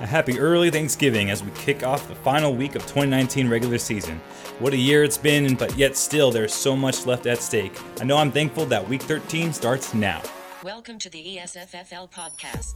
A 0.00 0.06
happy 0.06 0.38
early 0.38 0.70
Thanksgiving 0.70 1.28
as 1.28 1.42
we 1.42 1.50
kick 1.56 1.82
off 1.82 2.06
the 2.06 2.14
final 2.14 2.54
week 2.54 2.76
of 2.76 2.82
2019 2.82 3.48
regular 3.48 3.78
season. 3.78 4.20
What 4.60 4.72
a 4.72 4.76
year 4.76 5.02
it's 5.02 5.18
been, 5.18 5.56
but 5.56 5.76
yet 5.76 5.96
still 5.96 6.30
there's 6.30 6.54
so 6.54 6.76
much 6.76 7.04
left 7.04 7.26
at 7.26 7.38
stake. 7.38 7.76
I 8.00 8.04
know 8.04 8.16
I'm 8.16 8.30
thankful 8.30 8.64
that 8.66 8.88
week 8.88 9.02
13 9.02 9.52
starts 9.52 9.94
now. 9.94 10.22
Welcome 10.62 11.00
to 11.00 11.10
the 11.10 11.18
ESFFL 11.18 12.12
podcast. 12.12 12.74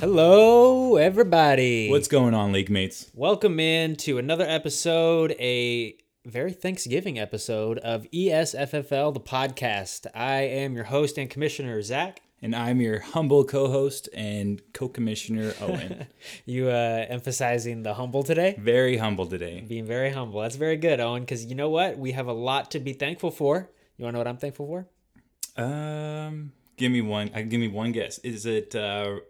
Hello, 0.00 0.96
everybody. 0.96 1.88
What's 1.88 2.08
going 2.08 2.34
on, 2.34 2.50
league 2.50 2.68
mates? 2.68 3.12
Welcome 3.14 3.60
in 3.60 3.94
to 3.98 4.18
another 4.18 4.44
episode, 4.44 5.36
a 5.38 5.96
very 6.26 6.52
Thanksgiving 6.52 7.20
episode 7.20 7.78
of 7.78 8.02
ESFFL, 8.10 9.14
the 9.14 9.20
podcast. 9.20 10.08
I 10.12 10.40
am 10.42 10.74
your 10.74 10.84
host 10.84 11.18
and 11.18 11.30
commissioner, 11.30 11.80
Zach. 11.82 12.20
And 12.42 12.54
I'm 12.54 12.80
your 12.80 12.98
humble 12.98 13.44
co-host 13.44 14.08
and 14.12 14.60
co-commissioner 14.74 15.54
Owen. 15.60 16.06
You 16.44 16.68
uh, 16.68 17.06
emphasizing 17.08 17.82
the 17.84 17.94
humble 17.94 18.24
today? 18.24 18.56
Very 18.58 18.96
humble 18.96 19.26
today. 19.26 19.64
Being 19.66 19.86
very 19.86 20.10
humble. 20.10 20.40
That's 20.40 20.56
very 20.56 20.76
good, 20.76 20.98
Owen, 20.98 21.22
because 21.22 21.44
you 21.44 21.54
know 21.54 21.70
what? 21.70 21.96
We 21.96 22.12
have 22.12 22.26
a 22.26 22.32
lot 22.32 22.72
to 22.72 22.80
be 22.80 22.92
thankful 22.92 23.30
for. 23.30 23.70
You 23.96 24.04
want 24.04 24.14
to 24.14 24.16
know 24.16 24.20
what 24.20 24.28
I'm 24.28 24.36
thankful 24.36 24.66
for? 24.66 25.62
Um, 25.62 26.52
give 26.76 26.90
me 26.90 27.02
one. 27.02 27.30
Uh, 27.34 27.42
give 27.42 27.60
me 27.60 27.68
one 27.68 27.92
guess. 27.92 28.18
Is 28.18 28.46
it 28.46 28.74
uh, 28.74 29.20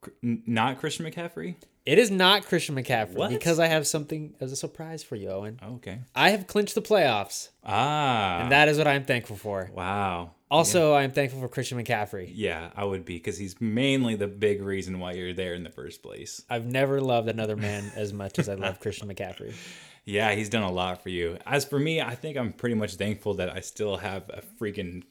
cr- 0.00 0.10
not 0.22 0.78
Christian 0.78 1.06
McCaffrey? 1.06 1.56
It 1.86 1.98
is 2.00 2.10
not 2.10 2.44
Christian 2.46 2.74
McCaffrey 2.74 3.14
What? 3.14 3.30
because 3.30 3.60
I 3.60 3.66
have 3.68 3.86
something 3.86 4.34
as 4.40 4.50
a 4.50 4.56
surprise 4.56 5.04
for 5.04 5.14
you, 5.14 5.28
Owen. 5.30 5.60
Oh, 5.62 5.74
okay. 5.76 6.00
I 6.16 6.30
have 6.30 6.46
clinched 6.48 6.74
the 6.74 6.82
playoffs, 6.82 7.50
Ah, 7.64 8.40
and 8.42 8.50
that 8.52 8.68
is 8.68 8.76
what 8.76 8.88
I'm 8.88 9.04
thankful 9.04 9.36
for. 9.36 9.70
wow. 9.72 10.32
Also, 10.48 10.94
I'm 10.94 11.10
thankful 11.10 11.40
for 11.40 11.48
Christian 11.48 11.82
McCaffrey. 11.82 12.30
Yeah, 12.32 12.70
I 12.76 12.84
would 12.84 13.04
be 13.04 13.14
because 13.16 13.36
he's 13.36 13.60
mainly 13.60 14.14
the 14.14 14.28
big 14.28 14.62
reason 14.62 15.00
why 15.00 15.12
you're 15.14 15.32
there 15.32 15.54
in 15.54 15.64
the 15.64 15.70
first 15.70 16.04
place. 16.04 16.40
I've 16.48 16.66
never 16.66 17.00
loved 17.00 17.28
another 17.28 17.56
man 17.56 17.90
as 17.96 18.12
much 18.12 18.38
as 18.38 18.48
I 18.48 18.54
love 18.54 18.78
Christian 18.80 19.08
McCaffrey. 19.08 19.54
Yeah, 20.08 20.36
he's 20.36 20.48
done 20.48 20.62
a 20.62 20.70
lot 20.70 21.02
for 21.02 21.08
you. 21.08 21.36
As 21.44 21.64
for 21.64 21.80
me, 21.80 22.00
I 22.00 22.14
think 22.14 22.36
I'm 22.36 22.52
pretty 22.52 22.76
much 22.76 22.94
thankful 22.94 23.34
that 23.34 23.50
I 23.50 23.58
still 23.58 23.96
have 23.96 24.22
a 24.30 24.40
freaking 24.60 25.02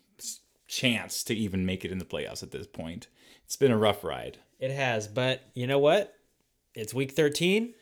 chance 0.70 1.22
to 1.26 1.36
even 1.36 1.66
make 1.66 1.84
it 1.84 1.92
in 1.92 1.98
the 1.98 2.06
playoffs 2.06 2.44
at 2.44 2.52
this 2.52 2.66
point. 2.66 3.08
It's 3.44 3.58
been 3.58 3.72
a 3.74 3.78
rough 3.78 4.06
ride. 4.06 4.38
It 4.58 4.72
has, 4.72 5.10
but 5.10 5.42
you 5.54 5.68
know 5.68 5.80
what? 5.80 6.14
It's 6.76 6.94
week 6.94 7.14
13. 7.14 7.74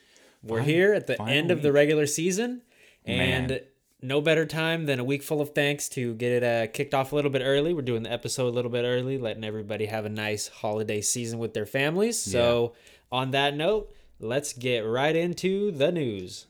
We're 0.44 0.62
here 0.62 0.94
at 0.94 1.08
the 1.08 1.16
final 1.16 1.34
end 1.34 1.52
of 1.52 1.64
the 1.64 1.70
week. 1.70 1.76
regular 1.76 2.06
season, 2.06 2.62
and 3.06 3.48
Man. 3.48 3.60
no 4.04 4.22
better 4.22 4.46
time 4.46 4.86
than 4.86 5.00
a 5.00 5.04
week 5.04 5.24
full 5.24 5.42
of 5.42 5.56
thanks 5.56 5.90
to 5.90 6.14
get 6.14 6.32
it 6.32 6.44
uh, 6.44 6.72
kicked 6.72 6.94
off 6.94 7.12
a 7.12 7.16
little 7.16 7.32
bit 7.32 7.42
early. 7.44 7.74
We're 7.74 7.82
doing 7.82 8.04
the 8.04 8.12
episode 8.12 8.48
a 8.48 8.54
little 8.56 8.70
bit 8.70 8.84
early, 8.84 9.18
letting 9.18 9.44
everybody 9.44 9.88
have 9.88 10.06
a 10.06 10.10
nice 10.10 10.48
holiday 10.48 11.02
season 11.02 11.40
with 11.40 11.56
their 11.56 11.66
families. 11.66 12.20
So, 12.20 12.74
on 13.12 13.32
that 13.32 13.56
note, 13.56 13.92
let's 14.20 14.54
get 14.54 14.82
right 14.82 15.16
into 15.16 15.72
the 15.72 15.92
news. 15.92 16.46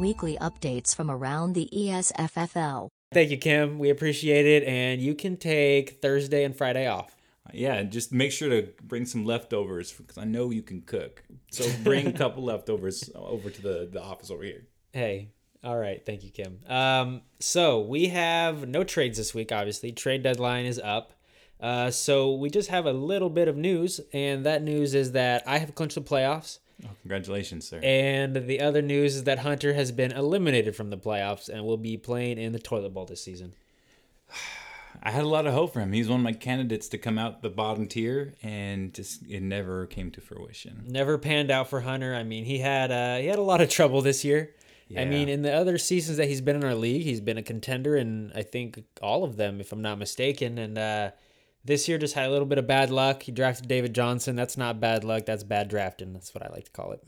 Weekly 0.00 0.38
updates 0.40 0.96
from 0.96 1.10
around 1.10 1.52
the 1.52 1.68
ESFFL. 1.70 2.88
Thank 3.12 3.30
you, 3.30 3.36
Kim. 3.36 3.78
We 3.78 3.90
appreciate 3.90 4.46
it, 4.46 4.62
and 4.66 5.02
you 5.02 5.14
can 5.14 5.36
take 5.36 6.00
Thursday 6.00 6.44
and 6.44 6.56
Friday 6.56 6.86
off. 6.86 7.14
Yeah, 7.52 7.82
just 7.82 8.12
make 8.12 8.32
sure 8.32 8.48
to 8.48 8.68
bring 8.82 9.06
some 9.06 9.24
leftovers 9.24 9.92
because 9.92 10.18
I 10.18 10.24
know 10.24 10.50
you 10.50 10.62
can 10.62 10.82
cook. 10.82 11.22
So 11.50 11.64
bring 11.82 12.06
a 12.06 12.12
couple 12.12 12.44
leftovers 12.44 13.10
over 13.14 13.50
to 13.50 13.62
the, 13.62 13.88
the 13.90 14.02
office 14.02 14.30
over 14.30 14.44
here. 14.44 14.66
Hey, 14.92 15.30
all 15.64 15.76
right. 15.76 16.04
Thank 16.04 16.22
you, 16.22 16.30
Kim. 16.30 16.60
Um, 16.68 17.22
so 17.38 17.80
we 17.80 18.08
have 18.08 18.68
no 18.68 18.84
trades 18.84 19.18
this 19.18 19.34
week, 19.34 19.52
obviously. 19.52 19.92
Trade 19.92 20.22
deadline 20.22 20.66
is 20.66 20.78
up. 20.78 21.12
Uh, 21.60 21.90
so 21.90 22.34
we 22.34 22.48
just 22.48 22.70
have 22.70 22.86
a 22.86 22.92
little 22.92 23.28
bit 23.28 23.46
of 23.46 23.56
news, 23.56 24.00
and 24.14 24.46
that 24.46 24.62
news 24.62 24.94
is 24.94 25.12
that 25.12 25.42
I 25.46 25.58
have 25.58 25.74
clinched 25.74 25.96
the 25.96 26.00
playoffs. 26.00 26.58
Oh, 26.82 26.88
congratulations, 27.02 27.68
sir. 27.68 27.80
And 27.82 28.34
the 28.34 28.60
other 28.60 28.80
news 28.80 29.16
is 29.16 29.24
that 29.24 29.40
Hunter 29.40 29.74
has 29.74 29.92
been 29.92 30.12
eliminated 30.12 30.74
from 30.74 30.88
the 30.88 30.96
playoffs 30.96 31.50
and 31.50 31.64
will 31.66 31.76
be 31.76 31.98
playing 31.98 32.38
in 32.38 32.52
the 32.52 32.58
toilet 32.58 32.94
bowl 32.94 33.04
this 33.04 33.22
season. 33.22 33.52
I 35.02 35.10
had 35.10 35.24
a 35.24 35.28
lot 35.28 35.46
of 35.46 35.54
hope 35.54 35.72
for 35.72 35.80
him. 35.80 35.92
He's 35.92 36.08
one 36.08 36.20
of 36.20 36.24
my 36.24 36.32
candidates 36.32 36.88
to 36.88 36.98
come 36.98 37.18
out 37.18 37.42
the 37.42 37.50
bottom 37.50 37.86
tier, 37.86 38.34
and 38.42 38.92
just 38.92 39.22
it 39.28 39.42
never 39.42 39.86
came 39.86 40.10
to 40.12 40.20
fruition. 40.20 40.84
Never 40.86 41.16
panned 41.18 41.50
out 41.50 41.68
for 41.68 41.80
Hunter. 41.80 42.14
I 42.14 42.22
mean, 42.22 42.44
he 42.44 42.58
had 42.58 42.90
uh, 42.90 43.16
he 43.16 43.26
had 43.26 43.38
a 43.38 43.42
lot 43.42 43.60
of 43.60 43.70
trouble 43.70 44.02
this 44.02 44.24
year. 44.24 44.54
I 44.98 45.04
mean, 45.04 45.28
in 45.28 45.42
the 45.42 45.52
other 45.52 45.78
seasons 45.78 46.16
that 46.16 46.26
he's 46.26 46.40
been 46.40 46.56
in 46.56 46.64
our 46.64 46.74
league, 46.74 47.02
he's 47.02 47.20
been 47.20 47.38
a 47.38 47.42
contender 47.42 47.96
and 47.96 48.32
I 48.34 48.42
think 48.42 48.82
all 49.00 49.24
of 49.24 49.36
them, 49.36 49.60
if 49.60 49.72
I'm 49.72 49.82
not 49.82 49.98
mistaken. 49.98 50.58
And 50.58 50.76
uh, 50.76 51.10
this 51.64 51.88
year 51.88 51.98
just 51.98 52.14
had 52.14 52.28
a 52.28 52.30
little 52.30 52.46
bit 52.46 52.58
of 52.58 52.66
bad 52.66 52.90
luck. 52.90 53.22
He 53.22 53.32
drafted 53.32 53.68
David 53.68 53.94
Johnson. 53.94 54.34
That's 54.34 54.56
not 54.56 54.80
bad 54.80 55.04
luck. 55.04 55.26
That's 55.26 55.44
bad 55.44 55.68
drafting. 55.68 56.12
That's 56.12 56.34
what 56.34 56.44
I 56.44 56.52
like 56.52 56.64
to 56.64 56.70
call 56.72 56.92
it. 56.92 57.04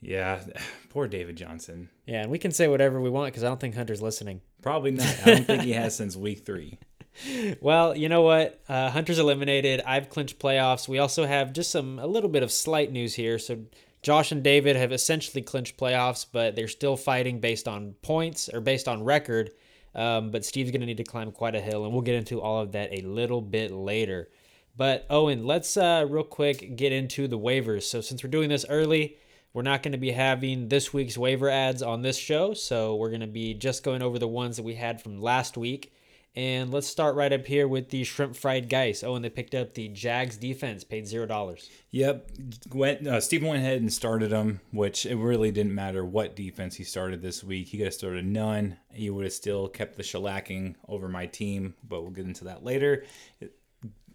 Yeah, 0.00 0.40
poor 0.88 1.06
David 1.06 1.36
Johnson. 1.36 1.90
Yeah, 2.06 2.22
and 2.22 2.30
we 2.30 2.38
can 2.38 2.50
say 2.50 2.68
whatever 2.68 3.00
we 3.00 3.10
want 3.10 3.32
because 3.32 3.44
I 3.44 3.48
don't 3.48 3.60
think 3.60 3.74
Hunter's 3.74 4.02
listening. 4.02 4.40
Probably 4.62 4.92
not. 4.92 5.06
I 5.24 5.34
don't 5.34 5.46
think 5.46 5.62
he 5.62 5.72
has 5.72 5.94
since 5.94 6.16
week 6.16 6.46
three. 6.46 6.78
Well, 7.60 7.96
you 7.96 8.08
know 8.08 8.22
what? 8.22 8.60
Uh, 8.68 8.90
Hunter's 8.90 9.18
eliminated. 9.18 9.80
I've 9.86 10.08
clinched 10.08 10.38
playoffs. 10.38 10.88
We 10.88 10.98
also 10.98 11.26
have 11.26 11.52
just 11.52 11.70
some 11.70 11.98
a 11.98 12.06
little 12.06 12.30
bit 12.30 12.42
of 12.42 12.52
slight 12.52 12.92
news 12.92 13.14
here. 13.14 13.38
So 13.38 13.58
Josh 14.02 14.30
and 14.32 14.42
David 14.42 14.76
have 14.76 14.92
essentially 14.92 15.42
clinched 15.42 15.76
playoffs, 15.76 16.24
but 16.30 16.54
they're 16.54 16.68
still 16.68 16.96
fighting 16.96 17.40
based 17.40 17.66
on 17.66 17.94
points 18.02 18.48
or 18.52 18.60
based 18.60 18.88
on 18.88 19.04
record. 19.04 19.50
Um, 19.94 20.30
but 20.30 20.44
Steve's 20.44 20.70
going 20.70 20.80
to 20.80 20.86
need 20.86 20.98
to 20.98 21.04
climb 21.04 21.32
quite 21.32 21.54
a 21.54 21.60
hill, 21.60 21.84
and 21.84 21.92
we'll 21.92 22.02
get 22.02 22.14
into 22.14 22.40
all 22.40 22.60
of 22.60 22.72
that 22.72 22.90
a 22.92 23.00
little 23.00 23.40
bit 23.40 23.72
later. 23.72 24.28
But 24.76 25.06
Owen, 25.10 25.44
let's 25.44 25.76
uh, 25.76 26.06
real 26.08 26.22
quick 26.22 26.76
get 26.76 26.92
into 26.92 27.26
the 27.26 27.38
waivers. 27.38 27.82
So 27.82 28.00
since 28.00 28.22
we're 28.22 28.30
doing 28.30 28.48
this 28.48 28.64
early, 28.68 29.16
we're 29.52 29.62
not 29.62 29.82
going 29.82 29.92
to 29.92 29.98
be 29.98 30.12
having 30.12 30.68
this 30.68 30.92
week's 30.92 31.18
waiver 31.18 31.50
ads 31.50 31.82
on 31.82 32.02
this 32.02 32.16
show. 32.16 32.54
So 32.54 32.94
we're 32.94 33.08
going 33.08 33.22
to 33.22 33.26
be 33.26 33.54
just 33.54 33.82
going 33.82 34.02
over 34.02 34.20
the 34.20 34.28
ones 34.28 34.56
that 34.56 34.62
we 34.62 34.74
had 34.74 35.02
from 35.02 35.20
last 35.20 35.56
week. 35.56 35.92
And 36.38 36.72
let's 36.72 36.86
start 36.86 37.16
right 37.16 37.32
up 37.32 37.46
here 37.46 37.66
with 37.66 37.90
the 37.90 38.04
shrimp 38.04 38.36
fried 38.36 38.68
Guice. 38.68 39.02
Oh, 39.02 39.16
and 39.16 39.24
they 39.24 39.28
picked 39.28 39.56
up 39.56 39.74
the 39.74 39.88
Jags 39.88 40.36
defense, 40.36 40.84
paid 40.84 41.08
zero 41.08 41.26
dollars. 41.26 41.68
Yep, 41.90 42.30
went. 42.72 43.08
Uh, 43.08 43.20
Stephen 43.20 43.48
went 43.48 43.60
ahead 43.60 43.80
and 43.80 43.92
started 43.92 44.30
him, 44.30 44.60
which 44.70 45.04
it 45.04 45.16
really 45.16 45.50
didn't 45.50 45.74
matter 45.74 46.04
what 46.04 46.36
defense 46.36 46.76
he 46.76 46.84
started 46.84 47.22
this 47.22 47.42
week. 47.42 47.66
He 47.66 47.76
could 47.76 47.86
have 47.86 47.94
started 47.94 48.24
none. 48.24 48.76
He 48.92 49.10
would 49.10 49.24
have 49.24 49.32
still 49.32 49.66
kept 49.66 49.96
the 49.96 50.04
shellacking 50.04 50.76
over 50.86 51.08
my 51.08 51.26
team, 51.26 51.74
but 51.82 52.02
we'll 52.02 52.12
get 52.12 52.26
into 52.26 52.44
that 52.44 52.62
later. 52.62 53.04
It, 53.40 53.56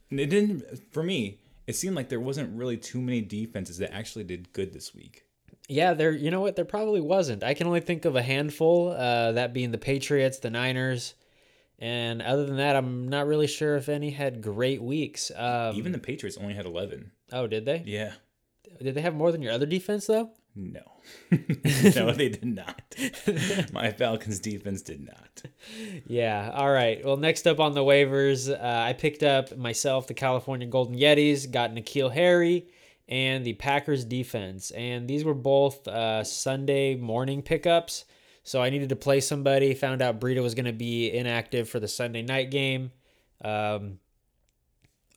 it 0.09 0.28
didn't 0.28 0.63
for 0.94 1.03
me. 1.03 1.41
It 1.67 1.75
seemed 1.75 1.97
like 1.97 2.07
there 2.07 2.22
wasn't 2.22 2.57
really 2.57 2.78
too 2.78 3.01
many 3.01 3.19
defenses 3.19 3.79
that 3.79 3.94
actually 3.94 4.23
did 4.23 4.53
good 4.53 4.72
this 4.72 4.95
week. 4.95 5.25
Yeah, 5.67 5.94
there. 5.94 6.13
You 6.13 6.31
know 6.31 6.40
what? 6.40 6.55
There 6.55 6.63
probably 6.63 7.01
wasn't. 7.01 7.44
I 7.44 7.53
can 7.53 7.67
only 7.67 7.81
think 7.81 8.05
of 8.05 8.16
a 8.16 8.22
handful. 8.22 8.91
Uh, 8.91 9.34
that 9.34 9.53
being 9.53 9.72
the 9.72 9.78
Patriots, 9.78 10.40
the 10.40 10.50
Niners, 10.50 11.16
and 11.79 12.22
other 12.22 12.45
than 12.45 12.57
that, 12.57 12.75
I'm 12.75 13.07
not 13.07 13.28
really 13.28 13.47
sure 13.47 13.75
if 13.75 13.89
any 13.89 14.11
had 14.11 14.41
great 14.41 14.81
weeks. 14.81 15.31
Um, 15.35 15.75
Even 15.75 15.91
the 15.91 16.00
Patriots 16.00 16.38
only 16.38 16.53
had 16.53 16.66
eleven. 16.66 17.11
oh, 17.31 17.47
did 17.47 17.66
they? 17.66 17.84
Yeah. 17.85 18.13
Did 18.81 18.95
they 18.95 19.01
have 19.01 19.16
more 19.16 19.31
than 19.31 19.41
your 19.41 19.53
other 19.53 19.66
defense 19.66 20.07
though? 20.07 20.31
No. 20.56 20.81
no, 21.31 22.11
they 22.11 22.29
did 22.29 22.45
not. 22.45 22.95
My 23.73 23.91
Falcons 23.91 24.39
defense 24.39 24.81
did 24.81 25.01
not. 25.06 25.44
Yeah. 26.06 26.51
All 26.53 26.72
right. 26.72 27.03
Well, 27.03 27.17
next 27.17 27.47
up 27.47 27.59
on 27.59 27.73
the 27.73 27.81
waivers, 27.81 28.50
uh, 28.51 28.57
I 28.61 28.94
picked 28.94 29.23
up 29.23 29.55
myself 29.57 30.07
the 30.07 30.13
California 30.13 30.67
Golden 30.67 30.95
Yetis, 30.95 31.50
got 31.50 31.72
N'Keal 31.73 32.11
Harry, 32.13 32.67
and 33.07 33.44
the 33.44 33.53
Packers 33.53 34.05
defense. 34.05 34.72
And 34.72 35.07
these 35.07 35.23
were 35.23 35.34
both 35.34 35.88
uh, 35.88 36.23
Sunday 36.23 36.95
morning 36.95 37.41
pickups. 37.41 38.05
So 38.43 38.61
I 38.61 38.69
needed 38.69 38.90
to 38.90 38.95
play 38.95 39.22
somebody. 39.22 39.73
Found 39.75 40.01
out 40.01 40.19
Breida 40.19 40.41
was 40.41 40.53
going 40.55 40.66
to 40.66 40.73
be 40.73 41.11
inactive 41.11 41.69
for 41.69 41.79
the 41.79 41.87
Sunday 41.87 42.22
night 42.22 42.51
game. 42.51 42.91
Um, 43.43 43.99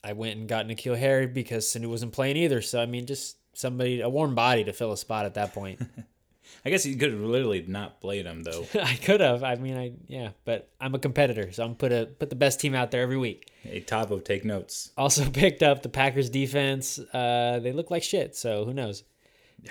I 0.05 0.13
went 0.13 0.39
and 0.39 0.49
got 0.49 0.67
N'Keal 0.67 0.97
Harry 0.97 1.27
because 1.27 1.67
Sanu 1.67 1.87
wasn't 1.87 2.13
playing 2.13 2.37
either. 2.37 2.63
So, 2.63 2.81
I 2.81 2.87
mean, 2.87 3.07
just 3.07 3.37
somebody, 3.55 4.01
a 4.01 4.09
warm 4.09 4.35
body 4.35 4.63
to 4.65 4.73
fill 4.73 4.93
a 4.93 4.97
spot 4.97 5.27
at 5.27 5.35
that 5.35 5.53
point. 5.53 5.81
I 6.65 6.71
guess 6.71 6.87
you 6.87 6.97
could 6.97 7.13
have 7.13 7.21
literally 7.21 7.65
not 7.67 8.01
played 8.01 8.27
him 8.27 8.43
though. 8.43 8.67
I 8.83 8.95
could 8.95 9.21
have. 9.21 9.45
I 9.45 9.55
mean, 9.57 9.77
I 9.77 9.93
yeah, 10.09 10.31
but 10.45 10.69
I'm 10.81 10.95
a 10.95 10.99
competitor, 10.99 11.53
so 11.53 11.65
I'm 11.65 11.75
put 11.77 11.93
a 11.93 12.07
put 12.07 12.29
the 12.31 12.37
best 12.37 12.61
team 12.61 12.75
out 12.75 12.91
there 12.91 13.03
every 13.03 13.17
week. 13.17 13.51
Hey, 13.63 13.81
Tavo, 13.81 14.25
take 14.25 14.45
notes. 14.45 14.91
Also 14.97 15.29
picked 15.31 15.63
up 15.63 15.83
the 15.83 15.89
Packers 15.89 16.29
defense. 16.31 16.99
Uh, 16.99 17.61
they 17.63 17.73
look 17.73 17.91
like 17.91 18.03
shit, 18.03 18.35
so 18.37 18.65
who 18.65 18.73
knows? 18.73 19.05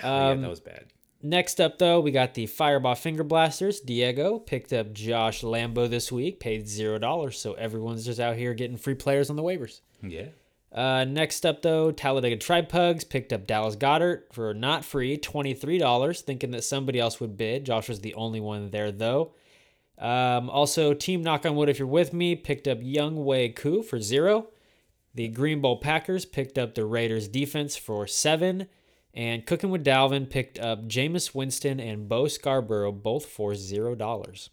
Oh, 0.02 0.08
yeah, 0.08 0.28
Um, 0.30 0.40
that 0.42 0.50
was 0.50 0.60
bad. 0.60 0.86
Next 1.22 1.60
up, 1.60 1.78
though, 1.78 2.00
we 2.00 2.10
got 2.10 2.34
the 2.34 2.46
Fireball 2.46 2.94
Finger 2.94 3.24
Blasters. 3.24 3.80
Diego 3.80 4.38
picked 4.38 4.72
up 4.72 4.92
Josh 4.92 5.42
Lambo 5.42 5.88
this 5.88 6.12
week, 6.12 6.40
paid 6.40 6.68
zero 6.68 6.98
dollars. 6.98 7.38
So 7.38 7.54
everyone's 7.54 8.04
just 8.04 8.20
out 8.20 8.36
here 8.36 8.54
getting 8.54 8.76
free 8.76 8.94
players 8.94 9.30
on 9.30 9.36
the 9.36 9.42
waivers. 9.42 9.80
Yeah. 10.02 10.26
Uh, 10.72 11.04
next 11.04 11.46
up, 11.46 11.62
though, 11.62 11.90
Talladega 11.90 12.36
Tripugs 12.36 13.08
picked 13.08 13.32
up 13.32 13.46
Dallas 13.46 13.76
Goedert 13.76 14.24
for 14.32 14.52
not 14.52 14.84
free, 14.84 15.16
$23, 15.16 16.22
thinking 16.22 16.50
that 16.50 16.64
somebody 16.64 17.00
else 17.00 17.18
would 17.18 17.36
bid. 17.36 17.64
Josh 17.64 17.88
was 17.88 18.00
the 18.00 18.14
only 18.14 18.40
one 18.40 18.70
there, 18.70 18.92
though. 18.92 19.32
Um, 19.98 20.50
also, 20.50 20.92
Team 20.92 21.22
Knock 21.22 21.46
on 21.46 21.56
Wood, 21.56 21.70
if 21.70 21.78
you're 21.78 21.88
with 21.88 22.12
me, 22.12 22.34
picked 22.34 22.68
up 22.68 22.80
Younghoe 22.80 23.56
Koo 23.56 23.82
for 23.82 23.98
zero. 24.00 24.48
The 25.14 25.28
Green 25.28 25.62
Bowl 25.62 25.78
Packers 25.78 26.26
picked 26.26 26.58
up 26.58 26.74
the 26.74 26.84
Raiders 26.84 27.26
defense 27.26 27.74
for 27.76 28.06
seven. 28.06 28.68
And 29.16 29.46
Cooking 29.46 29.70
with 29.70 29.84
Dalvin 29.84 30.28
picked 30.28 30.58
up 30.58 30.86
Jameis 30.86 31.34
Winston 31.34 31.80
and 31.80 32.06
Bo 32.06 32.28
Scarborough, 32.28 32.92
both 32.92 33.24
for 33.24 33.54
zero 33.54 33.94
dollars. 33.94 34.50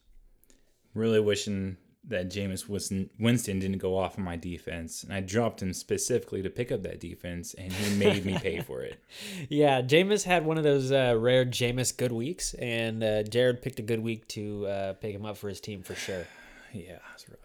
Really 0.94 1.20
wishing 1.20 1.76
that 2.06 2.30
Jameis 2.30 2.68
Winston 2.68 3.60
didn't 3.60 3.78
go 3.78 3.98
off 3.98 4.18
on 4.18 4.26
my 4.26 4.36
defense, 4.36 5.04
and 5.04 5.14
I 5.14 5.22
dropped 5.22 5.62
him 5.62 5.74
specifically 5.74 6.42
to 6.42 6.50
pick 6.50 6.72
up 6.72 6.84
that 6.84 7.00
defense, 7.00 7.54
and 7.54 7.72
he 7.72 7.98
made 7.98 8.26
me 8.26 8.38
pay 8.38 8.62
for 8.62 8.82
it. 8.82 9.00
Yeah, 9.50 9.82
Jameis 9.82 10.24
had 10.24 10.46
one 10.46 10.58
of 10.58 10.64
those 10.64 10.92
uh, 10.92 11.16
rare 11.18 11.46
Jameis 11.46 11.96
good 11.96 12.12
weeks, 12.12 12.54
and 12.56 13.04
uh, 13.04 13.24
Jared 13.24 13.62
picked 13.62 13.80
a 13.80 13.84
good 13.84 14.00
week 14.02 14.28
to 14.30 14.68
uh, 14.68 14.94
pick 14.94 15.14
him 15.14 15.26
up 15.26 15.38
for 15.38 15.50
his 15.50 15.62
team 15.62 15.82
for 15.82 15.96
sure. 15.96 16.26
yeah, 16.74 17.00
it's 17.14 17.28
rough. 17.30 17.43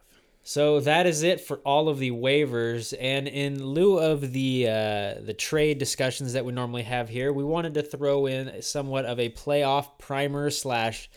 So 0.49 0.81
that 0.81 1.06
is 1.06 1.25
it 1.25 1.43
for 1.43 1.59
all 1.59 1.91
of 1.91 1.99
the 1.99 2.11
waivers, 2.11 2.95
and 2.99 3.29
in 3.29 3.62
lieu 3.62 3.99
of 3.99 4.33
the 4.33 4.67
uh, 4.67 5.21
the 5.21 5.37
trade 5.37 5.77
discussions 5.77 6.33
that 6.33 6.47
we 6.47 6.53
normally 6.53 6.85
have 6.85 7.11
here, 7.11 7.35
we 7.35 7.45
wanted 7.45 7.75
to 7.75 7.83
throw 7.83 8.25
in 8.25 8.62
somewhat 8.62 9.05
of 9.05 9.21
a 9.21 9.29
playoff 9.29 9.99
primer 9.99 10.49
slash 10.49 11.11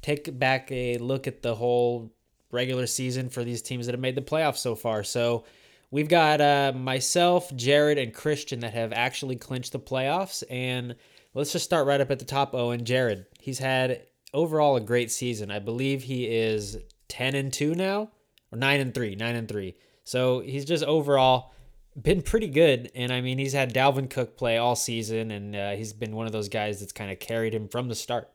take 0.00 0.38
back 0.38 0.72
a 0.72 0.96
look 0.96 1.26
at 1.26 1.42
the 1.42 1.54
whole 1.54 2.14
regular 2.50 2.86
season 2.86 3.28
for 3.28 3.44
these 3.44 3.60
teams 3.60 3.84
that 3.84 3.92
have 3.92 4.00
made 4.00 4.14
the 4.14 4.22
playoffs 4.22 4.56
so 4.56 4.74
far. 4.74 5.04
So 5.04 5.44
we've 5.90 6.08
got 6.08 6.40
uh, 6.40 6.72
myself, 6.74 7.54
Jared, 7.54 7.98
and 7.98 8.14
Christian 8.14 8.60
that 8.60 8.72
have 8.72 8.94
actually 8.94 9.36
clinched 9.36 9.72
the 9.72 9.78
playoffs. 9.78 10.42
And 10.48 10.96
let's 11.34 11.52
just 11.52 11.66
start 11.66 11.86
right 11.86 12.00
up 12.00 12.10
at 12.10 12.20
the 12.20 12.24
top. 12.24 12.54
Owen, 12.54 12.86
Jared, 12.86 13.26
he's 13.38 13.58
had 13.58 14.06
overall 14.32 14.76
a 14.76 14.80
great 14.80 15.10
season. 15.10 15.50
I 15.50 15.58
believe 15.58 16.04
he 16.04 16.24
is 16.24 16.78
10 17.08 17.34
and 17.34 17.52
2 17.52 17.74
now, 17.74 18.12
or 18.52 18.58
9 18.58 18.80
and 18.80 18.94
3, 18.94 19.14
9 19.14 19.36
and 19.36 19.48
3. 19.48 19.74
So 20.04 20.40
he's 20.40 20.64
just 20.64 20.84
overall 20.84 21.52
been 22.00 22.22
pretty 22.22 22.48
good. 22.48 22.90
And 22.94 23.12
I 23.12 23.20
mean, 23.20 23.38
he's 23.38 23.52
had 23.52 23.74
Dalvin 23.74 24.08
Cook 24.08 24.36
play 24.36 24.58
all 24.58 24.76
season, 24.76 25.30
and 25.30 25.56
uh, 25.56 25.70
he's 25.72 25.92
been 25.92 26.14
one 26.14 26.26
of 26.26 26.32
those 26.32 26.48
guys 26.48 26.80
that's 26.80 26.92
kind 26.92 27.10
of 27.10 27.18
carried 27.18 27.54
him 27.54 27.68
from 27.68 27.88
the 27.88 27.94
start. 27.94 28.30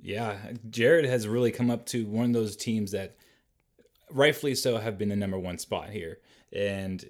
Yeah, 0.00 0.36
Jared 0.68 1.06
has 1.06 1.26
really 1.26 1.50
come 1.50 1.70
up 1.70 1.86
to 1.86 2.04
one 2.06 2.26
of 2.26 2.32
those 2.32 2.56
teams 2.56 2.92
that 2.92 3.16
rightfully 4.10 4.54
so, 4.54 4.78
have 4.78 4.98
been 4.98 5.08
the 5.08 5.16
number 5.16 5.38
one 5.38 5.58
spot 5.58 5.90
here. 5.90 6.18
And 6.52 7.04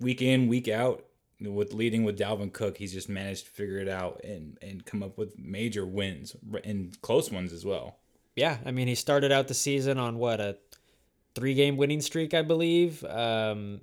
week 0.00 0.22
in, 0.22 0.48
week 0.48 0.68
out, 0.68 1.04
with 1.40 1.72
leading 1.72 2.04
with 2.04 2.18
Dalvin 2.18 2.52
Cook, 2.52 2.78
he's 2.78 2.92
just 2.92 3.08
managed 3.08 3.46
to 3.46 3.50
figure 3.50 3.78
it 3.78 3.88
out 3.88 4.22
and 4.24 4.56
and 4.62 4.84
come 4.84 5.02
up 5.02 5.18
with 5.18 5.38
major 5.38 5.84
wins 5.84 6.34
and 6.64 6.98
close 7.02 7.30
ones 7.30 7.52
as 7.52 7.64
well. 7.64 7.98
Yeah, 8.36 8.58
I 8.64 8.70
mean, 8.70 8.88
he 8.88 8.94
started 8.94 9.32
out 9.32 9.48
the 9.48 9.54
season 9.54 9.98
on 9.98 10.18
what 10.18 10.40
a 10.40 10.56
three 11.36 11.54
game 11.54 11.76
winning 11.76 12.00
streak, 12.00 12.34
I 12.34 12.42
believe. 12.42 13.04
Um, 13.04 13.80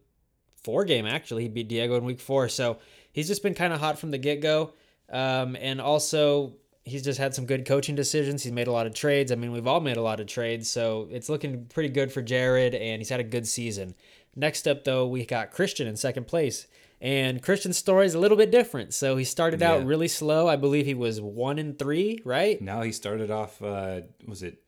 four 0.63 0.83
game 0.83 1.05
actually. 1.05 1.43
He 1.43 1.49
beat 1.49 1.69
Diego 1.69 1.95
in 1.95 2.03
week 2.03 2.19
four, 2.19 2.49
so 2.49 2.79
he's 3.13 3.27
just 3.27 3.43
been 3.43 3.53
kind 3.53 3.71
of 3.71 3.79
hot 3.79 3.97
from 3.97 4.11
the 4.11 4.17
get 4.17 4.41
go. 4.41 4.73
Um, 5.09 5.55
and 5.55 5.79
also 5.79 6.55
he's 6.83 7.03
just 7.03 7.19
had 7.19 7.33
some 7.33 7.45
good 7.45 7.65
coaching 7.65 7.95
decisions. 7.95 8.43
He's 8.43 8.51
made 8.51 8.67
a 8.67 8.71
lot 8.71 8.87
of 8.87 8.93
trades. 8.93 9.31
I 9.31 9.35
mean, 9.35 9.53
we've 9.53 9.67
all 9.67 9.79
made 9.79 9.97
a 9.97 10.01
lot 10.01 10.19
of 10.19 10.27
trades, 10.27 10.69
so 10.69 11.07
it's 11.11 11.29
looking 11.29 11.65
pretty 11.67 11.89
good 11.89 12.11
for 12.11 12.21
Jared, 12.21 12.75
and 12.75 12.99
he's 12.99 13.09
had 13.09 13.19
a 13.21 13.23
good 13.23 13.47
season. 13.47 13.95
Next 14.35 14.67
up, 14.67 14.83
though, 14.83 15.07
we 15.07 15.25
got 15.25 15.51
Christian 15.51 15.87
in 15.87 15.95
second 15.95 16.27
place. 16.27 16.67
And 16.99 17.41
Christian's 17.41 17.77
story 17.77 18.05
is 18.05 18.15
a 18.15 18.19
little 18.19 18.37
bit 18.37 18.49
different. 18.49 18.93
So 18.93 19.17
he 19.17 19.25
started 19.25 19.59
yeah. 19.59 19.73
out 19.73 19.85
really 19.85 20.07
slow. 20.07 20.47
I 20.47 20.55
believe 20.55 20.85
he 20.85 20.93
was 20.93 21.19
one 21.19 21.59
and 21.59 21.77
three, 21.77 22.21
right? 22.23 22.61
Now 22.61 22.81
he 22.81 22.93
started 22.93 23.29
off. 23.29 23.61
Uh, 23.61 24.01
was 24.25 24.41
it 24.41 24.63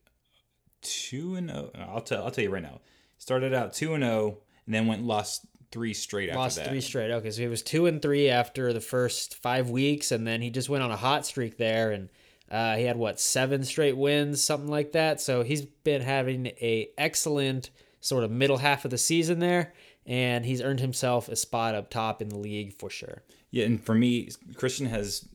two 0.86 1.34
and 1.34 1.50
zero? 1.50 1.70
Oh? 1.74 1.80
I'll 1.80 2.00
tell. 2.00 2.24
I'll 2.24 2.30
tell 2.30 2.44
you 2.44 2.50
right 2.50 2.62
now. 2.62 2.80
Started 3.18 3.54
out 3.54 3.72
two 3.72 3.94
and 3.94 4.02
zero, 4.02 4.14
oh, 4.14 4.38
and 4.66 4.74
then 4.74 4.86
went 4.86 5.04
lost 5.04 5.46
three 5.70 5.94
straight 5.94 6.28
after 6.28 6.38
Lost 6.38 6.64
three 6.64 6.80
straight. 6.80 7.10
Okay, 7.10 7.30
so 7.30 7.42
he 7.42 7.48
was 7.48 7.62
two 7.62 7.86
and 7.86 8.00
three 8.00 8.28
after 8.28 8.72
the 8.72 8.80
first 8.80 9.36
five 9.36 9.70
weeks, 9.70 10.12
and 10.12 10.26
then 10.26 10.42
he 10.42 10.50
just 10.50 10.68
went 10.68 10.82
on 10.82 10.90
a 10.90 10.96
hot 10.96 11.26
streak 11.26 11.56
there, 11.56 11.90
and 11.90 12.08
uh, 12.50 12.76
he 12.76 12.84
had 12.84 12.96
what 12.96 13.20
seven 13.20 13.64
straight 13.64 13.96
wins, 13.96 14.42
something 14.42 14.70
like 14.70 14.92
that. 14.92 15.20
So 15.20 15.42
he's 15.42 15.62
been 15.62 16.02
having 16.02 16.46
a 16.46 16.90
excellent 16.96 17.70
sort 18.00 18.24
of 18.24 18.30
middle 18.30 18.58
half 18.58 18.84
of 18.84 18.90
the 18.90 18.98
season 18.98 19.38
there, 19.38 19.72
and 20.04 20.44
he's 20.44 20.62
earned 20.62 20.80
himself 20.80 21.28
a 21.28 21.36
spot 21.36 21.74
up 21.74 21.90
top 21.90 22.22
in 22.22 22.28
the 22.28 22.38
league 22.38 22.72
for 22.72 22.90
sure. 22.90 23.22
Yeah, 23.50 23.64
and 23.64 23.82
for 23.82 23.94
me, 23.94 24.30
Christian 24.54 24.86
has 24.86 25.28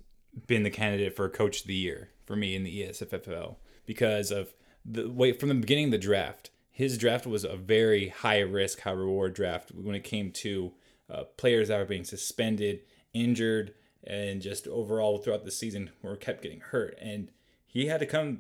been 0.48 0.64
the 0.64 0.70
candidate 0.70 1.16
for 1.16 1.28
coach 1.30 1.62
of 1.62 1.68
the 1.68 1.76
year 1.76 2.10
for 2.26 2.36
me 2.36 2.56
in 2.56 2.64
the 2.64 2.84
ESFFL 2.84 3.56
because 3.86 4.32
of 4.32 4.54
the 4.86 5.10
wait 5.10 5.40
from 5.40 5.50
the 5.50 5.56
beginning 5.56 5.86
of 5.86 5.92
the 5.92 5.98
draft 5.98 6.52
his 6.72 6.98
draft 6.98 7.28
was 7.28 7.44
a 7.44 7.56
very 7.56 8.10
high 8.10 8.40
risk, 8.40 8.82
high 8.82 8.92
reward 8.92 9.34
draft 9.36 9.72
when 9.72 9.94
it 9.94 10.04
came 10.04 10.32
to 10.32 10.74
uh, 11.10 11.26
players 11.38 11.68
that 11.68 11.78
were 11.78 11.86
being 11.86 12.06
suspended, 12.06 12.80
injured, 13.14 13.74
and 14.04 14.42
just 14.42 14.68
overall 14.68 15.18
throughout 15.18 15.46
the 15.46 15.52
season 15.52 15.92
were 16.02 16.16
kept 16.16 16.42
getting 16.42 16.62
hurt. 16.62 16.98
And 17.00 17.30
he 17.68 17.86
had 17.86 18.00
to 18.00 18.06
come 18.06 18.40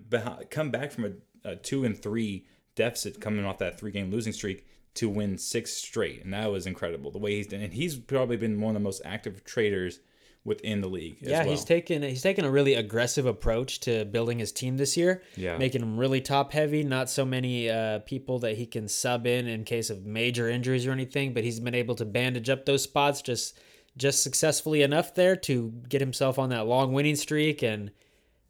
come 0.49 0.71
back 0.71 0.91
from 0.91 1.05
a, 1.05 1.49
a 1.51 1.55
two 1.55 1.83
and 1.83 2.01
three 2.01 2.47
deficit 2.73 3.21
coming 3.21 3.45
off 3.45 3.59
that 3.59 3.79
three 3.79 3.91
game 3.91 4.09
losing 4.09 4.33
streak 4.33 4.65
to 4.95 5.07
win 5.07 5.37
six 5.37 5.73
straight, 5.73 6.23
and 6.23 6.33
that 6.33 6.51
was 6.51 6.65
incredible. 6.65 7.11
The 7.11 7.19
way 7.19 7.35
he's 7.35 7.47
done, 7.47 7.61
and 7.61 7.73
he's 7.73 7.95
probably 7.95 8.37
been 8.37 8.59
one 8.59 8.75
of 8.75 8.81
the 8.81 8.83
most 8.83 9.01
active 9.05 9.43
traders 9.43 9.99
within 10.43 10.81
the 10.81 10.87
league. 10.87 11.17
yeah, 11.21 11.41
well. 11.41 11.49
he's 11.49 11.63
taken 11.63 12.01
he's 12.01 12.21
taken 12.21 12.45
a 12.45 12.51
really 12.51 12.73
aggressive 12.73 13.25
approach 13.25 13.79
to 13.81 14.05
building 14.05 14.39
his 14.39 14.51
team 14.51 14.77
this 14.77 14.97
year. 14.97 15.21
Yeah, 15.35 15.57
making 15.57 15.81
him 15.81 15.97
really 15.97 16.21
top 16.21 16.51
heavy. 16.51 16.83
Not 16.83 17.09
so 17.09 17.25
many 17.25 17.69
uh, 17.69 17.99
people 17.99 18.39
that 18.39 18.57
he 18.57 18.65
can 18.65 18.87
sub 18.87 19.27
in 19.27 19.47
in 19.47 19.63
case 19.63 19.89
of 19.89 20.05
major 20.05 20.49
injuries 20.49 20.87
or 20.87 20.91
anything, 20.91 21.33
but 21.33 21.43
he's 21.43 21.59
been 21.59 21.75
able 21.75 21.95
to 21.95 22.05
bandage 22.05 22.49
up 22.49 22.65
those 22.65 22.83
spots 22.83 23.21
just 23.21 23.59
just 23.97 24.23
successfully 24.23 24.81
enough 24.81 25.13
there 25.13 25.35
to 25.35 25.73
get 25.89 26.01
himself 26.01 26.39
on 26.39 26.49
that 26.49 26.67
long 26.67 26.93
winning 26.93 27.15
streak 27.15 27.61
and. 27.61 27.91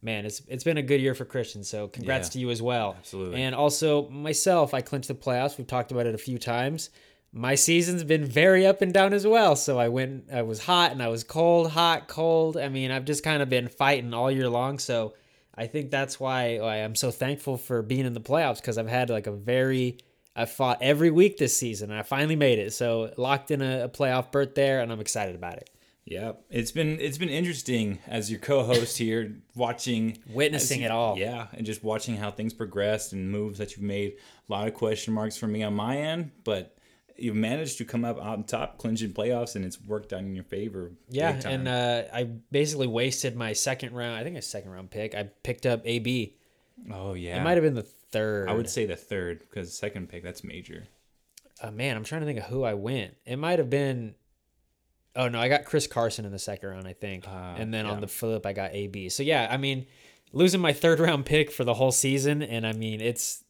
Man, 0.04 0.26
it's 0.26 0.42
it's 0.48 0.64
been 0.64 0.78
a 0.78 0.82
good 0.82 1.00
year 1.00 1.14
for 1.14 1.26
Christian, 1.26 1.64
so 1.64 1.88
congrats 1.88 2.30
yeah, 2.30 2.32
to 2.32 2.40
you 2.40 2.50
as 2.50 2.60
well. 2.60 2.96
Absolutely. 2.98 3.44
And 3.44 3.54
also 3.54 4.10
myself, 4.10 4.74
I 4.74 4.82
clinched 4.82 5.10
the 5.10 5.14
playoffs. 5.14 5.60
We've 5.60 5.68
talked 5.68 5.92
about 5.92 6.08
it 6.08 6.16
a 6.16 6.18
few 6.18 6.40
times 6.40 6.90
my 7.34 7.56
season's 7.56 8.04
been 8.04 8.26
very 8.26 8.66
up 8.66 8.82
and 8.82 8.94
down 8.94 9.14
as 9.14 9.26
well. 9.26 9.56
So 9.56 9.80
I 9.80 9.88
went, 9.88 10.26
I 10.32 10.42
was 10.42 10.64
hot 10.64 10.92
and 10.92 11.02
I 11.02 11.08
was 11.08 11.24
cold, 11.24 11.72
hot, 11.72 12.08
cold. 12.08 12.58
I 12.58 12.68
mean, 12.68 12.92
I've 12.92 13.06
just 13.06 13.24
kind 13.24 13.42
of 13.42 13.50
been 13.50 13.70
fighting 13.70 14.14
all 14.14 14.30
year 14.30 14.50
long. 14.50 14.80
So 14.80 15.14
I 15.56 15.68
think 15.68 15.92
that's 15.92 16.20
why 16.20 16.60
I'm 16.60 16.96
so 16.96 17.10
thankful 17.10 17.58
for 17.58 17.82
being 17.82 18.06
in 18.06 18.14
the 18.14 18.22
playoffs 18.22 18.58
because 18.58 18.78
I've 18.78 18.90
had 18.90 19.10
like 19.10 19.28
a 19.28 19.32
very, 19.32 19.98
I 20.36 20.46
fought 20.46 20.80
every 20.82 21.10
week 21.10 21.38
this 21.38 21.56
season 21.56 21.90
and 21.90 22.00
I 22.00 22.04
finally 22.04 22.36
made 22.36 22.60
it. 22.60 22.74
So 22.74 23.14
locked 23.18 23.50
in 23.50 23.62
a, 23.62 23.86
a 23.86 23.90
playoff 23.90 24.32
berth 24.32 24.56
there 24.56 24.82
and 24.82 24.92
I'm 24.92 25.00
excited 25.00 25.36
about 25.36 25.58
it. 25.58 25.70
Yeah, 26.04 26.34
it's 26.50 26.72
been 26.72 27.00
it's 27.00 27.20
been 27.20 27.30
interesting 27.30 28.00
as 28.08 28.30
your 28.30 28.40
co-host 28.40 28.98
here, 28.98 29.38
watching, 29.56 30.18
witnessing 30.30 30.80
you, 30.80 30.88
it 30.88 30.92
all. 30.92 31.18
Yeah, 31.18 31.46
and 31.54 31.64
just 31.64 31.84
watching 31.84 32.18
how 32.18 32.32
things 32.32 32.54
progressed 32.54 33.14
and 33.14 33.32
moves 33.32 33.60
that 33.60 33.72
you've 33.72 33.86
made. 33.86 34.16
A 34.50 34.52
lot 34.52 34.68
of 34.68 34.74
question 34.74 35.14
marks 35.14 35.38
for 35.38 35.48
me 35.48 35.62
on 35.62 35.76
my 35.76 35.98
end, 35.98 36.32
but 36.44 36.76
you've 37.22 37.36
managed 37.36 37.78
to 37.78 37.86
come 37.86 38.04
up 38.04 38.22
on 38.22 38.44
top, 38.44 38.78
clinching 38.78 39.14
playoffs, 39.14 39.56
and 39.56 39.64
it's 39.64 39.80
worked 39.82 40.14
out 40.14 40.22
in 40.22 40.36
your 40.36 40.44
favor. 40.44 40.92
Yeah, 41.10 41.40
and 41.46 41.68
uh, 41.68 42.04
I 42.14 42.24
basically 42.52 42.88
wasted 42.88 43.36
my 43.36 43.54
second 43.54 43.94
round. 43.94 44.18
I 44.18 44.24
think 44.24 44.38
a 44.38 44.42
second 44.42 44.72
round 44.72 44.92
pick. 44.92 45.16
I 45.16 45.24
picked 45.44 45.66
up 45.66 45.82
AB. 45.86 46.36
Oh 46.92 47.14
yeah, 47.14 47.40
it 47.40 47.44
might 47.44 47.54
have 47.54 47.64
been 47.64 47.76
the 47.76 47.84
third. 47.84 48.50
I 48.50 48.54
would 48.54 48.70
say 48.70 48.86
the 48.86 48.96
third 48.96 49.40
because 49.40 49.74
second 49.74 50.10
pick 50.10 50.24
that's 50.24 50.44
major. 50.44 50.88
Uh, 51.62 51.72
man, 51.72 51.96
I'm 51.96 52.04
trying 52.04 52.22
to 52.22 52.28
think 52.28 52.40
of 52.40 52.46
who 52.46 52.64
I 52.64 52.74
went. 52.74 53.16
It 53.26 53.38
might 53.38 53.60
have 53.60 53.70
been. 53.70 54.16
Oh 55.16 55.28
no, 55.28 55.40
I 55.40 55.50
got 55.50 55.66
Chris 55.66 55.88
Carson 55.88 56.26
in 56.26 56.32
the 56.32 56.40
second 56.40 56.70
round, 56.70 56.88
I 56.88 56.94
think, 56.94 57.28
uh, 57.28 57.56
and 57.58 57.74
then 57.74 57.86
yeah. 57.86 57.92
on 57.92 58.02
the 58.02 58.08
flip, 58.08 58.46
I 58.46 58.54
got 58.54 58.74
AB. 58.74 59.10
So 59.10 59.24
yeah, 59.24 59.48
I 59.52 59.58
mean, 59.58 59.86
losing 60.32 60.62
my 60.62 60.74
third 60.74 61.00
round 61.00 61.26
pick 61.26 61.52
for 61.52 61.64
the 61.64 61.74
whole 61.74 61.92
season, 61.92 62.42
and 62.42 62.66
I 62.66 62.74
mean, 62.74 63.02
it's 63.02 63.44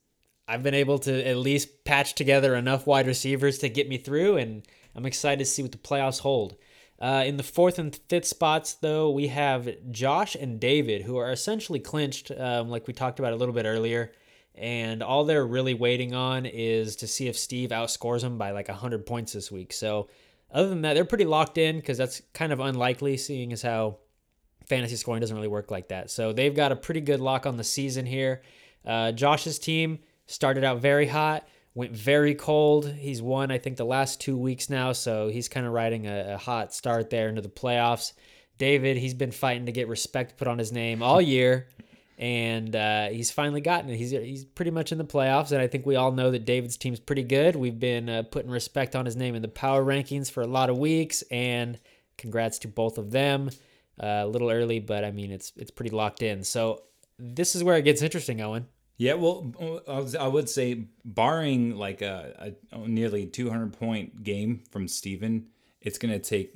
I've 0.48 0.64
been 0.64 0.74
able 0.74 1.00
to 1.00 1.28
at 1.28 1.38
least 1.38 1.84
patch 1.86 2.16
together 2.16 2.56
enough 2.56 2.88
wide 2.88 3.08
receivers 3.08 3.60
to 3.60 3.70
get 3.70 3.88
me 3.88 3.98
through, 3.98 4.38
and 4.38 4.64
I'm 4.96 5.06
excited 5.06 5.40
to 5.40 5.46
see 5.46 5.62
what 5.62 5.72
the 5.72 5.78
playoffs 5.78 6.20
hold. 6.20 6.56
Uh, 7.02 7.24
in 7.26 7.38
the 7.38 7.44
fourth 7.44 7.80
and 7.80 8.00
fifth 8.10 8.28
spots, 8.28 8.76
though, 8.76 9.10
we 9.10 9.28
have 9.28 9.68
Josh 9.90 10.36
and 10.36 10.60
David, 10.60 11.02
who 11.02 11.18
are 11.18 11.32
essentially 11.32 11.80
clinched, 11.80 12.32
um, 12.32 12.70
like 12.70 12.86
we 12.86 12.94
talked 12.94 13.18
about 13.18 13.34
a 13.34 13.36
little 13.36 13.56
bit 13.56 13.66
earlier. 13.66 14.12
And 14.54 15.02
all 15.02 15.24
they're 15.24 15.46
really 15.46 15.74
waiting 15.74 16.14
on 16.14 16.46
is 16.46 16.98
to 16.98 17.08
see 17.08 17.28
if 17.28 17.38
Steve 17.38 17.72
outscores 17.72 18.22
them 18.22 18.38
by 18.38 18.52
like 18.52 18.68
100 18.68 19.06
points 19.06 19.34
this 19.34 19.52
week. 19.52 19.74
So, 19.74 20.10
other 20.52 20.70
than 20.70 20.82
that, 20.82 20.94
they're 20.94 21.06
pretty 21.06 21.26
locked 21.26 21.58
in 21.58 21.78
because 21.78 21.98
that's 21.98 22.22
kind 22.34 22.52
of 22.52 22.60
unlikely, 22.60 23.18
seeing 23.18 23.54
as 23.54 23.62
how 23.62 23.98
fantasy 24.68 24.98
scoring 24.98 25.22
doesn't 25.22 25.36
really 25.36 25.48
work 25.48 25.72
like 25.72 25.88
that. 25.88 26.12
So, 26.12 26.34
they've 26.34 26.56
got 26.56 26.72
a 26.72 26.76
pretty 26.76 27.02
good 27.02 27.20
lock 27.22 27.48
on 27.48 27.58
the 27.58 27.64
season 27.64 28.06
here. 28.06 28.44
Uh, 28.86 29.12
Josh's 29.12 29.58
team 29.58 30.00
started 30.32 30.64
out 30.64 30.80
very 30.80 31.08
hot, 31.08 31.48
went 31.74 31.92
very 31.92 32.36
cold. 32.36 32.92
He's 32.92 33.22
won, 33.22 33.52
I 33.52 33.58
think, 33.58 33.78
the 33.78 33.86
last 33.86 34.20
two 34.22 34.38
weeks 34.38 34.70
now, 34.70 34.92
so 34.92 35.28
he's 35.28 35.48
kind 35.48 35.66
of 35.66 35.74
riding 35.74 36.08
a, 36.08 36.34
a 36.34 36.38
hot 36.38 36.74
start 36.74 37.10
there 37.10 37.30
into 37.30 37.42
the 37.42 37.50
playoffs. 37.50 38.14
David, 38.58 38.98
he's 38.98 39.14
been 39.14 39.32
fighting 39.32 39.66
to 39.66 39.72
get 39.72 39.88
respect 39.88 40.38
put 40.38 40.48
on 40.48 40.58
his 40.58 40.72
name 40.72 41.02
all 41.02 41.20
year, 41.20 41.68
and 42.18 42.76
uh, 42.76 43.10
he's 43.10 43.32
finally 43.32 43.62
gotten 43.62 43.90
it. 43.90 43.98
He's 43.98 44.12
he's 44.12 44.46
pretty 44.46 44.72
much 44.72 44.92
in 44.92 44.98
the 44.98 45.06
playoffs, 45.06 45.52
and 45.52 45.62
I 45.62 45.68
think 45.68 45.86
we 45.86 45.96
all 45.96 46.12
know 46.12 46.32
that 46.32 46.46
David's 46.46 46.78
team's 46.78 47.00
pretty 47.00 47.24
good. 47.24 47.56
We've 47.56 47.80
been 47.80 48.08
uh, 48.08 48.24
putting 48.24 48.52
respect 48.52 48.96
on 48.96 49.06
his 49.06 49.16
name 49.16 49.34
in 49.34 49.42
the 49.42 49.48
power 49.48 49.84
rankings 49.84 50.30
for 50.30 50.42
a 50.42 50.48
lot 50.48 50.70
of 50.70 50.78
weeks, 50.78 51.24
and 51.32 51.80
congrats 52.18 52.60
to 52.60 52.68
both 52.68 52.98
of 52.98 53.12
them. 53.12 53.50
Uh, 54.02 54.22
a 54.24 54.28
little 54.28 54.50
early, 54.50 54.80
but 54.80 55.04
I 55.04 55.12
mean 55.12 55.32
it's 55.32 55.52
it's 55.58 55.70
pretty 55.70 55.92
locked 55.92 56.22
in. 56.24 56.44
So 56.44 56.84
this 57.20 57.56
is 57.56 57.64
where 57.64 57.78
it 57.78 57.84
gets 57.84 58.02
interesting, 58.02 58.42
Owen. 58.42 58.66
Yeah, 58.98 59.16
well, 59.16 59.52
I 60.20 60.28
would 60.28 60.48
say, 60.48 60.86
barring 61.04 61.76
like 61.76 62.02
a, 62.02 62.54
a 62.72 62.88
nearly 62.88 63.26
200 63.26 63.74
point 63.74 64.24
game 64.24 64.64
from 64.70 64.88
Steven, 64.88 65.48
it's 65.82 65.98
going 65.98 66.12
to 66.12 66.20
take 66.20 66.54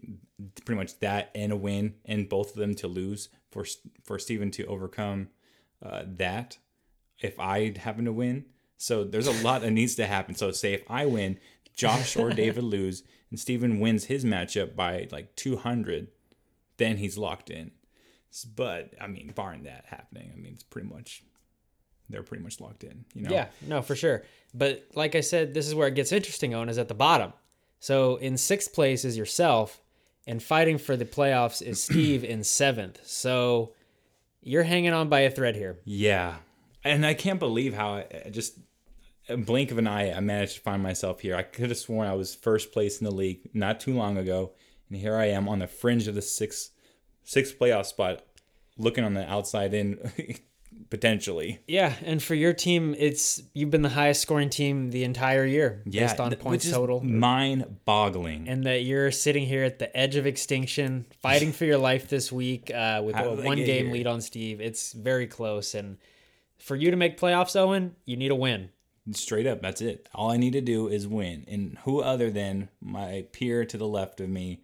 pretty 0.64 0.78
much 0.78 1.00
that 1.00 1.32
and 1.34 1.52
a 1.52 1.56
win 1.56 1.96
and 2.06 2.30
both 2.30 2.52
of 2.52 2.58
them 2.58 2.76
to 2.76 2.88
lose 2.88 3.30
for 3.52 3.66
for 4.04 4.20
Steven 4.20 4.52
to 4.52 4.66
overcome 4.66 5.30
uh, 5.84 6.04
that 6.06 6.58
if 7.20 7.40
I 7.40 7.74
happen 7.78 8.06
to 8.06 8.14
win. 8.14 8.46
So 8.78 9.04
there's 9.04 9.28
a 9.28 9.44
lot 9.44 9.62
that 9.62 9.72
needs 9.72 9.96
to 9.96 10.06
happen. 10.06 10.36
So 10.36 10.52
say 10.52 10.74
if 10.74 10.84
I 10.90 11.06
win, 11.06 11.40
Josh 11.74 12.18
or 12.18 12.30
David 12.32 12.64
lose, 12.64 13.04
and 13.32 13.40
Steven 13.40 13.80
wins 13.80 14.06
his 14.06 14.26
matchup 14.26 14.76
by 14.76 15.08
like 15.12 15.36
200, 15.36 16.10
then 16.78 16.98
he's 16.98 17.18
locked 17.18 17.50
in. 17.50 17.72
But 18.56 18.94
I 19.00 19.08
mean, 19.08 19.32
barring 19.34 19.64
that 19.64 19.86
happening, 19.88 20.32
I 20.34 20.38
mean, 20.38 20.54
it's 20.54 20.64
pretty 20.64 20.90
much 20.90 21.24
they're 22.10 22.24
pretty 22.24 22.44
much 22.44 22.60
locked 22.60 22.84
in. 22.84 23.06
You 23.14 23.24
know. 23.24 23.32
Yeah, 23.32 23.48
no, 23.68 23.82
for 23.82 23.96
sure. 23.96 24.24
But 24.54 24.86
like 24.96 25.16
I 25.16 25.22
said, 25.22 25.54
this 25.54 25.68
is 25.68 25.76
where 25.76 25.88
it 25.88 25.96
gets 25.96 26.12
interesting, 26.12 26.54
Owen, 26.54 26.70
is 26.70 26.78
at 26.78 26.88
the 26.88 26.94
bottom. 26.94 27.34
So 27.80 28.16
in 28.18 28.38
sixth 28.38 28.74
place 28.74 29.06
is 29.06 29.18
yourself, 29.18 29.82
and 30.26 30.42
fighting 30.42 30.78
for 30.78 30.96
the 30.96 31.06
playoffs 31.06 31.62
is 31.62 31.82
Steve 31.84 32.24
in 32.24 32.44
seventh. 32.44 33.00
So 33.06 33.74
you're 34.42 34.64
hanging 34.64 34.94
on 34.94 35.10
by 35.10 35.22
a 35.22 35.32
thread 35.32 35.56
here. 35.56 35.80
Yeah, 35.84 36.38
and 36.84 37.06
I 37.06 37.14
can't 37.14 37.40
believe 37.40 37.74
how 37.74 37.96
I 37.96 38.06
I 38.26 38.30
just 38.30 38.58
a 39.28 39.38
blink 39.38 39.72
of 39.72 39.78
an 39.80 39.88
eye 39.88 40.14
I 40.14 40.20
managed 40.20 40.56
to 40.56 40.62
find 40.62 40.84
myself 40.84 41.20
here. 41.20 41.36
I 41.36 41.42
could 41.44 41.70
have 41.70 41.78
sworn 41.78 42.08
I 42.08 42.14
was 42.14 42.36
first 42.36 42.72
place 42.72 43.00
in 43.00 43.06
the 43.06 43.12
league 43.12 43.50
not 43.54 43.80
too 43.80 43.94
long 43.94 44.18
ago, 44.18 44.52
and 44.90 44.98
here 44.98 45.16
I 45.16 45.26
am 45.26 45.50
on 45.50 45.60
the 45.60 45.68
fringe 45.68 46.08
of 46.08 46.16
the 46.16 46.22
sixth 46.22 46.72
sixth 47.24 47.58
playoff 47.60 47.88
spot, 47.88 48.24
looking 48.78 49.04
on 49.04 49.16
the 49.16 49.30
outside 49.30 49.74
in 49.74 50.00
potentially. 50.90 51.60
Yeah, 51.68 51.94
and 52.04 52.22
for 52.22 52.36
your 52.36 52.54
team, 52.54 52.96
it's 52.98 53.42
you've 53.54 53.72
been 53.72 53.82
the 53.82 53.90
highest 53.90 54.22
scoring 54.22 54.50
team 54.50 54.92
the 54.92 55.04
entire 55.04 55.46
year 55.46 55.82
Yeah, 55.86 56.08
based 56.08 56.20
on 56.20 56.30
th- 56.32 56.42
points 56.42 56.66
which 56.66 56.72
is 56.72 56.78
total. 56.78 57.02
mind-boggling. 57.04 58.48
and 58.48 58.64
that 58.66 58.84
you're 58.84 59.12
sitting 59.12 59.46
here 59.46 59.64
at 59.64 59.80
the 59.80 59.96
edge 59.96 60.16
of 60.16 60.26
extinction, 60.26 61.06
fighting 61.22 61.52
for 61.52 61.66
your 61.66 61.78
life 61.78 62.08
this 62.10 62.32
week 62.32 62.72
uh, 62.74 63.02
with 63.04 63.16
a 63.16 63.32
one 63.44 63.58
game 63.58 63.86
here? 63.86 63.94
lead 63.94 64.08
on 64.08 64.22
Steve. 64.22 64.62
It's 64.62 64.94
very 64.94 65.28
close, 65.28 65.74
and 65.76 65.98
for 66.60 66.76
you 66.76 66.92
to 66.92 66.98
make 66.98 67.20
playoffs, 67.20 67.56
Owen, 67.56 67.96
you 68.06 68.16
need 68.18 68.32
a 68.32 68.36
win. 68.36 68.70
Straight 69.12 69.46
up, 69.46 69.62
that's 69.62 69.82
it. 69.82 70.10
All 70.16 70.32
I 70.32 70.38
need 70.38 70.54
to 70.54 70.62
do 70.62 70.88
is 70.88 71.08
win, 71.08 71.46
and 71.48 71.78
who 71.84 72.02
other 72.02 72.32
than 72.32 72.70
my 72.82 73.26
peer 73.34 73.64
to 73.66 73.78
the 73.78 73.88
left 73.88 74.20
of 74.20 74.30
me, 74.30 74.62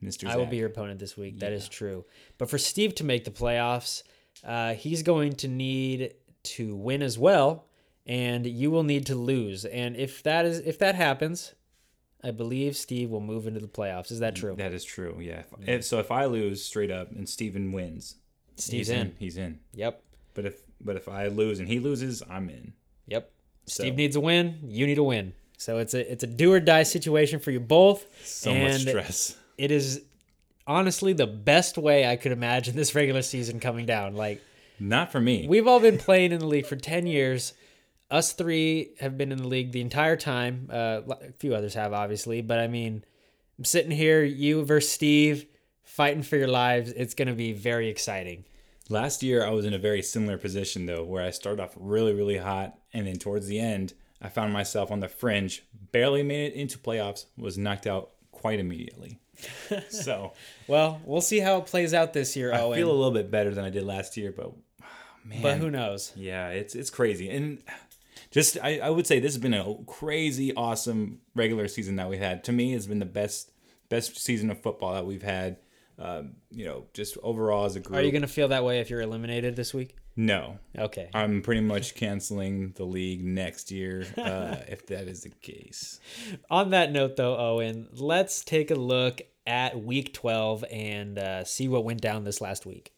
Mister. 0.00 0.26
I 0.28 0.36
will 0.36 0.46
be 0.46 0.56
your 0.56 0.68
opponent 0.68 0.98
this 1.00 1.16
week. 1.16 1.40
That 1.40 1.52
is 1.52 1.68
true. 1.68 2.04
But 2.38 2.48
for 2.48 2.56
Steve 2.58 2.94
to 2.96 3.04
make 3.04 3.24
the 3.24 3.30
playoffs, 3.30 4.02
uh, 4.44 4.74
he's 4.74 5.02
going 5.02 5.34
to 5.36 5.48
need 5.48 6.14
to 6.44 6.74
win 6.74 7.02
as 7.02 7.18
well, 7.18 7.66
and 8.06 8.46
you 8.46 8.70
will 8.70 8.82
need 8.82 9.06
to 9.06 9.14
lose. 9.14 9.64
And 9.64 9.96
if 9.96 10.22
that 10.24 10.44
is 10.44 10.58
if 10.60 10.78
that 10.80 10.94
happens, 10.94 11.54
I 12.24 12.30
believe 12.30 12.76
Steve 12.76 13.10
will 13.10 13.20
move 13.20 13.46
into 13.46 13.60
the 13.60 13.68
playoffs. 13.68 14.10
Is 14.10 14.20
that 14.20 14.34
true? 14.36 14.54
That 14.56 14.72
is 14.72 14.84
true. 14.84 15.18
Yeah. 15.20 15.42
If, 15.60 15.68
if- 15.68 15.84
so 15.84 15.98
if 15.98 16.10
I 16.10 16.24
lose 16.26 16.64
straight 16.64 16.90
up 16.90 17.10
and 17.10 17.28
Steven 17.28 17.72
wins, 17.72 18.16
Steve's 18.56 18.88
he's 18.88 18.96
in. 18.96 19.14
He's 19.18 19.36
in. 19.36 19.58
Yep. 19.74 20.02
But 20.34 20.46
if 20.46 20.62
but 20.80 20.96
if 20.96 21.08
I 21.08 21.28
lose 21.28 21.60
and 21.60 21.68
he 21.68 21.78
loses, 21.78 22.22
I'm 22.28 22.48
in. 22.50 22.72
Yep. 23.06 23.30
Steve 23.66 23.94
needs 23.94 24.16
a 24.16 24.20
win. 24.20 24.58
You 24.64 24.86
need 24.86 24.98
a 24.98 25.04
win. 25.04 25.34
So 25.56 25.78
it's 25.78 25.94
a 25.94 26.10
it's 26.10 26.24
a 26.24 26.26
do 26.26 26.52
or 26.52 26.58
die 26.58 26.82
situation 26.82 27.38
for 27.38 27.52
you 27.52 27.60
both. 27.60 28.04
So 28.26 28.50
and 28.50 28.72
much 28.72 28.80
stress. 28.80 29.36
It 29.58 29.70
is 29.70 30.02
honestly 30.66 31.12
the 31.12 31.26
best 31.26 31.78
way 31.78 32.06
I 32.06 32.16
could 32.16 32.32
imagine 32.32 32.76
this 32.76 32.94
regular 32.94 33.22
season 33.22 33.60
coming 33.60 33.86
down. 33.86 34.14
Like 34.14 34.42
Not 34.78 35.12
for 35.12 35.20
me. 35.20 35.46
we've 35.48 35.66
all 35.66 35.80
been 35.80 35.98
playing 35.98 36.32
in 36.32 36.38
the 36.38 36.46
league 36.46 36.66
for 36.66 36.76
ten 36.76 37.06
years. 37.06 37.52
Us 38.10 38.32
three 38.32 38.94
have 39.00 39.16
been 39.16 39.32
in 39.32 39.38
the 39.38 39.48
league 39.48 39.72
the 39.72 39.80
entire 39.80 40.16
time. 40.16 40.68
Uh, 40.70 41.00
a 41.08 41.32
few 41.38 41.54
others 41.54 41.72
have, 41.74 41.94
obviously, 41.94 42.42
but 42.42 42.58
I 42.58 42.68
mean, 42.68 43.04
I'm 43.58 43.64
sitting 43.64 43.90
here, 43.90 44.22
you 44.22 44.64
versus 44.64 44.92
Steve, 44.92 45.46
fighting 45.82 46.22
for 46.22 46.36
your 46.36 46.48
lives. 46.48 46.90
It's 46.92 47.14
going 47.14 47.28
to 47.28 47.34
be 47.34 47.52
very 47.54 47.88
exciting. 47.88 48.44
Last 48.90 49.22
year 49.22 49.46
I 49.46 49.50
was 49.50 49.64
in 49.64 49.72
a 49.72 49.78
very 49.78 50.02
similar 50.02 50.36
position 50.36 50.84
though, 50.84 51.04
where 51.04 51.24
I 51.24 51.30
started 51.30 51.62
off 51.62 51.72
really, 51.76 52.12
really 52.12 52.36
hot, 52.36 52.76
and 52.92 53.06
then 53.06 53.16
towards 53.16 53.46
the 53.46 53.58
end, 53.58 53.94
I 54.20 54.28
found 54.28 54.52
myself 54.52 54.90
on 54.90 55.00
the 55.00 55.08
fringe, 55.08 55.64
barely 55.90 56.22
made 56.22 56.52
it 56.52 56.54
into 56.54 56.78
playoffs, 56.78 57.24
was 57.38 57.56
knocked 57.56 57.86
out 57.86 58.10
quite 58.30 58.60
immediately. 58.60 59.18
So 59.90 60.32
Well, 60.66 61.00
we'll 61.04 61.20
see 61.20 61.40
how 61.40 61.58
it 61.58 61.66
plays 61.66 61.94
out 61.94 62.12
this 62.12 62.36
year, 62.36 62.52
I 62.52 62.60
Owen. 62.60 62.78
feel 62.78 62.90
a 62.90 62.92
little 62.92 63.12
bit 63.12 63.30
better 63.30 63.54
than 63.54 63.64
I 63.64 63.70
did 63.70 63.84
last 63.84 64.16
year, 64.16 64.32
but 64.36 64.52
man, 65.24 65.42
but 65.42 65.58
who 65.58 65.70
knows? 65.70 66.12
Yeah, 66.16 66.48
it's 66.48 66.74
it's 66.74 66.90
crazy. 66.90 67.28
And 67.30 67.62
just 68.30 68.58
I, 68.62 68.78
I 68.78 68.90
would 68.90 69.06
say 69.06 69.20
this 69.20 69.34
has 69.34 69.42
been 69.42 69.54
a 69.54 69.74
crazy 69.86 70.54
awesome 70.54 71.20
regular 71.34 71.68
season 71.68 71.96
that 71.96 72.08
we've 72.08 72.18
had. 72.18 72.44
To 72.44 72.52
me, 72.52 72.74
it's 72.74 72.86
been 72.86 72.98
the 72.98 73.04
best 73.04 73.52
best 73.88 74.18
season 74.18 74.50
of 74.50 74.60
football 74.60 74.94
that 74.94 75.06
we've 75.06 75.22
had. 75.22 75.58
Um, 75.98 76.36
you 76.50 76.64
know, 76.64 76.86
just 76.94 77.18
overall 77.22 77.66
as 77.66 77.76
a 77.76 77.80
group. 77.80 77.98
Are 77.98 78.02
you 78.02 78.10
going 78.10 78.22
to 78.22 78.28
feel 78.28 78.48
that 78.48 78.64
way 78.64 78.80
if 78.80 78.88
you're 78.90 79.02
eliminated 79.02 79.54
this 79.54 79.74
week? 79.74 79.94
No. 80.16 80.58
Okay. 80.76 81.10
I'm 81.14 81.42
pretty 81.42 81.60
much 81.60 81.94
canceling 81.94 82.72
the 82.76 82.84
league 82.84 83.24
next 83.24 83.70
year, 83.70 84.04
uh, 84.16 84.56
if 84.68 84.86
that 84.86 85.06
is 85.08 85.22
the 85.22 85.28
case. 85.30 86.00
On 86.50 86.70
that 86.70 86.92
note, 86.92 87.16
though, 87.16 87.36
Owen, 87.36 87.88
let's 87.92 88.42
take 88.44 88.70
a 88.70 88.74
look 88.74 89.20
at 89.46 89.82
week 89.82 90.12
12 90.14 90.64
and 90.70 91.18
uh, 91.18 91.44
see 91.44 91.68
what 91.68 91.84
went 91.84 92.00
down 92.00 92.24
this 92.24 92.40
last 92.40 92.66
week. 92.66 92.92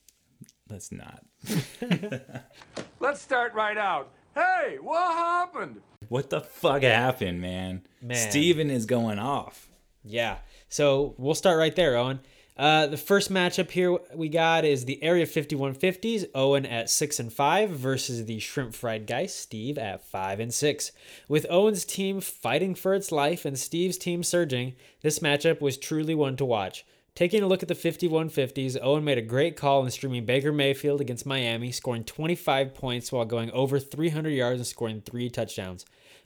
Let's 0.69 0.91
not. 0.93 1.25
Let's 3.01 3.21
start 3.21 3.55
right 3.55 3.77
out. 3.77 4.11
Hey, 4.35 4.79
what 4.81 5.13
happened? 5.15 5.81
What 6.09 6.31
the 6.31 6.41
fuck 6.41 6.83
happened, 6.83 7.41
man? 7.41 7.83
Man. 8.03 8.31
Steven 8.31 8.71
is 8.71 8.87
going 8.87 9.19
off. 9.19 9.69
Yeah. 10.03 10.39
So 10.69 11.15
we'll 11.19 11.35
start 11.35 11.59
right 11.59 11.75
there, 11.75 11.97
Owen. 11.97 12.21
Uh, 12.57 12.87
the 12.87 12.97
first 12.97 13.33
matchup 13.33 13.73
here 13.73 13.99
we 14.15 14.29
got 14.29 14.65
is 14.65 14.85
the 14.85 15.03
Area 15.03 15.27
5150s, 15.27 16.27
Owen 16.37 16.65
at 16.65 16.89
6 16.89 17.19
and 17.19 17.33
5 17.33 17.71
versus 17.71 18.27
the 18.27 18.39
Shrimp 18.39 18.75
Fried 18.75 19.09
Guice, 19.09 19.35
Steve 19.35 19.77
at 19.77 20.05
5 20.07 20.39
and 20.39 20.55
6. 20.55 20.93
With 21.29 21.47
Owen's 21.51 21.85
team 21.85 22.21
fighting 22.21 22.77
for 22.77 22.95
its 22.95 23.11
life 23.11 23.45
and 23.45 23.59
Steve's 23.59 23.99
team 23.99 24.23
surging, 24.23 24.77
this 25.01 25.19
matchup 25.19 25.61
was 25.61 25.77
truly 25.77 26.15
one 26.15 26.37
to 26.37 26.45
watch. 26.45 26.87
Taking 27.17 27.43
a 27.43 27.47
look 27.49 27.63
at 27.63 27.69
the 27.69 27.75
5150s, 27.75 28.77
Owen 28.81 29.05
made 29.05 29.19
a 29.19 29.23
great 29.23 29.57
call 29.57 29.85
in 29.85 29.91
streaming 29.91 30.25
Baker 30.25 30.53
Mayfield 30.53 31.01
against 31.01 31.27
Miami, 31.27 31.73
scoring 31.73 32.05
25 32.05 32.73
points 32.75 33.11
while 33.11 33.25
going 33.25 33.51
over 33.51 33.81
300 33.81 34.31
yards 34.31 34.61
and 34.61 34.67
scoring 34.67 35.01
three 35.01 35.29
touchdowns. 35.29 35.85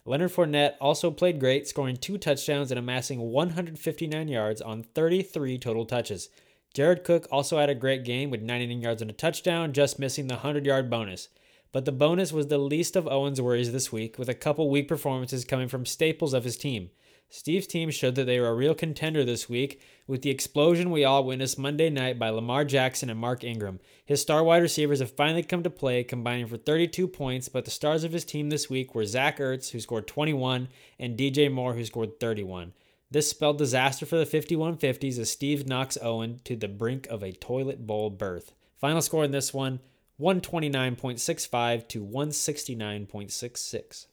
Leonard 0.08 0.32
Fournette 0.32 0.76
also 0.80 1.10
played 1.10 1.38
great, 1.38 1.68
scoring 1.68 1.94
two 1.94 2.16
touchdowns 2.16 2.70
and 2.70 2.78
amassing 2.78 3.20
159 3.20 4.26
yards 4.26 4.62
on 4.62 4.82
33 4.82 5.58
total 5.58 5.84
touches. 5.84 6.30
Jared 6.72 7.04
Cook 7.04 7.28
also 7.30 7.58
had 7.58 7.68
a 7.68 7.74
great 7.74 8.04
game 8.06 8.30
with 8.30 8.40
99 8.40 8.80
yards 8.80 9.02
and 9.02 9.10
a 9.10 9.14
touchdown, 9.14 9.74
just 9.74 9.98
missing 9.98 10.26
the 10.26 10.36
100 10.36 10.64
yard 10.64 10.88
bonus. 10.88 11.28
But 11.72 11.84
the 11.84 11.92
bonus 11.92 12.32
was 12.32 12.46
the 12.46 12.56
least 12.56 12.96
of 12.96 13.06
Owen's 13.06 13.42
worries 13.42 13.70
this 13.70 13.92
week, 13.92 14.18
with 14.18 14.30
a 14.30 14.34
couple 14.34 14.70
weak 14.70 14.88
performances 14.88 15.44
coming 15.44 15.68
from 15.68 15.84
staples 15.84 16.32
of 16.32 16.44
his 16.44 16.56
team. 16.56 16.88
Steve's 17.30 17.66
team 17.66 17.90
showed 17.90 18.14
that 18.14 18.24
they 18.24 18.40
were 18.40 18.48
a 18.48 18.54
real 18.54 18.74
contender 18.74 19.22
this 19.22 19.50
week 19.50 19.82
with 20.06 20.22
the 20.22 20.30
explosion 20.30 20.90
we 20.90 21.04
all 21.04 21.24
witnessed 21.24 21.58
Monday 21.58 21.90
night 21.90 22.18
by 22.18 22.30
Lamar 22.30 22.64
Jackson 22.64 23.10
and 23.10 23.20
Mark 23.20 23.44
Ingram. 23.44 23.80
His 24.06 24.22
star 24.22 24.42
wide 24.42 24.62
receivers 24.62 25.00
have 25.00 25.10
finally 25.10 25.42
come 25.42 25.62
to 25.62 25.68
play, 25.68 26.02
combining 26.04 26.46
for 26.46 26.56
32 26.56 27.06
points, 27.06 27.50
but 27.50 27.66
the 27.66 27.70
stars 27.70 28.02
of 28.02 28.12
his 28.12 28.24
team 28.24 28.48
this 28.48 28.70
week 28.70 28.94
were 28.94 29.04
Zach 29.04 29.38
Ertz, 29.38 29.70
who 29.70 29.80
scored 29.80 30.06
21, 30.06 30.68
and 30.98 31.18
DJ 31.18 31.52
Moore, 31.52 31.74
who 31.74 31.84
scored 31.84 32.18
31. 32.18 32.72
This 33.10 33.28
spelled 33.28 33.58
disaster 33.58 34.06
for 34.06 34.16
the 34.16 34.24
5150s 34.24 35.18
as 35.18 35.30
Steve 35.30 35.66
knocks 35.66 35.98
Owen 36.00 36.40
to 36.44 36.56
the 36.56 36.68
brink 36.68 37.06
of 37.08 37.22
a 37.22 37.32
toilet 37.32 37.86
bowl 37.86 38.08
berth. 38.08 38.54
Final 38.76 39.02
score 39.02 39.24
in 39.24 39.32
this 39.32 39.52
one 39.52 39.80
129.65 40.18 41.88
to 41.88 42.04
169.66. 42.04 44.06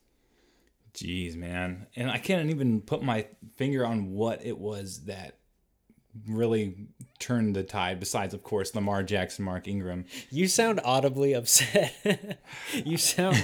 Jeez, 0.96 1.36
man. 1.36 1.86
And 1.94 2.10
I 2.10 2.18
can't 2.18 2.50
even 2.50 2.80
put 2.80 3.02
my 3.02 3.26
finger 3.56 3.84
on 3.84 4.12
what 4.12 4.44
it 4.44 4.58
was 4.58 5.04
that 5.04 5.36
really 6.26 6.88
turned 7.18 7.54
the 7.54 7.62
tide. 7.62 8.00
Besides, 8.00 8.34
of 8.34 8.42
course, 8.42 8.74
Lamar 8.74 9.02
Jackson, 9.02 9.44
Mark 9.44 9.68
Ingram. 9.68 10.06
You 10.30 10.48
sound 10.48 10.80
audibly 10.84 11.34
upset. 11.34 12.40
you 12.72 12.96
sound 12.96 13.42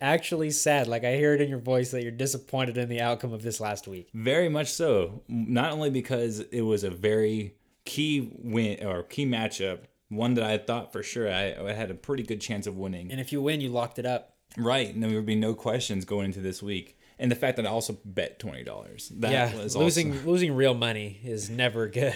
actually 0.00 0.50
sad. 0.50 0.86
Like 0.86 1.04
I 1.04 1.16
hear 1.16 1.34
it 1.34 1.40
in 1.40 1.50
your 1.50 1.58
voice 1.58 1.90
that 1.90 2.02
you're 2.02 2.12
disappointed 2.12 2.78
in 2.78 2.88
the 2.88 3.00
outcome 3.00 3.32
of 3.32 3.42
this 3.42 3.60
last 3.60 3.86
week. 3.86 4.08
Very 4.14 4.48
much 4.48 4.72
so. 4.72 5.22
Not 5.28 5.72
only 5.72 5.90
because 5.90 6.40
it 6.40 6.62
was 6.62 6.84
a 6.84 6.90
very 6.90 7.54
key 7.84 8.32
win 8.38 8.84
or 8.84 9.02
key 9.02 9.26
matchup, 9.26 9.80
one 10.08 10.34
that 10.34 10.44
I 10.44 10.58
thought 10.58 10.92
for 10.92 11.02
sure 11.02 11.30
I, 11.30 11.54
I 11.54 11.72
had 11.72 11.90
a 11.90 11.94
pretty 11.94 12.22
good 12.22 12.40
chance 12.40 12.66
of 12.66 12.76
winning. 12.76 13.10
And 13.10 13.20
if 13.20 13.32
you 13.32 13.42
win, 13.42 13.60
you 13.60 13.68
locked 13.68 13.98
it 13.98 14.06
up. 14.06 14.33
Right, 14.56 14.92
and 14.92 15.02
there 15.02 15.10
would 15.10 15.26
be 15.26 15.34
no 15.34 15.54
questions 15.54 16.04
going 16.04 16.26
into 16.26 16.40
this 16.40 16.62
week. 16.62 16.98
And 17.18 17.30
the 17.30 17.36
fact 17.36 17.56
that 17.56 17.66
I 17.66 17.70
also 17.70 17.96
bet 18.04 18.38
twenty 18.38 18.64
dollars. 18.64 19.10
That 19.16 19.32
yeah, 19.32 19.54
was 19.56 19.76
losing 19.76 20.12
also, 20.12 20.26
losing 20.26 20.54
real 20.54 20.74
money 20.74 21.20
is 21.24 21.48
never 21.48 21.88
good. 21.88 22.14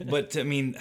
But 0.08 0.36
I 0.36 0.44
mean, 0.44 0.76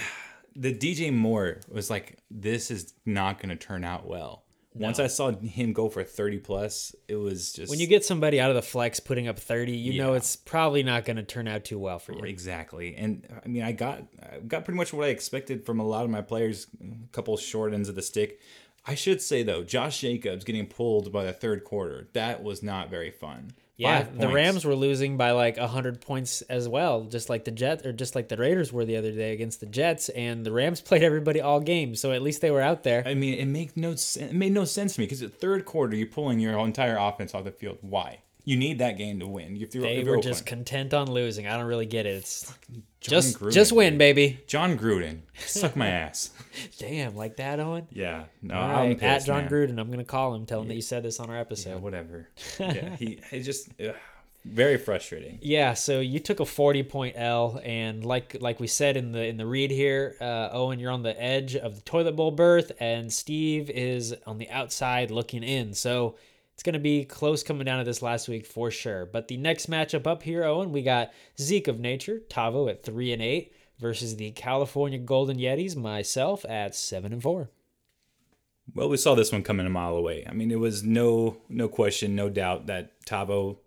the 0.55 0.73
DJ 0.73 1.11
Moore 1.11 1.61
was 1.69 1.89
like, 1.89 2.19
this 2.29 2.69
is 2.69 2.93
not 3.05 3.39
going 3.39 3.49
to 3.49 3.55
turn 3.55 3.83
out 3.83 4.07
well. 4.07 4.43
Once 4.73 4.99
I 4.99 5.07
saw 5.07 5.31
him 5.31 5.73
go 5.73 5.89
for 5.89 6.03
thirty 6.03 6.37
plus, 6.37 6.95
it 7.07 7.15
was 7.15 7.51
just 7.51 7.71
when 7.71 7.79
you 7.79 7.87
get 7.87 8.05
somebody 8.05 8.39
out 8.39 8.51
of 8.51 8.55
the 8.55 8.61
flex 8.61 8.99
putting 8.99 9.27
up 9.27 9.39
30, 9.39 9.71
you 9.71 9.97
know 9.97 10.13
it's 10.13 10.35
probably 10.35 10.83
not 10.83 11.03
going 11.03 11.15
to 11.15 11.23
turn 11.23 11.47
out 11.47 11.65
too 11.65 11.79
well 11.79 11.97
for 11.97 12.13
you. 12.13 12.23
Exactly, 12.23 12.95
and 12.95 13.27
I 13.43 13.47
mean, 13.47 13.63
I 13.63 13.71
got 13.71 14.03
I 14.21 14.37
got 14.39 14.65
pretty 14.65 14.77
much 14.77 14.93
what 14.93 15.07
I 15.07 15.09
expected 15.09 15.65
from 15.65 15.79
a 15.79 15.83
lot 15.83 16.03
of 16.03 16.11
my 16.11 16.21
players. 16.21 16.67
A 16.79 17.07
couple 17.11 17.35
short 17.37 17.73
ends 17.73 17.89
of 17.89 17.95
the 17.95 18.03
stick. 18.03 18.39
I 18.87 18.95
should 18.95 19.21
say 19.21 19.43
though, 19.43 19.63
Josh 19.63 19.99
Jacobs 19.99 20.45
getting 20.45 20.65
pulled 20.65 21.11
by 21.11 21.25
the 21.25 21.33
third 21.33 21.63
quarter 21.63 22.07
that 22.13 22.41
was 22.41 22.63
not 22.63 22.89
very 22.89 23.11
fun. 23.11 23.51
Yeah, 23.77 24.07
the. 24.11 24.27
Rams 24.27 24.65
were 24.65 24.75
losing 24.75 25.17
by 25.17 25.31
like 25.31 25.57
100 25.57 26.01
points 26.01 26.41
as 26.43 26.67
well, 26.67 27.03
just 27.03 27.29
like 27.29 27.45
the 27.45 27.51
Jets 27.51 27.85
or 27.85 27.93
just 27.93 28.15
like 28.15 28.27
the 28.27 28.35
Raiders 28.37 28.73
were 28.73 28.85
the 28.85 28.97
other 28.97 29.11
day 29.11 29.33
against 29.33 29.59
the 29.59 29.67
Jets 29.67 30.09
and 30.09 30.43
the 30.43 30.51
Rams 30.51 30.81
played 30.87 31.03
everybody 31.03 31.41
all 31.41 31.59
game, 31.59 31.95
so 31.95 32.11
at 32.11 32.23
least 32.23 32.41
they 32.41 32.49
were 32.49 32.61
out 32.61 32.81
there. 32.81 33.03
I 33.05 33.13
mean, 33.13 33.35
it 33.35 33.45
make 33.45 33.77
no 33.77 33.93
sen- 33.93 34.29
it 34.29 34.35
made 34.35 34.53
no 34.53 34.65
sense 34.65 34.95
to 34.95 35.01
me 35.01 35.05
because 35.05 35.19
the 35.19 35.29
third 35.29 35.65
quarter 35.65 35.95
you're 35.95 36.07
pulling 36.07 36.39
your 36.39 36.57
entire 36.57 36.97
offense 36.97 37.35
off 37.35 37.43
the 37.43 37.51
field. 37.51 37.77
Why? 37.81 38.23
You 38.47 38.55
need 38.55 38.79
that 38.79 38.97
game 38.97 39.19
to 39.19 39.27
win. 39.27 39.57
If 39.57 39.75
you're, 39.75 39.83
They 39.83 39.97
if 39.97 40.05
were 40.07 40.13
you're 40.13 40.21
just 40.21 40.43
Oakland. 40.43 40.65
content 40.65 40.93
on 40.93 41.11
losing. 41.11 41.47
I 41.47 41.57
don't 41.57 41.65
really 41.65 41.85
get 41.85 42.05
it. 42.05 42.15
It's 42.15 42.49
Jon 43.01 43.11
just 43.11 43.39
Gruden, 43.39 43.51
just 43.51 43.71
win, 43.73 43.97
baby. 43.97 44.39
Jon 44.47 44.77
Gruden, 44.77 45.19
suck 45.45 45.75
my 45.75 45.87
ass. 45.89 46.29
Damn, 46.79 47.13
like 47.17 47.35
that, 47.37 47.59
Owen. 47.59 47.87
Yeah, 47.91 48.23
no, 48.41 48.55
All 48.55 48.61
I'm 48.69 48.87
right, 48.91 49.03
at 49.03 49.25
Jon 49.25 49.41
man. 49.43 49.51
Gruden, 49.51 49.79
I'm 49.79 49.91
gonna 49.91 50.05
call 50.05 50.33
him, 50.33 50.45
tell 50.45 50.61
him 50.61 50.69
that 50.69 50.75
you 50.75 50.81
said 50.81 51.03
this 51.03 51.19
on 51.19 51.29
our 51.29 51.35
Yeah, 51.35 51.41
episode. 51.41 51.81
whatever. 51.81 52.29
Yeah, 52.59 52.95
he, 52.95 53.19
he 53.29 53.41
just 53.43 53.67
ugh, 53.85 53.93
very 54.45 54.77
frustrating. 54.77 55.39
Yeah, 55.41 55.73
so 55.73 55.99
you 55.99 56.19
took 56.21 56.39
a 56.39 56.45
40 56.45 56.83
point 56.83 57.15
L, 57.17 57.59
and 57.65 58.05
like 58.05 58.37
like 58.39 58.61
we 58.61 58.67
said 58.67 58.95
in 58.95 59.11
the 59.11 59.25
in 59.25 59.35
the 59.35 59.45
read 59.45 59.71
here, 59.71 60.15
uh, 60.21 60.47
Owen, 60.53 60.79
you're 60.79 60.91
on 60.91 61.03
the 61.03 61.21
edge 61.21 61.57
of 61.57 61.75
the 61.75 61.81
toilet 61.81 62.15
bowl 62.15 62.31
berth, 62.31 62.71
and 62.79 63.11
Steve 63.11 63.69
is 63.69 64.15
on 64.25 64.37
the 64.37 64.49
outside 64.49 65.11
looking 65.11 65.43
in. 65.43 65.73
So 65.73 66.15
it's 66.57 66.63
gonna 66.63 66.79
be 66.79 67.05
close 67.05 67.43
coming 67.43 67.65
down 67.65 67.77
to 67.77 67.83
this 67.83 68.01
last 68.01 68.27
week 68.27 68.43
for 68.43 68.71
sure. 68.71 69.05
But 69.05 69.27
the 69.27 69.37
next 69.37 69.69
matchup 69.69 70.07
up 70.07 70.23
here, 70.23 70.43
Owen, 70.43 70.71
we 70.71 70.81
got 70.81 71.13
Zeke 71.39 71.67
of 71.67 71.79
Nature, 71.79 72.23
Tavo 72.31 72.67
at 72.67 72.81
three 72.81 73.13
and 73.13 73.21
eight 73.21 73.53
versus 73.77 74.15
the 74.15 74.31
California 74.31 74.97
Golden 74.97 75.37
Yetis, 75.37 75.75
myself 75.75 76.43
at 76.49 76.73
seven 76.73 77.13
and 77.13 77.21
four. 77.21 77.51
Well, 78.73 78.89
we 78.89 78.97
saw 78.97 79.13
this 79.13 79.31
one 79.31 79.43
coming 79.43 79.67
a 79.67 79.69
mile 79.69 79.95
away. 79.95 80.25
I 80.27 80.33
mean, 80.33 80.49
it 80.49 80.57
was 80.57 80.83
no 80.83 81.37
no 81.47 81.67
question, 81.67 82.15
no 82.15 82.27
doubt 82.27 82.65
that 82.65 82.99
Tavo 83.05 83.57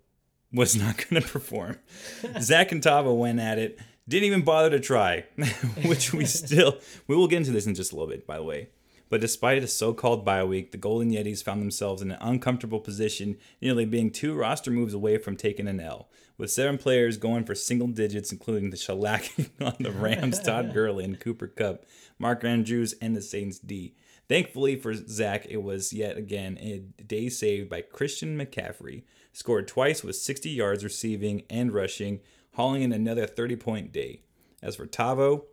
was 0.53 0.75
not 0.83 0.97
going 0.97 1.23
to 1.23 1.29
perform. 1.29 1.79
Zach 2.41 2.73
and 2.73 2.83
Tavo 2.83 3.17
went 3.17 3.39
at 3.39 3.57
it, 3.57 3.79
didn't 4.09 4.27
even 4.27 4.43
bother 4.43 4.71
to 4.71 4.81
try, 4.81 5.27
which 5.85 6.13
we 6.13 6.25
still 6.25 6.79
we 7.07 7.15
will 7.15 7.29
get 7.29 7.37
into 7.37 7.53
this 7.53 7.67
in 7.69 7.77
just 7.77 7.93
a 7.93 7.95
little 7.95 8.11
bit, 8.11 8.27
by 8.27 8.37
the 8.37 8.43
way. 8.43 8.69
But 9.11 9.21
despite 9.21 9.63
a 9.63 9.67
so-called 9.67 10.25
bye 10.25 10.45
week, 10.45 10.71
the 10.71 10.79
Golden 10.79 11.11
Yetis 11.11 11.43
found 11.43 11.61
themselves 11.61 12.01
in 12.01 12.13
an 12.13 12.19
uncomfortable 12.21 12.79
position, 12.79 13.37
nearly 13.61 13.85
being 13.85 14.11
two 14.11 14.35
roster 14.35 14.71
moves 14.71 14.95
away 14.95 15.19
from 15.19 15.37
taking 15.37 15.67
an 15.67 15.81
L. 15.81 16.09
With 16.39 16.53
seven 16.53 16.79
players 16.79 17.17
going 17.17 17.45
for 17.45 17.57
single 17.57 17.89
digits, 17.89 18.31
including 18.31 18.71
the 18.71 18.77
shellacking 18.77 19.51
on 19.61 19.75
the 19.81 19.91
Rams, 19.91 20.39
Todd 20.45 20.73
Gurley 20.73 21.05
and 21.05 21.19
Cooper 21.19 21.49
Kupp, 21.49 21.85
Mark 22.21 22.45
Andrews, 22.45 22.95
and 23.03 23.17
the 23.17 23.21
Saints 23.21 23.59
D. 23.59 23.97
Thankfully 24.29 24.77
for 24.77 24.95
Zach, 24.95 25.45
it 25.51 25.65
was 25.65 25.93
yet 25.93 26.17
again 26.17 26.57
a 26.61 26.79
day 27.03 27.29
saved 27.29 27.69
by 27.69 27.81
Christian 27.81 28.39
McCaffrey. 28.39 29.03
Scored 29.33 29.67
twice 29.67 30.05
with 30.05 30.15
60 30.15 30.51
yards 30.51 30.85
receiving 30.85 31.43
and 31.51 31.73
rushing, 31.75 32.21
hauling 32.55 32.83
in 32.83 32.93
another 32.93 33.27
30 33.27 33.57
point 33.57 33.93
day. 33.93 34.23
As 34.63 34.77
for 34.77 34.87
Tavo, 34.87 35.47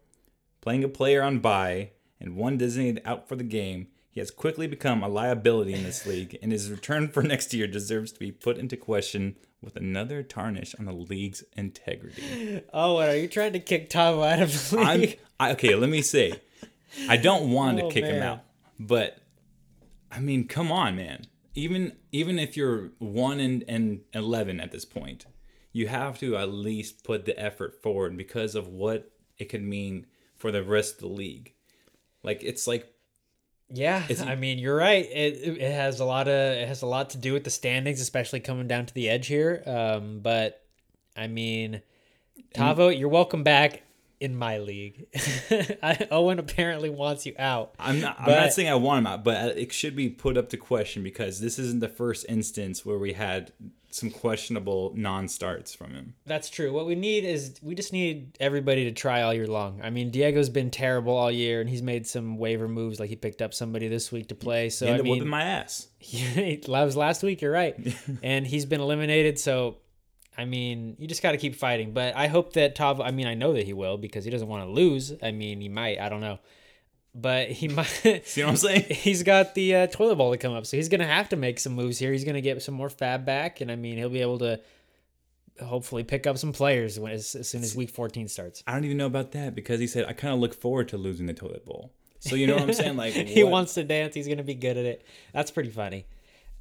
playing 0.62 0.84
a 0.84 0.90
player 0.90 1.24
on 1.24 1.40
bye 1.40 1.92
and 2.20 2.36
one 2.36 2.58
designated 2.58 3.02
out 3.06 3.28
for 3.28 3.36
the 3.36 3.44
game, 3.44 3.88
he 4.10 4.20
has 4.20 4.32
quickly 4.32 4.66
become 4.68 5.04
a 5.04 5.08
liability 5.08 5.74
in 5.74 5.84
this 5.84 6.06
league, 6.08 6.38
and 6.42 6.52
his 6.52 6.72
return 6.72 7.08
for 7.08 7.22
next 7.22 7.54
year 7.54 7.68
deserves 7.68 8.12
to 8.14 8.20
be 8.20 8.32
put 8.32 8.58
into 8.58 8.76
question 8.76 9.36
with 9.62 9.76
another 9.76 10.24
tarnish 10.24 10.74
on 10.80 10.86
the 10.86 10.92
league's 10.92 11.44
integrity. 11.56 12.64
Oh, 12.74 12.96
what, 12.96 13.10
are 13.10 13.18
you 13.18 13.28
trying 13.28 13.54
to 13.54 13.60
kick 13.60 13.90
Tavo 13.90 14.26
out 14.26 14.42
of 14.42 14.70
the 14.70 14.80
I'm 14.80 15.02
league? 15.02 15.20
I, 15.40 15.52
okay. 15.52 15.76
Let 15.76 15.90
me 15.90 16.02
say, 16.02 16.42
I 17.08 17.18
don't 17.18 17.52
want 17.52 17.80
Oh, 17.80 17.88
to 17.90 17.94
kick 17.94 18.06
him 18.06 18.24
out, 18.24 18.42
but 18.80 19.20
I 20.12 20.20
mean, 20.20 20.48
come 20.48 20.72
on, 20.72 20.96
man. 20.96 21.26
Even 21.54 21.94
even 22.12 22.40
if 22.40 22.56
you're 22.56 22.92
one 23.00 23.40
and, 23.40 23.64
and 23.68 24.02
eleven 24.14 24.60
at 24.60 24.72
this 24.72 24.86
point, 24.86 25.26
you 25.74 25.88
have 25.88 26.18
to 26.20 26.38
at 26.38 26.50
least 26.52 27.04
put 27.04 27.26
the 27.26 27.40
effort 27.40 27.82
forward 27.82 28.16
because 28.18 28.56
of 28.56 28.68
what 28.68 29.12
it 29.38 29.46
could 29.46 29.64
mean 29.64 30.06
for 30.36 30.52
the 30.52 30.64
rest 30.64 30.96
of 30.96 31.00
the 31.02 31.08
league. 31.08 31.54
Like 32.28 32.44
it's 32.44 32.68
like 32.68 32.94
Yeah, 33.72 34.06
I 34.26 34.36
mean 34.36 34.60
you're 34.60 34.76
right. 34.76 35.06
It 35.06 35.58
it 35.62 35.72
has 35.72 36.02
a 36.02 36.06
lot 36.06 36.28
of 36.28 36.34
it 36.34 36.68
has 36.68 36.82
a 36.82 36.86
lot 36.86 37.12
to 37.12 37.18
do 37.18 37.32
with 37.32 37.46
the 37.46 37.50
standings, 37.50 38.02
especially 38.02 38.42
coming 38.42 38.68
down 38.68 38.86
to 38.86 38.94
the 38.94 39.08
edge 39.08 39.28
here. 39.28 39.64
Um, 39.66 40.20
but 40.20 40.62
I 41.16 41.28
mean, 41.28 41.82
Tavo, 42.54 42.98
you're 42.98 43.08
welcome 43.08 43.44
back 43.44 43.84
in 44.20 44.36
my 44.36 44.58
league. 44.58 45.08
I, 45.82 46.06
Owen 46.12 46.38
apparently 46.38 46.90
wants 46.90 47.26
you 47.26 47.34
out. 47.40 47.76
I'm 47.80 48.02
not. 48.02 48.18
I'm 48.20 48.30
not 48.30 48.52
saying 48.52 48.68
I 48.68 48.76
want 48.76 49.00
him 49.00 49.08
out, 49.08 49.24
but 49.24 49.58
it 49.58 49.72
should 49.72 49.96
be 49.96 50.10
put 50.10 50.38
up 50.38 50.50
to 50.50 50.58
question 50.58 51.02
because 51.02 51.40
this 51.40 51.58
isn't 51.58 51.80
the 51.80 51.88
first 51.88 52.26
instance 52.28 52.86
where 52.86 52.98
we 52.98 53.14
had 53.14 53.54
some 53.98 54.10
questionable 54.12 54.94
non-starts 54.96 55.74
from 55.74 55.92
him. 55.94 56.14
That's 56.26 56.50
true. 56.50 56.72
What 56.72 56.86
we 56.86 56.96
need 56.96 57.24
is 57.24 57.60
we 57.62 57.76
just 57.76 57.92
need 57.92 58.38
everybody 58.40 58.86
to 58.86 58.92
try 58.92 59.24
all 59.24 59.34
year 59.34 59.48
long. 59.48 59.82
I 59.84 59.90
mean, 59.90 60.12
Diego's 60.12 60.50
been 60.50 60.72
terrible 60.72 61.16
all 61.16 61.32
year, 61.32 61.60
and 61.62 61.70
he's 61.70 61.82
made 61.82 62.08
some 62.08 62.38
waiver 62.38 62.68
moves. 62.68 63.00
Like 63.00 63.10
he 63.10 63.16
picked 63.16 63.42
up 63.42 63.54
somebody 63.54 63.88
this 63.88 64.12
week 64.12 64.28
to 64.30 64.36
play. 64.36 64.70
So 64.70 64.86
He 64.86 64.92
I 64.92 64.94
ended 64.94 65.02
up 65.02 65.06
mean, 65.06 65.14
whipping 65.16 65.30
my 65.30 65.44
ass. 65.44 65.88
was 66.68 66.96
last 66.96 67.24
week. 67.24 67.42
You're 67.42 67.52
right, 67.52 67.76
and 68.24 68.46
he's 68.46 68.66
been 68.66 68.82
eliminated. 68.82 69.40
So, 69.40 69.78
I 70.38 70.46
mean, 70.46 70.96
you 71.00 71.08
just 71.08 71.24
got 71.24 71.32
to 71.32 71.38
keep 71.38 71.56
fighting. 71.56 71.94
But 71.94 72.16
I 72.16 72.28
hope 72.28 72.54
that 72.54 72.76
Tav. 72.76 73.02
I 73.02 73.12
mean, 73.12 73.28
I 73.28 73.34
know 73.34 73.54
that 73.54 73.66
he 73.66 73.74
will 73.74 73.98
because 73.98 74.24
he 74.24 74.32
doesn't 74.32 74.48
want 74.48 74.64
to 74.64 74.70
lose. 74.70 75.14
I 75.22 75.32
mean, 75.32 75.60
he 75.62 75.70
might. 75.70 76.00
I 76.00 76.10
don't 76.10 76.22
know, 76.22 76.40
but 77.16 77.50
he 77.50 77.68
might. 77.70 77.88
See 78.26 78.44
what 78.44 78.50
I'm 78.50 78.58
saying? 78.58 78.86
he's 78.90 79.24
got 79.24 79.56
the 79.56 79.76
uh, 79.76 79.88
toilet 79.88 80.16
bowl 80.16 80.32
to 80.32 80.38
come 80.38 80.54
up, 80.54 80.66
so 80.66 80.78
he's 80.78 80.90
gonna 80.90 81.08
have 81.08 81.30
to 81.30 81.36
make 81.36 81.60
some 81.60 81.74
moves 81.74 81.98
here. 82.00 82.12
He's 82.12 82.24
gonna 82.24 82.42
get 82.42 82.62
some 82.62 82.76
more 82.76 82.90
fab 82.90 83.26
back, 83.26 83.62
and 83.62 83.72
I 83.72 83.76
mean, 83.76 83.98
he'll 83.98 84.10
be 84.10 84.22
able 84.22 84.40
to 84.40 84.60
hopefully 85.64 86.04
pick 86.04 86.28
up 86.28 86.38
some 86.38 86.54
players 86.54 87.00
when 87.00 87.12
as, 87.12 87.34
as 87.36 87.50
soon 87.50 87.64
as 87.64 87.76
Week 87.76 87.90
14 87.90 88.28
starts. 88.28 88.64
I 88.68 88.74
don't 88.74 88.86
even 88.86 88.98
know 88.98 89.08
about 89.08 89.32
that 89.32 89.56
because 89.56 89.80
he 89.80 89.88
said 89.88 90.06
I 90.06 90.14
kind 90.14 90.34
of 90.34 90.40
look 90.40 90.54
forward 90.54 90.90
to 90.90 90.98
losing 90.98 91.26
the 91.26 91.34
toilet 91.34 91.66
bowl. 91.66 91.92
So 92.20 92.36
you 92.36 92.46
know 92.48 92.54
what 92.56 92.64
I'm 92.64 92.74
saying? 92.74 92.98
Like 92.98 93.14
he 93.14 93.44
what- 93.44 93.52
wants 93.52 93.74
to 93.76 93.84
dance. 93.84 94.14
He's 94.16 94.28
gonna 94.28 94.44
be 94.44 94.56
good 94.56 94.78
at 94.78 94.86
it. 94.86 95.06
That's 95.34 95.52
pretty 95.52 95.70
funny. 95.70 96.06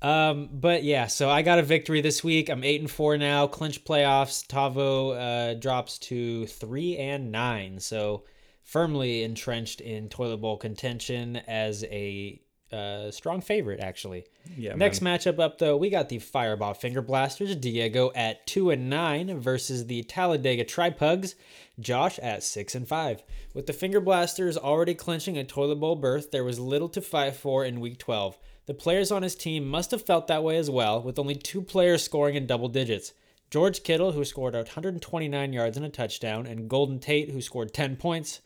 Um, 0.03 0.51
but 0.53 0.85
yeah, 0.85 1.07
so 1.07 1.31
I 1.31 1.41
got 1.41 1.59
a 1.59 1.63
victory 1.63 2.03
this 2.03 2.23
week. 2.23 2.51
I'm 2.51 2.63
eight 2.65 2.81
and 2.83 2.91
four 2.91 3.17
now. 3.17 3.47
Clinch 3.47 3.83
playoffs. 3.85 4.47
Tavo 4.47 5.17
uh, 5.17 5.55
drops 5.55 5.99
to 6.01 6.47
three 6.47 6.99
and 6.99 7.33
nine. 7.33 7.81
So 7.81 8.25
firmly 8.67 9.23
entrenched 9.23 9.81
in 9.81 10.09
toilet 10.09 10.39
bowl 10.39 10.57
contention 10.57 11.37
as 11.47 11.85
a 11.85 12.43
uh, 12.73 13.13
strong 13.13 13.41
favorite, 13.41 13.79
actually. 13.79 14.25
Yeah, 14.57 14.75
Next 14.75 14.99
matchup 15.01 15.39
up 15.39 15.59
though, 15.59 15.77
we 15.77 15.89
got 15.89 16.09
the 16.09 16.19
Fireball 16.19 16.75
Finger 16.75 17.01
Blasters, 17.01 17.55
Diego 17.55 18.11
at 18.17 18.45
two 18.45 18.71
and 18.71 18.91
nine 18.91 19.39
versus 19.39 19.87
the 19.87 20.03
Talladega 20.03 20.65
Tripugs, 20.65 21.37
Josh 21.79 22.19
at 22.19 22.43
six 22.43 22.75
and 22.75 22.89
five. 22.89 23.23
With 23.55 23.67
the 23.67 23.73
Finger 23.73 24.01
Blasters 24.01 24.59
already 24.59 24.95
clinching 24.95 25.39
a 25.39 25.45
toilet 25.45 25.77
bowl 25.77 25.95
berth, 25.95 26.33
there 26.33 26.45
was 26.45 26.59
little 26.59 26.89
to 26.89 27.01
fight 27.01 27.37
for 27.37 27.65
in 27.65 27.79
week 27.79 27.99
12. 27.99 28.37
The 28.67 28.75
players 28.75 29.13
on 29.13 29.23
his 29.23 29.37
team 29.37 29.69
must 29.69 29.93
have 29.93 30.03
felt 30.03 30.27
that 30.27 30.43
way 30.43 30.57
as 30.57 30.69
well, 30.69 31.01
with 31.01 31.21
only 31.21 31.37
two 31.37 31.63
players 31.63 32.03
scoring 32.03 32.35
in 32.35 32.49
double 32.49 32.69
digits. 32.69 33.13
George 33.49 33.85
Kittle, 33.85 34.11
who 34.11 34.25
scored 34.25 34.55
129 34.55 35.53
yards 35.53 35.77
and 35.77 35.87
a 35.87 35.89
touchdown, 35.89 36.47
and 36.47 36.69
Golden 36.69 36.99
Tate, 36.99 37.31
who 37.31 37.41
scored 37.41 37.73
10 37.73 37.95
points. 37.95 38.41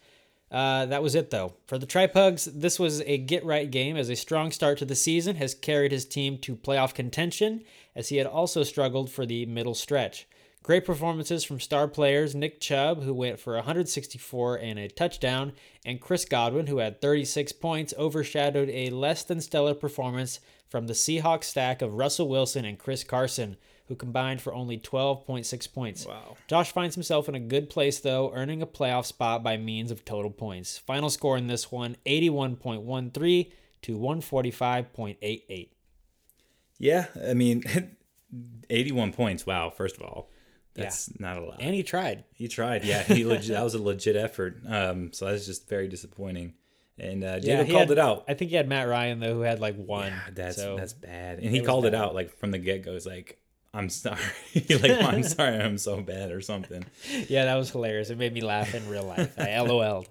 Uh, 0.50 0.86
that 0.86 1.02
was 1.02 1.14
it, 1.14 1.30
though. 1.30 1.54
For 1.66 1.78
the 1.78 1.86
Tripugs, 1.86 2.50
this 2.52 2.78
was 2.78 3.02
a 3.02 3.18
get 3.18 3.44
right 3.44 3.70
game 3.70 3.96
as 3.96 4.08
a 4.08 4.16
strong 4.16 4.50
start 4.50 4.78
to 4.78 4.84
the 4.84 4.96
season 4.96 5.36
has 5.36 5.54
carried 5.54 5.92
his 5.92 6.04
team 6.04 6.38
to 6.38 6.56
playoff 6.56 6.92
contention, 6.92 7.62
as 7.94 8.08
he 8.08 8.16
had 8.16 8.26
also 8.26 8.64
struggled 8.64 9.10
for 9.10 9.24
the 9.24 9.46
middle 9.46 9.74
stretch. 9.74 10.26
Great 10.62 10.84
performances 10.84 11.42
from 11.42 11.58
star 11.58 11.88
players 11.88 12.34
Nick 12.34 12.60
Chubb, 12.60 13.02
who 13.02 13.14
went 13.14 13.40
for 13.40 13.54
164 13.54 14.56
and 14.56 14.78
a 14.78 14.88
touchdown, 14.88 15.52
and 15.86 16.00
Chris 16.00 16.26
Godwin, 16.26 16.66
who 16.66 16.78
had 16.78 17.00
36 17.00 17.52
points, 17.52 17.94
overshadowed 17.96 18.68
a 18.68 18.90
less 18.90 19.22
than 19.22 19.40
stellar 19.40 19.74
performance 19.74 20.40
from 20.68 20.86
the 20.86 20.92
Seahawks 20.92 21.44
stack 21.44 21.80
of 21.80 21.94
Russell 21.94 22.28
Wilson 22.28 22.64
and 22.64 22.78
Chris 22.78 23.04
Carson, 23.04 23.56
who 23.90 23.96
combined 23.96 24.40
for 24.40 24.54
only 24.54 24.78
12.6 24.78 25.72
points. 25.72 26.06
Wow. 26.06 26.36
Josh 26.46 26.70
finds 26.70 26.94
himself 26.94 27.28
in 27.28 27.34
a 27.34 27.40
good 27.40 27.68
place, 27.68 27.98
though, 27.98 28.32
earning 28.32 28.62
a 28.62 28.66
playoff 28.66 29.04
spot 29.04 29.42
by 29.42 29.56
means 29.56 29.90
of 29.90 30.04
total 30.04 30.30
points. 30.30 30.78
Final 30.78 31.10
score 31.10 31.36
in 31.36 31.48
this 31.48 31.72
one 31.72 31.96
81.13 32.06 33.50
to 33.82 33.98
145.88. 33.98 35.68
Yeah, 36.78 37.06
I 37.28 37.34
mean, 37.34 37.64
81 38.70 39.12
points. 39.12 39.44
Wow, 39.44 39.70
first 39.70 39.96
of 39.96 40.02
all, 40.02 40.30
that's 40.74 41.18
not 41.18 41.36
a 41.36 41.40
lot. 41.44 41.56
And 41.58 41.74
he 41.74 41.82
tried. 41.82 42.22
He 42.32 42.46
tried. 42.46 42.84
Yeah, 42.84 43.02
he 43.02 43.24
legit, 43.24 43.48
that 43.56 43.64
was 43.64 43.74
a 43.74 43.82
legit 43.82 44.14
effort. 44.14 44.58
Um, 44.68 45.12
so 45.12 45.26
that's 45.26 45.46
just 45.46 45.68
very 45.68 45.88
disappointing. 45.88 46.54
And 46.96 47.24
uh, 47.24 47.40
David 47.40 47.66
he 47.66 47.72
called 47.72 47.88
had- 47.88 47.98
it 47.98 47.98
out. 47.98 48.24
I 48.28 48.34
think 48.34 48.50
he 48.50 48.56
had 48.56 48.68
Matt 48.68 48.86
Ryan, 48.86 49.18
though, 49.18 49.34
who 49.34 49.40
had 49.40 49.58
like 49.58 49.74
one. 49.74 50.12
Yeah, 50.12 50.20
that's 50.32 50.56
so 50.56 50.76
that's 50.76 50.92
bad. 50.92 51.40
And 51.40 51.50
he 51.50 51.60
called 51.62 51.86
it 51.86 51.94
out 51.94 52.14
like 52.14 52.38
from 52.38 52.52
the 52.52 52.58
get 52.58 52.84
go. 52.84 52.92
He's 52.92 53.06
like, 53.06 53.38
"I'm 53.72 53.88
sorry." 53.88 54.20
like, 54.54 55.02
"I'm 55.02 55.22
sorry, 55.22 55.56
I'm 55.56 55.78
so 55.78 56.00
bad" 56.00 56.30
or 56.32 56.40
something. 56.40 56.84
yeah, 57.28 57.44
that 57.44 57.56
was 57.56 57.70
hilarious. 57.70 58.10
It 58.10 58.18
made 58.18 58.32
me 58.32 58.40
laugh 58.40 58.74
in 58.74 58.88
real 58.88 59.04
life. 59.04 59.38
I 59.38 59.58
LOL'd. 59.60 60.08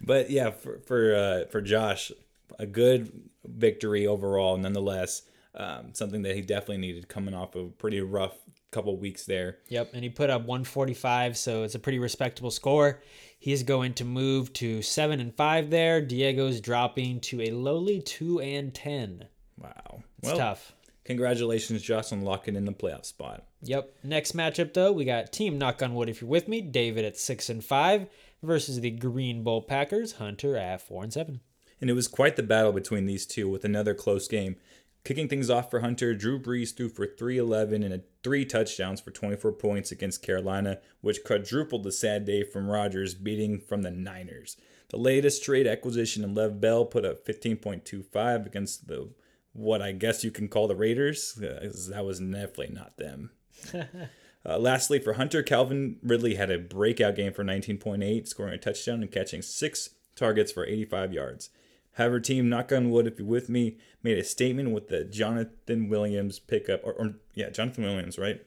But 0.00 0.30
yeah, 0.30 0.50
for 0.50 0.78
for 0.80 1.14
uh, 1.14 1.44
for 1.50 1.60
Josh, 1.60 2.12
a 2.58 2.66
good 2.66 3.10
victory 3.44 4.06
overall, 4.06 4.56
nonetheless. 4.56 5.22
Um, 5.54 5.94
something 5.94 6.20
that 6.22 6.36
he 6.36 6.42
definitely 6.42 6.78
needed 6.78 7.08
coming 7.08 7.32
off 7.32 7.54
of 7.54 7.64
a 7.64 7.70
pretty 7.70 8.02
rough 8.02 8.36
couple 8.72 8.94
weeks 8.98 9.24
there. 9.24 9.56
Yep, 9.68 9.92
and 9.94 10.02
he 10.02 10.10
put 10.10 10.28
up 10.28 10.42
145, 10.42 11.38
so 11.38 11.62
it's 11.62 11.74
a 11.74 11.78
pretty 11.78 11.98
respectable 11.98 12.50
score. 12.50 13.00
He's 13.38 13.62
going 13.62 13.94
to 13.94 14.04
move 14.04 14.52
to 14.54 14.82
seven 14.82 15.18
and 15.18 15.34
five 15.34 15.70
there. 15.70 16.02
Diego's 16.02 16.60
dropping 16.60 17.20
to 17.20 17.40
a 17.40 17.50
lowly 17.52 18.02
two 18.02 18.38
and 18.40 18.74
ten. 18.74 19.28
Wow, 19.58 20.02
It's 20.22 20.32
tough. 20.32 20.74
Congratulations, 21.06 21.82
Josh, 21.82 22.10
on 22.10 22.22
locking 22.22 22.56
in 22.56 22.64
the 22.64 22.72
playoff 22.72 23.04
spot. 23.04 23.44
Yep. 23.62 23.94
Next 24.02 24.36
matchup 24.36 24.74
though, 24.74 24.90
we 24.90 25.04
got 25.04 25.32
Team 25.32 25.56
Knock 25.56 25.80
on 25.80 25.94
Wood 25.94 26.08
if 26.08 26.20
you're 26.20 26.28
with 26.28 26.48
me, 26.48 26.60
David 26.60 27.04
at 27.04 27.16
six 27.16 27.48
and 27.48 27.64
five 27.64 28.08
versus 28.42 28.80
the 28.80 28.90
Green 28.90 29.44
Bull 29.44 29.62
Packers, 29.62 30.14
Hunter 30.14 30.56
at 30.56 30.82
four 30.82 31.04
and 31.04 31.12
seven. 31.12 31.40
And 31.80 31.88
it 31.88 31.92
was 31.92 32.08
quite 32.08 32.34
the 32.34 32.42
battle 32.42 32.72
between 32.72 33.06
these 33.06 33.24
two 33.24 33.48
with 33.48 33.64
another 33.64 33.94
close 33.94 34.26
game. 34.26 34.56
Kicking 35.04 35.28
things 35.28 35.48
off 35.48 35.70
for 35.70 35.78
Hunter, 35.78 36.12
Drew 36.12 36.40
Brees 36.40 36.76
threw 36.76 36.88
for 36.88 37.06
311 37.06 37.84
and 37.84 37.94
a 37.94 38.00
three 38.24 38.44
touchdowns 38.44 39.00
for 39.00 39.12
24 39.12 39.52
points 39.52 39.92
against 39.92 40.22
Carolina, 40.22 40.80
which 41.02 41.22
quadrupled 41.22 41.84
the 41.84 41.92
sad 41.92 42.24
day 42.24 42.42
from 42.42 42.68
Rodgers 42.68 43.14
beating 43.14 43.60
from 43.60 43.82
the 43.82 43.92
Niners. 43.92 44.56
The 44.88 44.96
latest 44.96 45.44
trade 45.44 45.68
acquisition 45.68 46.24
in 46.24 46.34
Lev 46.34 46.60
Bell 46.60 46.84
put 46.84 47.04
up 47.04 47.24
15.25 47.24 48.46
against 48.46 48.88
the 48.88 49.10
what 49.56 49.82
I 49.82 49.92
guess 49.92 50.22
you 50.22 50.30
can 50.30 50.48
call 50.48 50.68
the 50.68 50.76
Raiders. 50.76 51.38
Uh, 51.38 51.72
that 51.90 52.04
was 52.04 52.20
definitely 52.20 52.74
not 52.74 52.96
them. 52.96 53.30
Uh, 54.48 54.58
lastly, 54.58 55.00
for 55.00 55.14
Hunter, 55.14 55.42
Calvin 55.42 55.96
Ridley 56.04 56.36
had 56.36 56.52
a 56.52 56.58
breakout 56.58 57.16
game 57.16 57.32
for 57.32 57.42
19.8, 57.42 58.28
scoring 58.28 58.54
a 58.54 58.58
touchdown 58.58 59.02
and 59.02 59.10
catching 59.10 59.42
six 59.42 59.90
targets 60.14 60.52
for 60.52 60.64
85 60.64 61.12
yards. 61.12 61.50
However, 61.94 62.20
team 62.20 62.48
knock 62.48 62.70
on 62.70 62.90
wood, 62.90 63.08
if 63.08 63.18
you're 63.18 63.26
with 63.26 63.48
me, 63.48 63.78
made 64.04 64.18
a 64.18 64.24
statement 64.24 64.70
with 64.70 64.86
the 64.86 65.02
Jonathan 65.02 65.88
Williams 65.88 66.38
pickup, 66.38 66.82
or, 66.84 66.92
or 66.92 67.14
yeah, 67.34 67.50
Jonathan 67.50 67.84
Williams, 67.84 68.18
right? 68.18 68.40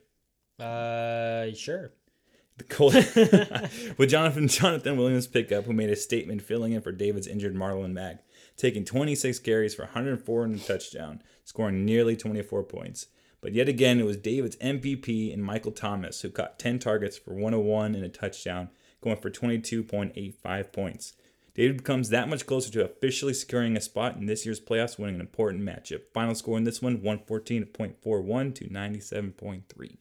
Uh, 0.58 1.54
sure. 1.54 1.92
The 2.58 3.94
with 3.98 4.10
Jonathan 4.10 4.48
Jonathan 4.48 4.98
Williams 4.98 5.28
pickup, 5.28 5.66
who 5.66 5.74
made 5.74 5.90
a 5.90 5.96
statement 5.96 6.42
filling 6.42 6.74
in 6.74 6.82
for 6.82 6.92
David's 6.92 7.28
injured 7.28 7.56
Marlon 7.56 7.92
Mack, 7.92 8.24
taking 8.60 8.86
26 8.86 9.40
carries 9.40 9.74
for 9.74 9.84
104 9.84 10.44
and 10.44 10.56
a 10.56 10.60
touchdown, 10.60 11.22
scoring 11.46 11.86
nearly 11.86 12.16
24 12.16 12.64
points. 12.64 13.08
But 13.42 13.54
yet 13.54 13.70
again, 13.70 14.00
it 14.00 14.06
was 14.06 14.18
David's 14.18 14.58
MVP 14.58 15.34
and 15.34 15.44
Michael 15.44 15.72
Thomas 15.72 16.22
who 16.22 16.30
caught 16.30 16.60
10 16.60 16.78
targets 16.80 17.18
for 17.18 17.34
101 17.34 17.96
and 17.96 18.04
a 18.04 18.10
touchdown, 18.10 18.70
going 19.02 19.16
for 19.18 19.30
22.85 19.32 20.74
points. 20.74 21.14
David 21.56 21.78
becomes 21.78 22.10
that 22.10 22.30
much 22.30 22.46
closer 22.46 22.72
to 22.72 22.86
officially 22.86 23.34
securing 23.34 23.76
a 23.76 23.82
spot 23.82 24.16
in 24.18 24.26
this 24.28 24.46
year's 24.46 24.60
playoffs, 24.62 25.00
winning 25.00 25.16
an 25.16 25.22
important 25.22 25.64
matchup. 25.64 26.02
Final 26.14 26.36
score 26.36 26.58
in 26.58 26.64
this 26.64 26.82
one 26.82 27.00
114.41 27.00 28.56
to 28.56 28.66
97.3. 28.66 29.98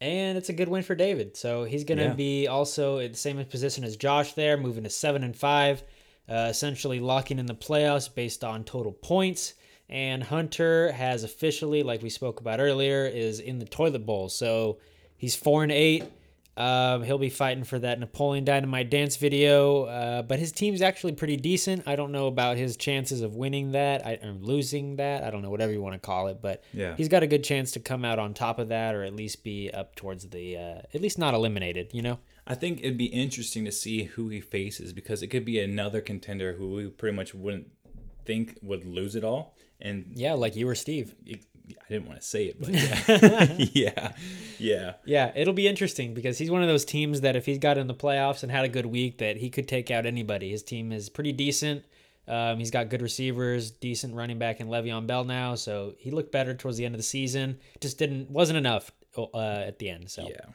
And 0.00 0.38
it's 0.38 0.48
a 0.48 0.52
good 0.52 0.68
win 0.68 0.82
for 0.84 0.94
David. 0.94 1.36
So 1.36 1.64
he's 1.64 1.84
going 1.84 1.98
to 1.98 2.04
Yeah. 2.04 2.14
be 2.14 2.46
also 2.46 2.98
in 2.98 3.12
the 3.12 3.18
same 3.18 3.44
position 3.46 3.82
as 3.84 3.96
Josh 3.96 4.34
there, 4.34 4.56
moving 4.56 4.84
to 4.84 4.90
seven 4.90 5.24
and 5.24 5.36
five, 5.36 5.82
uh, 6.28 6.48
essentially 6.50 7.00
locking 7.00 7.38
in 7.38 7.46
the 7.46 7.54
playoffs 7.54 8.12
based 8.12 8.44
on 8.44 8.64
total 8.64 8.92
points. 8.92 9.54
And 9.90 10.22
Hunter 10.22 10.92
has 10.92 11.24
officially, 11.24 11.82
like 11.82 12.02
we 12.02 12.10
spoke 12.10 12.40
about 12.40 12.60
earlier, 12.60 13.06
is 13.06 13.40
in 13.40 13.58
the 13.58 13.64
toilet 13.64 14.04
bowl. 14.04 14.28
So 14.28 14.78
he's 15.16 15.34
four 15.34 15.62
and 15.62 15.72
eight. 15.72 16.04
Um, 16.58 17.04
he'll 17.04 17.18
be 17.18 17.30
fighting 17.30 17.62
for 17.62 17.78
that 17.78 18.00
Napoleon 18.00 18.44
Dynamite 18.44 18.90
dance 18.90 19.16
video, 19.16 19.84
uh, 19.84 20.22
but 20.22 20.40
his 20.40 20.50
team's 20.50 20.82
actually 20.82 21.12
pretty 21.12 21.36
decent. 21.36 21.84
I 21.86 21.94
don't 21.94 22.10
know 22.10 22.26
about 22.26 22.56
his 22.56 22.76
chances 22.76 23.20
of 23.20 23.36
winning 23.36 23.70
that 23.72 24.04
I, 24.04 24.18
or 24.20 24.32
losing 24.32 24.96
that. 24.96 25.22
I 25.22 25.30
don't 25.30 25.42
know, 25.42 25.50
whatever 25.50 25.70
you 25.70 25.80
want 25.80 25.94
to 25.94 26.00
call 26.04 26.26
it, 26.26 26.42
but 26.42 26.64
Yeah. 26.74 26.96
he's 26.96 27.06
got 27.08 27.22
a 27.22 27.28
good 27.28 27.44
chance 27.44 27.70
to 27.72 27.80
come 27.80 28.04
out 28.04 28.18
on 28.18 28.34
top 28.34 28.58
of 28.58 28.70
that, 28.70 28.96
or 28.96 29.04
at 29.04 29.14
least 29.14 29.44
be 29.44 29.70
up 29.70 29.94
towards 29.94 30.28
the, 30.30 30.56
uh, 30.56 30.82
at 30.92 31.00
least 31.00 31.16
not 31.16 31.32
eliminated. 31.32 31.90
You 31.92 32.02
know? 32.02 32.18
I 32.48 32.54
think 32.54 32.80
it'd 32.80 32.96
be 32.98 33.06
interesting 33.06 33.64
to 33.66 33.72
see 33.72 34.04
who 34.04 34.28
he 34.28 34.40
faces 34.40 34.92
because 34.92 35.22
it 35.22 35.28
could 35.28 35.44
be 35.44 35.60
another 35.60 36.00
contender 36.00 36.54
who 36.54 36.72
we 36.72 36.88
pretty 36.88 37.14
much 37.14 37.34
wouldn't 37.34 37.68
think 38.24 38.58
would 38.62 38.84
lose 38.84 39.14
it 39.14 39.22
all. 39.22 39.54
And 39.80 40.12
Yeah, 40.14 40.32
like 40.32 40.56
you 40.56 40.68
or 40.68 40.74
Steve. 40.74 41.14
it, 41.26 41.44
I 41.70 41.88
didn't 41.90 42.08
want 42.08 42.20
to 42.20 42.26
say 42.26 42.46
it, 42.46 42.58
but 42.58 42.70
yeah, 42.72 43.56
yeah, 43.74 44.12
yeah. 44.58 44.92
Yeah, 45.04 45.32
it'll 45.36 45.52
be 45.52 45.68
interesting 45.68 46.14
because 46.14 46.38
he's 46.38 46.50
one 46.50 46.62
of 46.62 46.68
those 46.68 46.86
teams 46.86 47.20
that 47.20 47.36
if 47.36 47.44
he's 47.44 47.58
got 47.58 47.76
in 47.76 47.86
the 47.86 47.94
playoffs 47.94 48.42
and 48.42 48.50
had 48.50 48.64
a 48.64 48.68
good 48.68 48.86
week, 48.86 49.18
that 49.18 49.36
he 49.36 49.50
could 49.50 49.68
take 49.68 49.90
out 49.90 50.06
anybody. 50.06 50.50
His 50.50 50.62
team 50.62 50.92
is 50.92 51.10
pretty 51.10 51.32
decent. 51.32 51.84
Um, 52.26 52.58
he's 52.58 52.70
got 52.70 52.90
good 52.90 53.02
receivers, 53.02 53.70
decent 53.70 54.14
running 54.14 54.38
back 54.38 54.60
in 54.60 54.68
Le'Veon 54.68 55.06
Bell 55.06 55.24
now, 55.24 55.54
so 55.54 55.94
he 55.98 56.10
looked 56.10 56.30
better 56.32 56.54
towards 56.54 56.76
the 56.76 56.84
end 56.84 56.94
of 56.94 56.98
the 56.98 57.02
season. 57.04 57.58
Just 57.80 57.98
didn't 57.98 58.30
wasn't 58.30 58.58
enough 58.58 58.90
uh, 59.16 59.38
at 59.66 59.78
the 59.78 59.88
end. 59.88 60.10
So 60.10 60.28
yeah. 60.28 60.52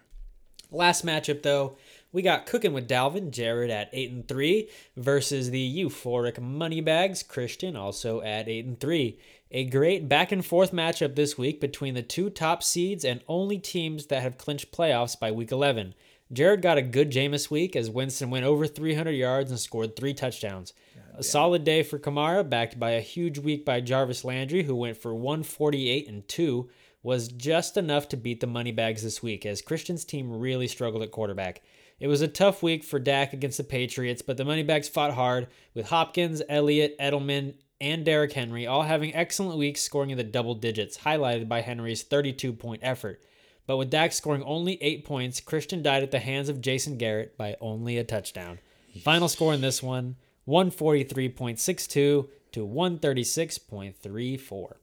Last 0.73 1.05
matchup 1.05 1.43
though, 1.43 1.77
we 2.11 2.21
got 2.21 2.45
cooking 2.45 2.73
with 2.73 2.87
Dalvin, 2.87 3.31
Jared 3.31 3.69
at 3.69 3.89
eight 3.93 4.11
and 4.11 4.27
three 4.27 4.69
versus 4.97 5.51
the 5.51 5.83
euphoric 5.83 6.39
Moneybags, 6.39 7.23
Christian 7.23 7.75
also 7.75 8.21
at 8.21 8.49
eight 8.49 8.65
and 8.65 8.79
three. 8.79 9.19
A 9.51 9.65
great 9.65 10.09
back 10.09 10.31
and 10.31 10.43
forth 10.43 10.71
matchup 10.71 11.15
this 11.15 11.37
week 11.37 11.61
between 11.61 11.93
the 11.93 12.01
two 12.01 12.31
top 12.31 12.63
seeds 12.63 13.05
and 13.05 13.21
only 13.27 13.59
teams 13.59 14.07
that 14.07 14.23
have 14.23 14.39
clinched 14.39 14.71
playoffs 14.71 15.19
by 15.19 15.31
week 15.31 15.51
11. 15.51 15.93
Jared 16.31 16.63
got 16.63 16.79
a 16.79 16.81
good 16.81 17.11
Jameis 17.11 17.51
week 17.51 17.75
as 17.75 17.91
Winston 17.91 18.31
went 18.31 18.45
over 18.45 18.65
300 18.65 19.11
yards 19.11 19.51
and 19.51 19.59
scored 19.59 19.95
three 19.95 20.15
touchdowns. 20.15 20.73
A 21.15 21.21
solid 21.21 21.63
day 21.63 21.83
for 21.83 21.99
Kamara, 21.99 22.47
backed 22.47 22.79
by 22.79 22.91
a 22.91 23.01
huge 23.01 23.37
week 23.37 23.63
by 23.63 23.81
Jarvis 23.81 24.25
Landry, 24.25 24.63
who 24.63 24.75
went 24.75 24.97
for 24.97 25.13
148 25.13 26.07
and 26.07 26.27
2, 26.27 26.69
was 27.03 27.27
just 27.27 27.77
enough 27.77 28.07
to 28.09 28.17
beat 28.17 28.39
the 28.39 28.47
Moneybags 28.47 29.03
this 29.03 29.21
week, 29.21 29.45
as 29.45 29.61
Christian's 29.61 30.05
team 30.05 30.31
really 30.31 30.67
struggled 30.67 31.03
at 31.03 31.11
quarterback. 31.11 31.61
It 31.99 32.07
was 32.07 32.21
a 32.21 32.27
tough 32.27 32.63
week 32.63 32.83
for 32.83 32.97
Dak 32.97 33.33
against 33.33 33.57
the 33.57 33.63
Patriots, 33.63 34.21
but 34.21 34.37
the 34.37 34.45
Moneybags 34.45 34.89
fought 34.89 35.13
hard, 35.13 35.47
with 35.73 35.89
Hopkins, 35.89 36.41
Elliott, 36.49 36.97
Edelman, 36.97 37.55
and 37.79 38.05
Derrick 38.05 38.31
Henry 38.31 38.65
all 38.65 38.83
having 38.83 39.13
excellent 39.13 39.57
weeks, 39.57 39.81
scoring 39.81 40.09
in 40.09 40.17
the 40.17 40.23
double 40.23 40.55
digits, 40.55 40.99
highlighted 40.99 41.49
by 41.49 41.61
Henry's 41.61 42.01
32 42.01 42.53
point 42.53 42.81
effort. 42.83 43.21
But 43.67 43.77
with 43.77 43.89
Dak 43.89 44.13
scoring 44.13 44.43
only 44.43 44.81
eight 44.81 45.05
points, 45.05 45.41
Christian 45.41 45.83
died 45.83 46.03
at 46.03 46.11
the 46.11 46.19
hands 46.19 46.49
of 46.49 46.61
Jason 46.61 46.97
Garrett 46.97 47.37
by 47.37 47.57
only 47.59 47.97
a 47.97 48.03
touchdown. 48.03 48.59
Final 49.03 49.27
score 49.27 49.53
in 49.53 49.61
this 49.61 49.83
one 49.83 50.15
143.62 50.47 52.29
to 52.51 52.67
136.34. 52.67 54.73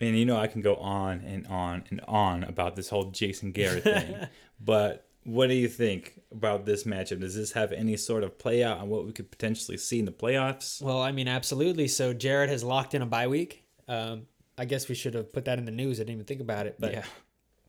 And 0.00 0.16
you 0.16 0.24
know, 0.24 0.36
I 0.36 0.46
can 0.46 0.60
go 0.62 0.76
on 0.76 1.20
and 1.26 1.46
on 1.48 1.84
and 1.90 2.00
on 2.06 2.44
about 2.44 2.76
this 2.76 2.88
whole 2.88 3.04
Jason 3.10 3.52
Garrett 3.52 3.82
thing, 3.84 4.16
but 4.60 5.06
what 5.24 5.48
do 5.48 5.54
you 5.54 5.68
think 5.68 6.20
about 6.32 6.64
this 6.64 6.84
matchup? 6.84 7.20
Does 7.20 7.34
this 7.34 7.52
have 7.52 7.72
any 7.72 7.96
sort 7.96 8.22
of 8.22 8.38
play 8.38 8.62
out 8.64 8.78
on 8.78 8.88
what 8.88 9.04
we 9.04 9.12
could 9.12 9.30
potentially 9.30 9.76
see 9.76 9.98
in 9.98 10.04
the 10.04 10.12
playoffs? 10.12 10.80
Well, 10.80 11.02
I 11.02 11.12
mean, 11.12 11.28
absolutely. 11.28 11.88
So 11.88 12.14
Jared 12.14 12.48
has 12.48 12.62
locked 12.64 12.94
in 12.94 13.02
a 13.02 13.06
bye 13.06 13.26
week. 13.26 13.64
Um, 13.88 14.22
I 14.56 14.64
guess 14.64 14.88
we 14.88 14.94
should 14.94 15.14
have 15.14 15.32
put 15.32 15.44
that 15.46 15.58
in 15.58 15.64
the 15.64 15.70
news. 15.72 15.98
I 15.98 16.02
didn't 16.04 16.14
even 16.14 16.24
think 16.26 16.40
about 16.40 16.66
it. 16.66 16.76
But 16.78 16.92
Yeah. 16.92 17.04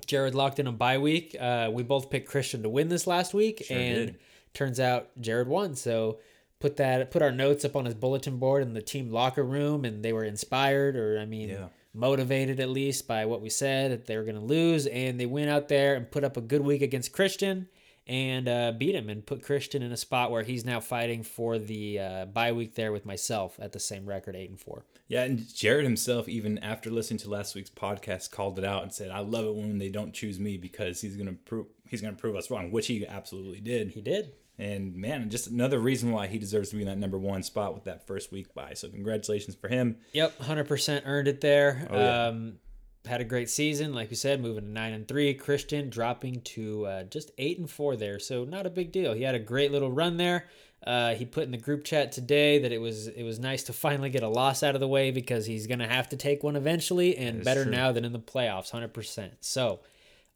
Jared 0.06 0.34
locked 0.36 0.60
in 0.60 0.68
a 0.68 0.72
bye 0.72 0.98
week. 0.98 1.36
Uh, 1.40 1.70
we 1.74 1.84
both 1.84 2.10
picked 2.10 2.30
Christian 2.30 2.64
to 2.64 2.70
win 2.70 2.90
this 2.90 3.06
last 3.06 3.34
week, 3.34 3.66
and 3.70 4.08
did. 4.08 4.20
turns 4.54 4.80
out 4.80 5.10
Jared 5.20 5.48
won. 5.48 5.76
So 5.76 6.20
put 6.60 6.78
that 6.78 7.12
put 7.12 7.22
our 7.22 7.32
notes 7.32 7.64
up 7.66 7.76
on 7.76 7.86
his 7.86 7.94
bulletin 7.94 8.38
board 8.38 8.64
in 8.64 8.74
the 8.74 8.82
team 8.82 9.12
locker 9.12 9.44
room, 9.44 9.86
and 9.86 10.04
they 10.04 10.14
were 10.14 10.24
inspired. 10.24 10.96
Or 10.96 11.20
I 11.20 11.26
mean, 11.26 11.50
Yeah. 11.50 11.68
Motivated 11.94 12.60
at 12.60 12.70
least 12.70 13.08
by 13.08 13.26
what 13.26 13.42
we 13.42 13.50
said 13.50 13.92
that 13.92 14.06
they 14.06 14.18
were 14.18 14.24
going 14.24 14.36
to 14.36 14.42
lose, 14.42 14.86
and 14.88 15.20
they 15.20 15.26
went 15.26 15.50
out 15.50 15.68
there 15.68 15.96
and 15.96 16.12
put 16.12 16.24
up 16.24 16.38
a 16.38 16.42
good 16.42 16.62
week 16.62 16.82
against 16.82 17.14
Christian 17.14 17.68
and 18.10 18.48
uh, 18.48 18.72
beat 18.72 18.96
him 18.96 19.08
and 19.08 19.24
put 19.24 19.44
Christian 19.44 19.84
in 19.84 19.92
a 19.92 19.98
spot 19.98 20.32
where 20.32 20.42
he's 20.42 20.66
now 20.66 20.80
fighting 20.80 21.22
for 21.22 21.60
the 21.60 22.00
uh, 22.00 22.26
bye 22.26 22.52
week 22.52 22.74
there 22.74 22.92
with 22.92 23.06
myself 23.06 23.56
at 23.60 23.72
the 23.72 23.80
same 23.80 24.08
record, 24.08 24.36
eight 24.36 24.50
and 24.50 24.60
four. 24.60 24.84
Yeah, 25.08 25.24
and 25.24 25.48
Jared 25.54 25.84
himself, 25.86 26.28
even 26.28 26.58
after 26.60 26.90
listening 26.90 27.20
to 27.20 27.30
last 27.30 27.54
week's 27.54 27.70
podcast, 27.70 28.32
called 28.32 28.58
it 28.58 28.66
out 28.66 28.82
and 28.82 28.92
said, 28.92 29.12
"I 29.12 29.20
love 29.20 29.46
it 29.46 29.56
when 29.56 29.78
they 29.78 29.90
don't 29.90 30.12
choose 30.14 30.40
me 30.40 30.58
because 30.58 31.02
he's 31.02 31.16
gonna 31.16 31.34
prove 31.34 31.68
he's 31.88 32.02
gonna 32.02 32.16
prove 32.16 32.36
us 32.36 32.50
wrong," 32.50 32.72
which 32.72 32.88
he 32.88 33.06
absolutely 33.06 33.60
did. 33.60 33.92
He 33.92 34.02
did. 34.02 34.34
And 34.60 34.96
man, 34.96 35.30
just 35.30 35.48
another 35.48 35.80
reason 35.80 36.12
why 36.12 36.28
he 36.28 36.38
deserves 36.38 36.70
to 36.70 36.76
be 36.76 36.82
in 36.82 36.88
that 36.90 36.98
number 36.98 37.18
one 37.18 37.44
spot 37.44 37.74
with 37.74 37.86
that 37.86 38.06
first 38.06 38.32
week 38.32 38.54
bye. 38.54 38.74
So 38.74 38.90
congratulations 38.90 39.56
for 39.56 39.70
him. 39.70 39.98
Yep, 40.12 40.40
hundred 40.42 40.68
percent 40.68 41.06
earned 41.08 41.30
it 41.30 41.40
there. 41.40 41.88
Oh, 41.90 41.98
yeah. 41.98 42.28
um, 42.28 42.60
had 43.06 43.22
a 43.22 43.26
great 43.26 43.50
season, 43.50 43.94
like 43.94 44.10
we 44.10 44.18
said, 44.18 44.42
moving 44.42 44.66
to 44.66 44.70
nine 44.70 44.92
and 44.92 45.08
three. 45.08 45.34
Christian 45.34 45.90
dropping 45.90 46.42
to 46.42 46.86
uh, 46.86 47.04
just 47.04 47.32
eight 47.38 47.58
and 47.58 47.70
four 47.70 47.96
there, 47.96 48.20
so 48.20 48.44
not 48.44 48.66
a 48.66 48.70
big 48.70 48.92
deal. 48.92 49.14
He 49.14 49.24
had 49.24 49.34
a 49.34 49.40
great 49.40 49.72
little 49.72 49.92
run 49.92 50.18
there. 50.18 50.48
Uh, 50.86 51.14
he 51.14 51.26
put 51.26 51.44
in 51.44 51.52
the 51.52 51.58
group 51.58 51.84
chat 51.84 52.12
today 52.12 52.60
that 52.60 52.72
it 52.72 52.80
was 52.80 53.08
it 53.08 53.24
was 53.24 53.40
nice 53.40 53.64
to 53.64 53.74
finally 53.74 54.10
get 54.10 54.24
a 54.24 54.28
loss 54.28 54.64
out 54.64 54.76
of 54.76 54.82
the 54.82 54.88
way 54.88 55.12
because 55.12 55.46
he's 55.46 55.68
gonna 55.68 55.88
have 55.88 56.10
to 56.10 56.18
take 56.18 56.44
one 56.44 56.56
eventually, 56.56 57.18
and 57.18 57.44
better 57.44 57.64
true. 57.64 57.72
now 57.72 57.92
than 57.92 58.06
in 58.06 58.14
the 58.14 58.20
playoffs, 58.20 58.72
hundred 58.72 58.94
percent. 58.94 59.34
So, 59.40 59.80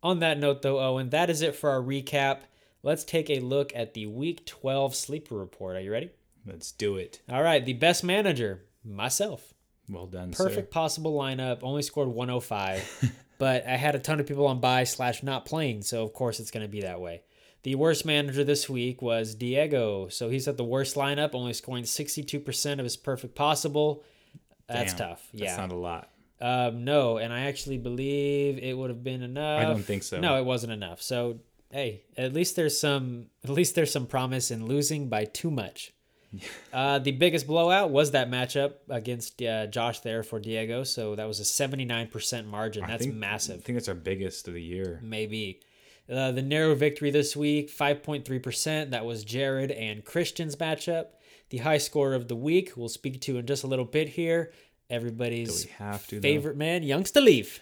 on 0.02 0.20
that 0.20 0.38
note, 0.38 0.62
though, 0.62 0.80
Owen, 0.80 1.10
that 1.10 1.30
is 1.30 1.42
it 1.42 1.56
for 1.56 1.70
our 1.70 1.82
recap. 1.82 2.40
Let's 2.84 3.04
take 3.06 3.30
a 3.30 3.39
look 3.39 3.72
at 3.76 3.93
the 3.93 4.06
Week 4.08 4.46
Twelve 4.46 4.93
sleeper 4.93 5.36
report. 5.36 5.78
Are 5.78 5.80
you 5.80 5.91
ready? 5.91 6.12
Let's 6.46 6.72
do 6.74 6.98
it. 6.98 7.22
All 7.32 7.41
right, 7.41 7.65
the 7.65 7.74
best 7.74 8.04
manager, 8.04 8.65
myself. 8.84 9.54
Well 9.89 10.06
done, 10.08 10.34
sir. 10.34 10.43
Perfect 10.46 10.72
possible 10.72 11.13
lineup. 11.17 11.60
Only 11.63 11.82
scored 11.82 12.10
105, 12.10 13.13
but 13.38 13.65
I 13.65 13.78
had 13.78 13.96
a 13.96 14.00
ton 14.00 14.19
of 14.19 14.28
people 14.28 14.48
on 14.48 14.60
bye 14.60 14.84
slash 14.84 15.24
not 15.24 15.46
playing, 15.46 15.84
so 15.84 16.04
of 16.04 16.13
course 16.13 16.39
it's 16.41 16.52
going 16.52 16.65
to 16.65 16.72
be 16.72 16.82
that 16.82 17.00
way. 17.00 17.22
The 17.63 17.76
worst 17.76 18.06
manager 18.06 18.43
this 18.43 18.69
week 18.69 19.02
was 19.02 19.36
Diego, 19.36 20.10
so 20.10 20.30
he's 20.30 20.50
at 20.50 20.58
the 20.58 20.65
worst 20.65 20.96
lineup, 20.98 21.34
only 21.34 21.54
scoring 21.54 21.86
62% 21.86 22.74
of 22.74 22.80
his 22.84 22.98
perfect 22.98 23.36
possible. 23.36 24.04
That's 24.67 24.93
Damn, 24.93 25.10
tough. 25.10 25.30
That's 25.34 25.43
Yeah. 25.43 25.58
not 25.58 25.72
a 25.72 25.76
lot. 25.76 26.10
Um, 26.41 26.84
no, 26.84 27.17
and 27.17 27.32
I 27.32 27.41
actually 27.41 27.78
believe 27.78 28.58
it 28.58 28.78
would 28.78 28.89
have 28.89 29.02
been 29.04 29.22
enough. 29.22 29.62
I 29.62 29.63
don't 29.63 29.82
think 29.84 30.04
so. 30.04 30.19
No, 30.19 30.38
it 30.38 30.43
wasn't 30.43 30.74
enough. 30.74 31.02
So 31.02 31.39
hey, 31.74 32.04
at 32.16 32.34
least 32.34 32.56
there's 32.56 32.80
some 32.80 33.26
at 33.44 33.50
least 33.50 33.76
there's 33.76 33.92
some 33.92 34.06
promise 34.06 34.52
in 34.52 34.66
losing 34.66 35.10
by 35.10 35.26
too 35.26 35.52
much. 35.52 35.92
Uh, 36.74 36.98
the 36.98 37.12
biggest 37.12 37.46
blowout 37.46 37.92
was 37.92 38.10
that 38.10 38.28
matchup 38.28 38.74
against 38.90 39.40
uh, 39.44 39.68
Josh 39.68 40.00
there 40.00 40.24
for 40.24 40.40
Diego. 40.40 40.84
So 40.84 41.14
that 41.14 41.28
was 41.28 41.40
a 41.40 41.44
79% 41.44 42.48
margin. 42.48 42.84
I 42.84 42.88
That's 42.88 43.06
massive. 43.06 43.60
I 43.60 43.62
think 43.62 43.78
it's 43.78 43.88
our 43.88 43.94
biggest 43.94 44.48
of 44.48 44.56
the 44.56 44.62
year. 44.64 45.00
Maybe. 45.04 45.60
Uh, 46.12 46.32
the 46.32 46.42
narrow 46.42 46.74
victory 46.74 47.12
this 47.12 47.36
week, 47.36 47.70
5.3%. 47.70 48.90
That 48.90 49.06
was 49.06 49.24
Jared 49.24 49.70
and 49.70 50.04
Christian's 50.04 50.56
matchup. 50.56 51.10
The 51.52 51.60
high 51.60 51.78
score 51.78 52.16
of 52.16 52.28
the 52.28 52.36
week, 52.36 52.72
we'll 52.76 52.90
speak 52.90 53.22
to 53.22 53.38
in 53.38 53.46
just 53.46 53.64
a 53.64 53.68
little 53.68 53.86
bit 53.86 54.10
here. 54.10 54.52
Everybody's 54.90 55.64
Do 55.64 55.70
we 55.70 55.86
have 55.86 56.08
to, 56.08 56.16
though? 56.16 56.22
favorite 56.22 56.58
man, 56.58 56.82
Youngster 56.82 57.22
Leaf. 57.22 57.60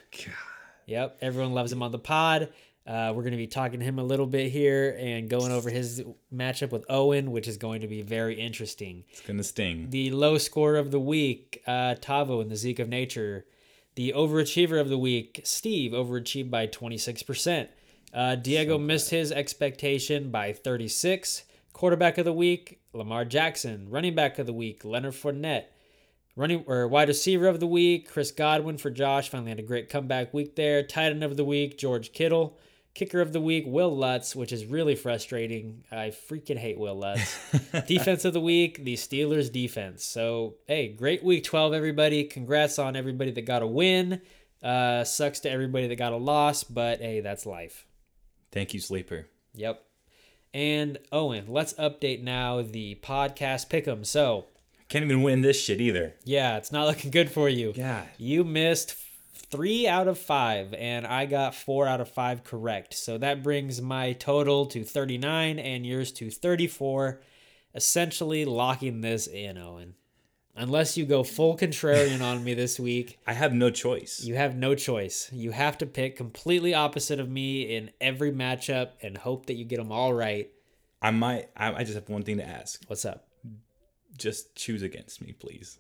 Yep, 0.86 1.17
everyone 1.21 1.54
loves 1.54 1.74
him 1.74 1.84
on 1.84 1.91
the 1.91 2.00
pod. 2.00 2.50
Uh, 2.85 3.13
we're 3.15 3.21
going 3.21 3.31
to 3.31 3.37
be 3.37 3.47
talking 3.47 3.79
to 3.79 3.85
him 3.85 3.99
a 3.99 4.03
little 4.03 4.25
bit 4.25 4.51
here 4.51 4.97
and 4.99 5.29
going 5.29 5.51
over 5.51 5.69
his 5.69 6.03
matchup 6.33 6.71
with 6.71 6.83
Owen, 6.89 7.31
which 7.31 7.47
is 7.47 7.57
going 7.57 7.81
to 7.81 7.87
be 7.87 8.01
very 8.01 8.33
interesting. 8.39 9.03
It's 9.09 9.21
gonna 9.21 9.43
sting. 9.43 9.89
The 9.91 10.09
low 10.11 10.37
score 10.39 10.75
of 10.75 10.89
the 10.89 10.99
week, 10.99 11.61
uh, 11.67 11.95
Tavo 11.95 12.41
in 12.41 12.49
the 12.49 12.55
Zeke 12.55 12.79
of 12.79 12.89
Nature. 12.89 13.45
The 13.95 14.13
overachiever 14.15 14.79
of 14.79 14.89
the 14.89 14.97
week, 14.97 15.41
Steve, 15.43 15.91
overachieved 15.91 16.49
by 16.49 16.65
26%. 16.65 17.67
Uh, 18.13 18.35
Diego 18.35 18.77
missed 18.77 19.09
his 19.09 19.31
expectation 19.31 20.31
by 20.31 20.53
36. 20.53 21.43
Quarterback 21.73 22.17
of 22.17 22.25
the 22.25 22.33
week, 22.33 22.81
Lamar 22.93 23.25
Jackson. 23.25 23.89
Running 23.89 24.15
back 24.15 24.39
of 24.39 24.47
the 24.47 24.53
week, 24.53 24.83
Leonard 24.83 25.13
Fournette. 25.13 25.65
Running 26.35 26.63
or 26.67 26.87
wide 26.87 27.09
receiver 27.09 27.47
of 27.47 27.59
the 27.59 27.67
week, 27.67 28.09
Chris 28.09 28.31
Godwin 28.31 28.77
for 28.77 28.89
Josh. 28.89 29.29
Finally 29.29 29.49
had 29.49 29.59
a 29.59 29.63
great 29.63 29.89
comeback 29.89 30.33
week 30.33 30.55
there. 30.55 30.81
Tight 30.81 31.11
end 31.11 31.23
of 31.23 31.37
the 31.37 31.45
week, 31.45 31.77
George 31.77 32.13
Kittle. 32.13 32.57
Kicker 32.93 33.21
of 33.21 33.32
the 33.32 33.39
week, 33.39 33.63
Wil 33.67 33.95
Lutz, 33.95 34.36
which 34.36 34.51
is 34.51 34.65
really 34.65 34.95
frustrating. 34.95 35.84
I 35.91 36.10
freaking 36.30 36.58
hate 36.58 36.77
Wil 36.77 36.95
Lutz. 36.95 37.39
defense 37.88 38.25
of 38.25 38.34
the 38.34 38.41
week, 38.41 38.84
the 38.84 38.95
Steelers 38.95 39.51
defense. 39.51 40.04
So, 40.04 40.56
hey, 40.67 40.89
great 40.89 41.23
week 41.23 41.43
12, 41.45 41.73
everybody. 41.73 42.25
Congrats 42.25 42.77
on 42.80 42.95
everybody 42.97 43.32
that 43.32 43.43
got 43.43 43.62
a 43.62 43.67
win. 43.67 44.21
Uh, 44.62 45.04
sucks 45.06 45.39
to 45.41 45.49
everybody 45.49 45.88
that 45.88 45.95
got 45.95 46.12
a 46.12 46.17
loss, 46.17 46.63
but 46.65 46.99
hey, 46.99 47.21
that's 47.21 47.45
life. 47.45 47.86
Thank 48.51 48.73
you, 48.73 48.82
sleeper. 48.82 49.27
Yep. 49.56 49.82
And 50.54 50.97
Owen, 51.13 51.45
let's 51.47 51.73
update 51.75 52.21
now 52.21 52.62
the 52.62 52.95
podcast 53.01 53.69
pick'em. 53.69 54.06
So, 54.06 54.47
Can't 54.89 55.06
even 55.06 55.23
win 55.23 55.41
this 55.41 55.60
shit 55.63 55.80
either. 55.80 56.15
yeah, 56.25 56.58
it's 56.58 56.73
not 56.73 56.88
looking 56.88 57.10
good 57.10 57.32
for 57.32 57.47
you. 57.47 57.71
Yeah. 57.73 58.04
You 58.17 58.43
missed 58.43 58.93
three 59.51 59.87
out 59.87 60.07
of 60.07 60.17
five, 60.17 60.73
and 60.73 61.05
I 61.05 61.25
got 61.25 61.53
four 61.53 61.85
out 61.85 62.01
of 62.01 62.09
five 62.09 62.43
correct. 62.43 62.93
So 62.93 63.17
that 63.17 63.43
brings 63.43 63.81
my 63.81 64.13
total 64.13 64.65
to 64.67 64.83
39 64.83 65.59
and 65.59 65.85
yours 65.85 66.11
to 66.13 66.31
34, 66.31 67.21
essentially 67.75 68.45
locking 68.45 69.01
this 69.01 69.27
in, 69.27 69.57
Owen. 69.57 69.95
Unless 70.55 70.97
you 70.97 71.05
go 71.05 71.23
full 71.23 71.57
contrarian 71.57 72.21
on 72.21 72.43
me 72.43 72.53
this 72.53 72.79
week, 72.79 73.19
I 73.27 73.33
have 73.33 73.53
no 73.53 73.69
choice. 73.69 74.21
you 74.23 74.35
have 74.35 74.55
no 74.55 74.75
choice. 74.75 75.29
You 75.31 75.51
have 75.51 75.77
to 75.79 75.85
pick 75.85 76.17
completely 76.17 76.73
opposite 76.73 77.19
of 77.19 77.29
me 77.29 77.75
in 77.75 77.91
every 78.01 78.31
matchup 78.31 78.91
and 79.01 79.17
hope 79.17 79.45
that 79.45 79.53
you 79.53 79.63
get 79.63 79.77
them 79.77 79.91
all 79.91 80.13
right. 80.13 80.49
I 81.01 81.11
might. 81.11 81.49
I, 81.55 81.73
I 81.73 81.83
just 81.83 81.95
have 81.95 82.09
one 82.09 82.23
thing 82.23 82.37
to 82.37 82.47
ask. 82.47 82.83
What's 82.87 83.05
up? 83.05 83.27
Just 84.17 84.55
choose 84.55 84.83
against 84.83 85.21
me, 85.21 85.31
please. 85.31 85.79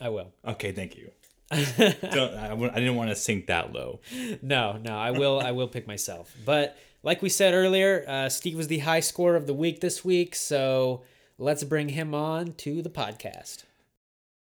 I 0.00 0.08
will. 0.08 0.32
Okay, 0.46 0.72
thank 0.72 0.96
you. 0.96 1.10
Don't, 1.50 2.34
I, 2.34 2.52
I 2.52 2.74
didn't 2.74 2.96
want 2.96 3.10
to 3.10 3.16
sink 3.16 3.46
that 3.46 3.72
low. 3.72 4.00
No, 4.42 4.78
no, 4.82 4.96
I 4.96 5.12
will. 5.12 5.40
I 5.40 5.52
will 5.52 5.68
pick 5.68 5.86
myself. 5.86 6.34
But 6.44 6.76
like 7.02 7.22
we 7.22 7.28
said 7.28 7.54
earlier, 7.54 8.04
uh, 8.08 8.28
Steve 8.28 8.56
was 8.56 8.66
the 8.66 8.80
high 8.80 9.00
scorer 9.00 9.36
of 9.36 9.46
the 9.46 9.54
week 9.54 9.80
this 9.80 10.04
week, 10.04 10.34
so 10.34 11.02
let's 11.38 11.62
bring 11.62 11.90
him 11.90 12.14
on 12.14 12.54
to 12.54 12.82
the 12.82 12.90
podcast. 12.90 13.62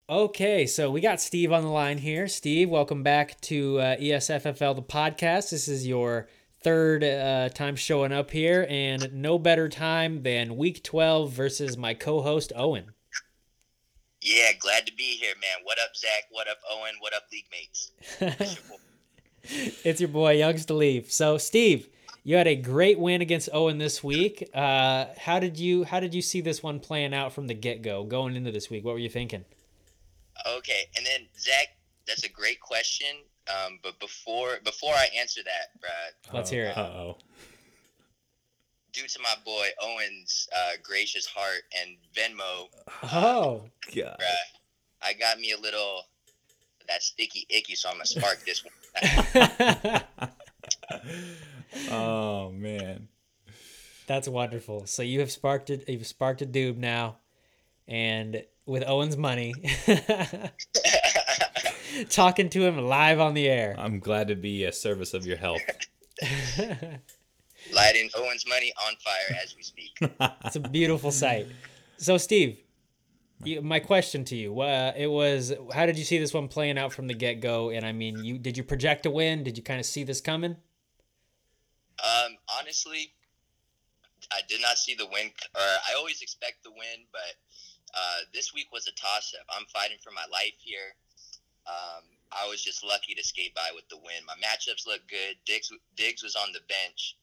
Okay, 0.08 0.66
so 0.66 0.90
we 0.90 1.00
got 1.00 1.20
Steve 1.20 1.52
on 1.52 1.62
the 1.62 1.68
line 1.68 1.98
here. 1.98 2.26
Steve, 2.26 2.68
welcome 2.68 3.04
back 3.04 3.40
to 3.42 3.78
uh, 3.78 3.96
ESFFL 3.96 4.74
the 4.74 4.82
podcast. 4.82 5.50
This 5.50 5.68
is 5.68 5.86
your 5.86 6.26
third 6.62 7.04
uh, 7.04 7.50
time 7.50 7.76
showing 7.76 8.12
up 8.12 8.32
here, 8.32 8.66
and 8.68 9.14
no 9.14 9.38
better 9.38 9.68
time 9.68 10.24
than 10.24 10.56
Week 10.56 10.82
12 10.82 11.30
versus 11.30 11.76
my 11.76 11.94
co-host 11.94 12.52
Owen. 12.56 12.86
Yeah, 14.22 14.52
glad 14.58 14.86
to 14.86 14.92
be 14.94 15.16
here, 15.16 15.34
man. 15.40 15.64
What 15.64 15.78
up, 15.78 15.96
Zach? 15.96 16.24
What 16.30 16.48
up, 16.48 16.58
Owen? 16.70 16.92
What 17.00 17.14
up, 17.14 17.24
league 17.32 17.46
mates? 17.50 17.92
It's 19.84 20.00
your 20.00 20.08
boy. 20.08 20.32
it's 20.32 20.40
Youngster 20.40 20.74
Leaf. 20.74 21.10
So 21.10 21.38
Steve, 21.38 21.88
you 22.22 22.36
had 22.36 22.46
a 22.46 22.54
great 22.54 22.98
win 22.98 23.22
against 23.22 23.48
Owen 23.52 23.78
this 23.78 24.04
week. 24.04 24.48
Uh, 24.52 25.06
how 25.18 25.38
did 25.38 25.58
you 25.58 25.84
how 25.84 26.00
did 26.00 26.12
you 26.12 26.20
see 26.20 26.42
this 26.42 26.62
one 26.62 26.80
playing 26.80 27.14
out 27.14 27.32
from 27.32 27.46
the 27.46 27.54
get 27.54 27.80
go 27.80 28.04
going 28.04 28.36
into 28.36 28.50
this 28.50 28.68
week? 28.68 28.84
What 28.84 28.92
were 28.92 28.98
you 28.98 29.08
thinking? 29.08 29.44
okay, 30.46 30.88
and 30.96 31.04
then 31.04 31.26
Zach, 31.38 31.68
that's 32.06 32.24
a 32.24 32.28
great 32.28 32.60
question. 32.60 33.16
Um, 33.48 33.78
but 33.82 33.98
before 33.98 34.58
before 34.64 34.94
I 34.94 35.08
answer 35.18 35.40
that, 35.44 35.80
Brad, 35.80 36.34
Let's 36.34 36.50
hear 36.50 36.66
it. 36.66 36.76
Uh 36.76 36.80
oh. 36.80 37.18
Due 38.92 39.06
to 39.06 39.18
my 39.22 39.34
boy 39.44 39.66
Owen's 39.82 40.48
uh, 40.56 40.70
gracious 40.82 41.26
heart 41.26 41.62
and 41.80 41.96
Venmo, 42.14 42.68
Oh, 43.04 43.64
God. 43.94 44.16
Brad, 44.18 44.36
I 45.02 45.12
got 45.14 45.38
me 45.40 45.52
a 45.52 45.58
little 45.58 46.02
that 46.88 47.02
sticky 47.02 47.46
icky, 47.50 47.74
so 47.74 47.88
I'm 47.88 47.94
gonna 47.96 48.06
spark 48.06 48.44
this 48.44 48.64
one. 48.64 50.00
Oh 51.90 52.50
man. 52.50 53.06
that's 54.08 54.26
wonderful. 54.28 54.86
So 54.86 55.02
you 55.02 55.20
have 55.20 55.30
sparked 55.30 55.70
it. 55.70 55.88
You've 55.88 56.06
sparked 56.06 56.42
a 56.42 56.46
doob 56.46 56.76
now, 56.76 57.18
and 57.86 58.42
with 58.66 58.82
Owen's 58.86 59.16
money, 59.16 59.54
talking 62.08 62.48
to 62.50 62.66
him 62.66 62.78
live 62.78 63.20
on 63.20 63.34
the 63.34 63.48
air. 63.48 63.76
I'm 63.78 64.00
glad 64.00 64.28
to 64.28 64.34
be 64.34 64.64
a 64.64 64.72
service 64.72 65.14
of 65.14 65.26
your 65.26 65.36
help. 65.36 65.60
Lighting 67.72 68.10
Owen's 68.16 68.46
money 68.46 68.72
on 68.86 68.94
fire 68.96 69.38
as 69.42 69.54
we 69.56 69.62
speak. 69.62 69.90
It's 70.44 70.56
a 70.56 70.60
beautiful 70.60 71.10
sight. 71.10 71.46
So, 71.96 72.16
Steve, 72.18 72.58
you, 73.44 73.62
my 73.62 73.80
question 73.80 74.24
to 74.26 74.36
you, 74.36 74.60
uh, 74.60 74.92
it 74.96 75.06
was, 75.06 75.52
how 75.72 75.86
did 75.86 75.98
you 75.98 76.04
see 76.04 76.18
this 76.18 76.34
one 76.34 76.48
playing 76.48 76.78
out 76.78 76.92
from 76.92 77.06
the 77.06 77.14
get 77.14 77.40
go? 77.40 77.70
And 77.70 77.84
I 77.86 77.92
mean, 77.92 78.24
you 78.24 78.38
did 78.38 78.56
you 78.56 78.64
project 78.64 79.06
a 79.06 79.10
win? 79.10 79.44
Did 79.44 79.56
you 79.56 79.62
kind 79.62 79.80
of 79.80 79.86
see 79.86 80.04
this 80.04 80.20
coming? 80.20 80.56
Um, 82.02 82.36
honestly, 82.58 83.12
I 84.32 84.40
did 84.48 84.60
not 84.60 84.78
see 84.78 84.94
the 84.94 85.06
win. 85.06 85.30
Or 85.54 85.60
I 85.60 85.96
always 85.96 86.22
expect 86.22 86.64
the 86.64 86.70
win, 86.70 87.06
but 87.12 87.34
uh, 87.94 88.20
this 88.32 88.54
week 88.54 88.68
was 88.72 88.86
a 88.86 88.92
toss-up. 88.92 89.46
I'm 89.50 89.66
fighting 89.66 89.98
for 90.02 90.10
my 90.10 90.24
life 90.32 90.56
here. 90.58 90.94
Um, 91.66 92.04
I 92.32 92.48
was 92.48 92.62
just 92.62 92.84
lucky 92.84 93.14
to 93.14 93.24
skate 93.24 93.54
by 93.54 93.70
with 93.74 93.88
the 93.88 93.96
win. 93.96 94.24
My 94.26 94.34
matchups 94.38 94.86
looked 94.86 95.10
good. 95.10 95.36
Diggs 95.46 95.72
Diggs 95.96 96.22
was 96.22 96.36
on 96.36 96.52
the 96.52 96.60
bench, 96.68 97.16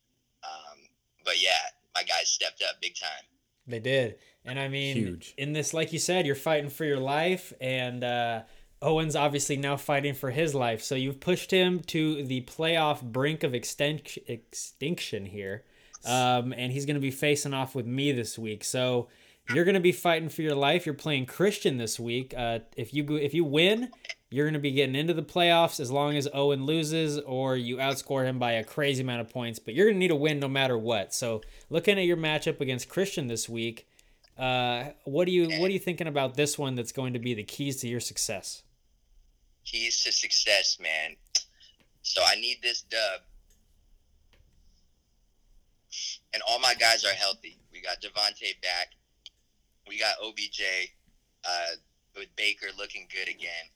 um, 0.43 0.77
but 1.23 1.41
yeah, 1.41 1.49
my 1.95 2.03
guys 2.03 2.29
stepped 2.29 2.61
up 2.61 2.81
big 2.81 2.95
time. 2.95 3.25
They 3.67 3.79
did. 3.79 4.15
And 4.45 4.57
I 4.59 4.69
mean, 4.69 4.95
Huge. 4.95 5.33
in 5.37 5.53
this, 5.53 5.73
like 5.73 5.91
you 5.91 5.99
said, 5.99 6.25
you're 6.25 6.35
fighting 6.35 6.69
for 6.69 6.85
your 6.85 6.99
life, 6.99 7.51
and 7.59 8.03
uh, 8.03 8.43
Owen's 8.81 9.15
obviously 9.15 9.57
now 9.57 9.75
fighting 9.75 10.13
for 10.13 10.31
his 10.31 10.55
life. 10.55 10.81
So 10.81 10.95
you've 10.95 11.19
pushed 11.19 11.51
him 11.51 11.81
to 11.87 12.23
the 12.23 12.41
playoff 12.41 13.01
brink 13.01 13.43
of 13.43 13.53
extinction, 13.53 14.23
extinction 14.27 15.25
here, 15.25 15.63
um, 16.05 16.53
and 16.53 16.71
he's 16.71 16.85
going 16.85 16.95
to 16.95 17.01
be 17.01 17.11
facing 17.11 17.53
off 17.53 17.75
with 17.75 17.85
me 17.85 18.13
this 18.13 18.37
week. 18.39 18.63
So 18.63 19.09
you're 19.53 19.65
going 19.65 19.75
to 19.75 19.81
be 19.81 19.91
fighting 19.91 20.29
for 20.29 20.43
your 20.43 20.55
life. 20.55 20.85
You're 20.85 20.95
playing 20.95 21.25
Christian 21.25 21.77
this 21.77 21.99
week. 21.99 22.33
Uh, 22.37 22.59
if 22.77 22.93
you 22.93 23.03
go, 23.03 23.15
if 23.15 23.33
you 23.33 23.43
win, 23.43 23.89
you're 24.29 24.45
going 24.45 24.53
to 24.53 24.59
be 24.59 24.71
getting 24.71 24.95
into 24.95 25.13
the 25.13 25.23
playoffs 25.23 25.79
as 25.79 25.89
long 25.89 26.17
as 26.17 26.27
Owen 26.33 26.65
loses 26.65 27.17
or 27.19 27.55
you 27.55 27.77
outscore 27.77 28.25
him 28.25 28.39
by 28.39 28.53
a 28.53 28.63
crazy 28.63 29.01
amount 29.01 29.21
of 29.21 29.29
points. 29.29 29.57
But 29.57 29.73
you're 29.73 29.85
going 29.85 29.95
to 29.95 29.99
need 29.99 30.11
a 30.11 30.15
win 30.15 30.39
no 30.39 30.49
matter 30.49 30.77
what. 30.77 31.13
So 31.13 31.41
looking 31.69 31.97
at 31.97 32.05
your 32.05 32.17
matchup 32.17 32.59
against 32.59 32.89
Christian 32.89 33.27
this 33.27 33.47
week, 33.47 33.87
uh, 34.37 34.89
what 35.05 35.25
do 35.25 35.31
you 35.31 35.59
what 35.59 35.69
are 35.69 35.73
you 35.73 35.79
thinking 35.79 36.07
about 36.07 36.35
this 36.35 36.57
one 36.59 36.75
that's 36.75 36.91
going 36.91 37.13
to 37.13 37.19
be 37.19 37.33
the 37.33 37.43
keys 37.43 37.77
to 37.77 37.87
your 37.87 37.99
success? 37.99 38.63
Keys 39.65 40.03
to 40.03 40.11
success, 40.11 40.77
man. 40.79 41.15
So 42.03 42.21
I 42.25 42.35
need 42.35 42.59
this 42.61 42.83
dub, 42.83 43.21
and 46.33 46.43
all 46.47 46.59
my 46.59 46.73
guys 46.75 47.03
are 47.03 47.13
healthy. 47.13 47.57
We 47.73 47.81
got 47.81 47.99
Devontae 47.99 48.61
back. 48.61 48.91
We 49.87 49.99
got 49.99 50.15
OBJ 50.23 50.61
uh, 51.43 51.75
with 52.15 52.27
Baker 52.35 52.67
looking 52.77 53.07
good 53.11 53.27
again. 53.27 53.71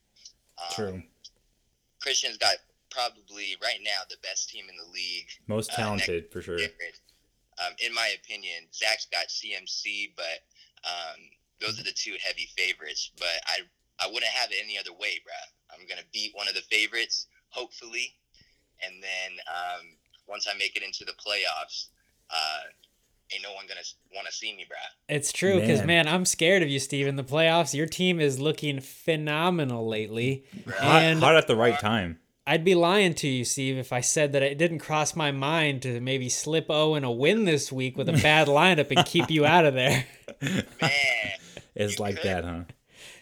Um, 0.62 0.76
True. 0.76 1.04
Christian's 2.02 2.38
got 2.38 2.56
probably 2.90 3.56
right 3.62 3.80
now 3.84 4.04
the 4.10 4.18
best 4.22 4.50
team 4.50 4.66
in 4.70 4.76
the 4.76 4.92
league. 4.92 5.30
Most 5.48 5.72
uh, 5.72 5.76
talented 5.76 6.32
for 6.32 6.42
sure. 6.42 6.60
Um, 6.60 7.74
in 7.80 7.94
my 7.94 8.14
opinion, 8.22 8.66
Zach's 8.74 9.08
got 9.12 9.28
CMC, 9.28 10.14
but 10.16 10.44
um, 10.84 11.20
those 11.60 11.80
are 11.80 11.84
the 11.84 11.92
two 11.92 12.16
heavy 12.24 12.50
favorites. 12.58 13.12
But 13.18 13.42
I 13.48 13.60
I 14.00 14.08
wouldn't 14.08 14.32
have 14.32 14.52
it 14.52 14.58
any 14.64 14.78
other 14.78 14.94
way, 14.94 15.22
bruh. 15.22 15.74
I'm 15.74 15.88
gonna 15.88 16.08
beat 16.12 16.36
one 16.36 16.48
of 16.48 16.56
the 16.56 16.62
favorites, 16.62 17.28
hopefully, 17.50 18.16
and 18.84 19.02
then 19.02 19.40
um, 19.48 19.98
once 20.28 20.48
I 20.48 20.58
make 20.58 20.76
it 20.76 20.84
into 20.84 21.06
the 21.06 21.14
playoffs, 21.14 21.88
uh, 22.30 22.72
ain't 23.34 23.44
no 23.44 23.54
one 23.54 23.66
gonna 23.68 23.82
want 24.16 24.28
to 24.28 24.34
see 24.34 24.56
me, 24.56 24.66
bruh. 24.70 25.16
It's 25.16 25.32
true 25.32 25.60
because 25.60 25.80
Man. 25.80 26.06
man. 26.06 26.08
I'm 26.08 26.26
scared 26.26 26.64
of 26.64 26.70
you, 26.70 26.80
Steve. 26.80 27.08
In 27.08 27.16
the 27.16 27.24
playoffs, 27.24 27.74
your 27.74 27.86
team 27.88 28.20
is 28.20 28.40
looking 28.40 28.80
phenomenal 28.80 29.88
lately, 29.88 30.46
Hot, 30.78 31.02
and 31.02 31.20
hot 31.20 31.36
at 31.36 31.48
the 31.48 31.56
right 31.56 31.80
time. 31.80 32.20
I'd 32.48 32.64
be 32.66 32.74
lying 32.76 33.14
to 33.16 33.28
you, 33.28 33.46
Steve, 33.46 33.78
if 33.78 33.94
I 33.94 34.02
said 34.02 34.34
that 34.34 34.42
it 34.42 34.58
didn't 34.58 34.80
cross 34.80 35.16
my 35.16 35.32
mind 35.32 35.84
to 35.84 36.02
maybe 36.02 36.28
slip 36.28 36.66
oh 36.70 36.92
Owen 36.94 37.04
a 37.04 37.12
win 37.12 37.46
this 37.46 37.72
week 37.72 37.98
with 37.98 38.10
a 38.10 38.14
bad 38.14 38.48
lineup 38.48 38.90
and 38.96 39.06
keep 39.06 39.30
you 39.30 39.46
out 39.46 39.66
of 39.66 39.76
there. 39.76 40.06
Man, 40.42 40.64
It's 41.76 42.00
like 42.00 42.16
could. 42.16 42.26
that, 42.26 42.44
huh? 42.44 42.64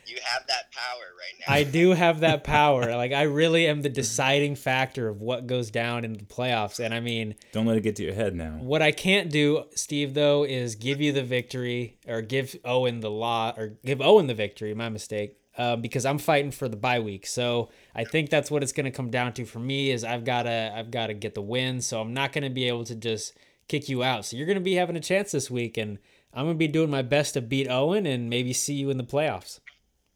You 0.09 0.17
have 0.23 0.45
that 0.47 0.71
power 0.71 1.03
right 1.17 1.39
now. 1.47 1.53
I 1.53 1.63
do 1.63 1.91
have 1.91 2.21
that 2.21 2.43
power. 2.57 2.95
Like 2.95 3.11
I 3.13 3.23
really 3.23 3.67
am 3.67 3.81
the 3.81 3.89
deciding 3.89 4.55
factor 4.55 5.07
of 5.07 5.21
what 5.21 5.47
goes 5.47 5.69
down 5.71 6.03
in 6.05 6.13
the 6.13 6.23
playoffs. 6.25 6.83
And 6.83 6.93
I 6.93 6.99
mean, 6.99 7.35
Don't 7.51 7.65
let 7.65 7.77
it 7.77 7.83
get 7.83 7.95
to 7.97 8.03
your 8.03 8.13
head 8.13 8.35
now. 8.35 8.57
what 8.59 8.81
I 8.81 8.91
can't 8.91 9.29
do, 9.29 9.63
Steve, 9.75 10.13
though, 10.13 10.43
is 10.43 10.75
give 10.75 10.99
you 11.01 11.11
the 11.11 11.23
victory 11.23 11.97
or 12.07 12.21
give 12.21 12.55
Owen 12.65 12.99
the 13.01 13.11
law 13.11 13.53
or 13.55 13.77
give 13.85 14.01
Owen 14.01 14.27
the 14.27 14.33
victory. 14.33 14.73
My 14.73 14.89
mistake. 14.89 15.35
Uh, 15.57 15.75
because 15.75 16.05
I'm 16.05 16.19
fighting 16.19 16.51
for 16.51 16.69
the 16.69 16.77
bye 16.77 16.99
week, 17.01 17.27
so 17.27 17.69
I 17.93 18.05
think 18.05 18.29
that's 18.29 18.49
what 18.49 18.63
it's 18.63 18.71
going 18.71 18.85
to 18.85 18.91
come 18.91 19.09
down 19.09 19.33
to 19.33 19.43
for 19.45 19.59
me. 19.59 19.91
Is 19.91 20.05
I've 20.05 20.23
got 20.23 20.43
to 20.43 20.71
I've 20.73 20.89
got 20.89 21.07
to 21.07 21.13
get 21.13 21.35
the 21.35 21.41
win, 21.41 21.81
so 21.81 21.99
I'm 21.99 22.13
not 22.13 22.31
going 22.31 22.45
to 22.45 22.49
be 22.49 22.69
able 22.69 22.85
to 22.85 22.95
just 22.95 23.33
kick 23.67 23.89
you 23.89 24.01
out. 24.01 24.23
So 24.23 24.37
you're 24.37 24.45
going 24.45 24.57
to 24.57 24.63
be 24.63 24.75
having 24.75 24.95
a 24.95 25.01
chance 25.01 25.33
this 25.33 25.51
week, 25.51 25.75
and 25.77 25.97
I'm 26.33 26.45
going 26.45 26.55
to 26.55 26.59
be 26.59 26.69
doing 26.69 26.89
my 26.89 27.01
best 27.01 27.33
to 27.33 27.41
beat 27.41 27.67
Owen 27.67 28.05
and 28.05 28.29
maybe 28.29 28.53
see 28.53 28.75
you 28.75 28.89
in 28.89 28.95
the 28.97 29.03
playoffs. 29.03 29.59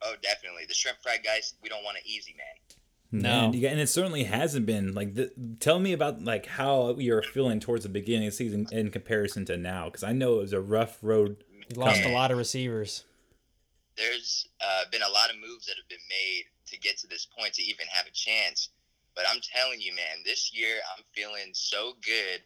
Oh, 0.05 0.15
definitely. 0.21 0.63
The 0.67 0.73
shrimp 0.73 0.97
fried 1.01 1.23
Guice, 1.23 1.53
we 1.61 1.69
don't 1.69 1.83
want 1.83 1.97
it 1.97 2.05
easy, 2.05 2.35
man. 2.37 3.21
No. 3.21 3.51
Man, 3.51 3.65
and 3.71 3.79
it 3.79 3.87
certainly 3.89 4.23
hasn't 4.23 4.65
been 4.65 4.93
like. 4.93 5.13
The, 5.13 5.31
tell 5.59 5.79
me 5.79 5.93
about 5.93 6.23
like 6.23 6.47
how 6.47 6.95
you're 6.97 7.21
feeling 7.21 7.59
towards 7.59 7.83
the 7.83 7.89
beginning 7.89 8.27
of 8.27 8.33
the 8.33 8.37
season 8.37 8.67
in 8.71 8.89
comparison 8.89 9.45
to 9.45 9.57
now, 9.57 9.85
because 9.85 10.03
I 10.03 10.13
know 10.13 10.35
it 10.37 10.39
was 10.39 10.53
a 10.53 10.59
rough 10.61 10.97
road. 11.01 11.43
You 11.69 11.79
lost 11.79 12.03
a 12.03 12.09
lot 12.11 12.31
of 12.31 12.37
receivers. 12.37 13.03
there's 13.97 14.47
uh, 14.61 14.83
been 14.91 15.03
a 15.03 15.09
lot 15.13 15.29
of 15.29 15.37
moves 15.37 15.65
that 15.67 15.77
have 15.77 15.87
been 15.87 16.03
made 16.09 16.45
to 16.67 16.79
get 16.79 16.97
to 16.99 17.07
this 17.07 17.27
point 17.37 17.53
to 17.53 17.63
even 17.63 17.85
have 17.93 18.07
a 18.07 18.11
chance. 18.11 18.69
But 19.15 19.25
I'm 19.29 19.41
telling 19.41 19.79
you, 19.79 19.93
man, 19.95 20.25
this 20.25 20.51
year 20.53 20.81
I'm 20.97 21.03
feeling 21.13 21.53
so 21.53 21.93
good 22.01 22.41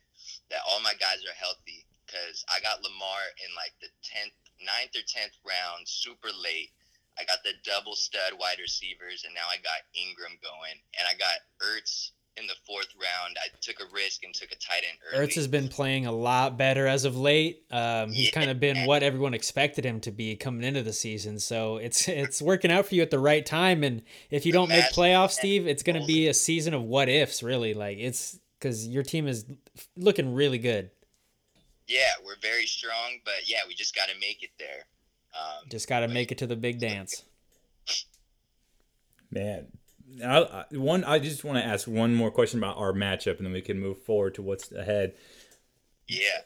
that 0.52 0.60
all 0.68 0.82
my 0.82 0.94
guys 1.00 1.24
are 1.24 1.38
healthy 1.40 1.88
because 2.06 2.44
I 2.52 2.60
got 2.60 2.84
Lamar 2.84 3.24
in 3.40 3.56
like 3.56 3.72
the 3.80 3.88
10th, 4.04 4.36
9th 4.60 5.00
or 5.00 5.06
10th 5.08 5.40
round, 5.48 5.88
super 5.88 6.28
late. 6.44 6.72
I 7.20 7.26
got 7.26 7.44
the 7.44 7.54
double 7.64 7.96
stud 7.96 8.34
wide 8.40 8.58
receivers, 8.60 9.24
and 9.26 9.34
now 9.34 9.42
I 9.50 9.58
got 9.58 9.80
Ingram 9.96 10.38
going, 10.42 10.80
and 11.00 11.08
I 11.08 11.18
got 11.18 11.38
Ertz 11.66 12.12
in 12.40 12.46
the 12.46 12.54
fourth 12.68 12.90
round. 12.96 13.36
I 13.44 13.48
took 13.62 13.80
a 13.80 13.92
risk 13.92 14.24
and 14.24 14.32
took 14.34 14.52
a 14.52 14.56
tight 14.56 14.84
end 14.88 15.00
early. 15.12 15.26
Ertz 15.28 15.34
has 15.36 15.48
been 15.48 15.68
playing 15.70 16.06
a 16.06 16.12
lot 16.12 16.56
better 16.56 16.86
as 16.86 17.04
of 17.04 17.18
late. 17.18 17.64
Um, 17.72 18.12
he's 18.12 18.26
Yeah. 18.28 18.32
kind 18.32 18.50
of 18.52 18.60
been 18.60 18.86
what 18.86 19.02
everyone 19.02 19.34
expected 19.34 19.84
him 19.86 20.00
to 20.02 20.12
be 20.12 20.36
coming 20.36 20.64
into 20.64 20.84
the 20.84 20.94
season. 20.94 21.40
So 21.40 21.78
it's 21.78 22.08
it's 22.08 22.40
working 22.42 22.72
out 22.72 22.86
for 22.86 22.94
you 22.94 23.02
at 23.02 23.10
the 23.10 23.18
right 23.18 23.44
time. 23.44 23.84
And 23.84 24.04
if 24.30 24.46
you 24.46 24.52
don't 24.52 24.70
make 24.70 24.86
playoffs, 24.94 25.32
Steve, 25.32 25.66
it's 25.68 25.82
going 25.82 26.00
to 26.00 26.06
be 26.06 26.28
a 26.28 26.34
season 26.34 26.76
of 26.76 26.84
what 26.84 27.10
ifs. 27.10 27.42
Really, 27.42 27.74
like 27.74 27.98
it's 27.98 28.40
because 28.60 28.88
your 28.88 29.02
team 29.04 29.28
is 29.28 29.46
looking 29.96 30.34
really 30.36 30.60
good. 30.60 30.92
Yeah, 31.88 32.12
we're 32.24 32.36
very 32.42 32.66
strong, 32.66 33.20
but 33.26 33.48
yeah, 33.50 33.60
we 33.68 33.74
just 33.74 33.96
got 33.96 34.10
to 34.10 34.16
make 34.20 34.44
it 34.44 34.50
there. 34.60 34.86
Um, 35.38 35.70
Just 35.70 35.88
got 35.88 36.00
to 36.02 36.08
make 36.08 36.32
it 36.32 36.38
to 36.40 36.48
the 36.48 36.56
big 36.56 36.80
dance. 36.80 37.24
Man, 39.30 39.68
I, 40.24 40.38
I, 40.38 40.66
one. 40.72 41.04
I 41.04 41.20
just 41.20 41.44
want 41.44 41.58
to 41.58 41.66
ask 41.66 41.88
one 41.88 42.16
more 42.16 42.32
question 42.32 42.60
about 42.60 42.78
our 42.78 42.94
matchup, 42.94 43.38
and 43.38 43.46
then 43.46 43.54
we 43.54 43.62
can 43.62 43.80
move 43.80 44.02
forward 44.02 44.36
to 44.36 44.42
what's 44.42 44.72
ahead. 44.72 45.14
yeah. 46.08 46.42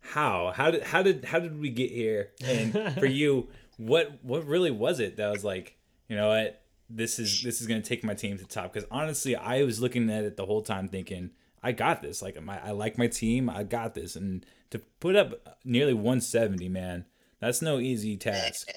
How? 0.00 0.52
How 0.54 0.70
did? 0.70 0.82
How 0.82 1.02
did? 1.02 1.24
How 1.24 1.38
did 1.38 1.58
we 1.60 1.70
get 1.70 1.90
here? 1.90 2.30
And 2.44 2.94
for 2.94 3.06
you, 3.20 3.48
what? 3.76 4.18
What 4.22 4.46
really 4.46 4.70
was 4.72 4.98
it 5.00 5.16
that 5.16 5.30
was 5.30 5.44
like? 5.44 5.76
You 6.08 6.16
know 6.16 6.28
what? 6.28 6.62
This 6.90 7.18
is 7.18 7.42
this 7.42 7.60
is 7.60 7.66
gonna 7.66 7.80
take 7.80 8.04
my 8.04 8.14
team 8.14 8.36
to 8.36 8.42
the 8.42 8.48
top. 8.48 8.72
Because 8.72 8.88
honestly, 8.90 9.36
I 9.36 9.62
was 9.62 9.80
looking 9.80 10.10
at 10.10 10.24
it 10.24 10.36
the 10.36 10.46
whole 10.46 10.62
time, 10.62 10.88
thinking, 10.88 11.30
I 11.62 11.72
got 11.72 12.02
this. 12.02 12.20
Like 12.20 12.40
my, 12.42 12.62
I 12.62 12.72
like 12.72 12.98
my 12.98 13.06
team. 13.06 13.48
I 13.48 13.62
got 13.62 13.94
this. 13.94 14.16
And 14.16 14.44
to 14.70 14.80
put 15.00 15.16
up 15.16 15.58
nearly 15.64 15.94
170, 15.94 16.68
man, 16.68 17.06
that's 17.44 17.62
no 17.62 17.78
easy 17.78 18.16
task. 18.16 18.68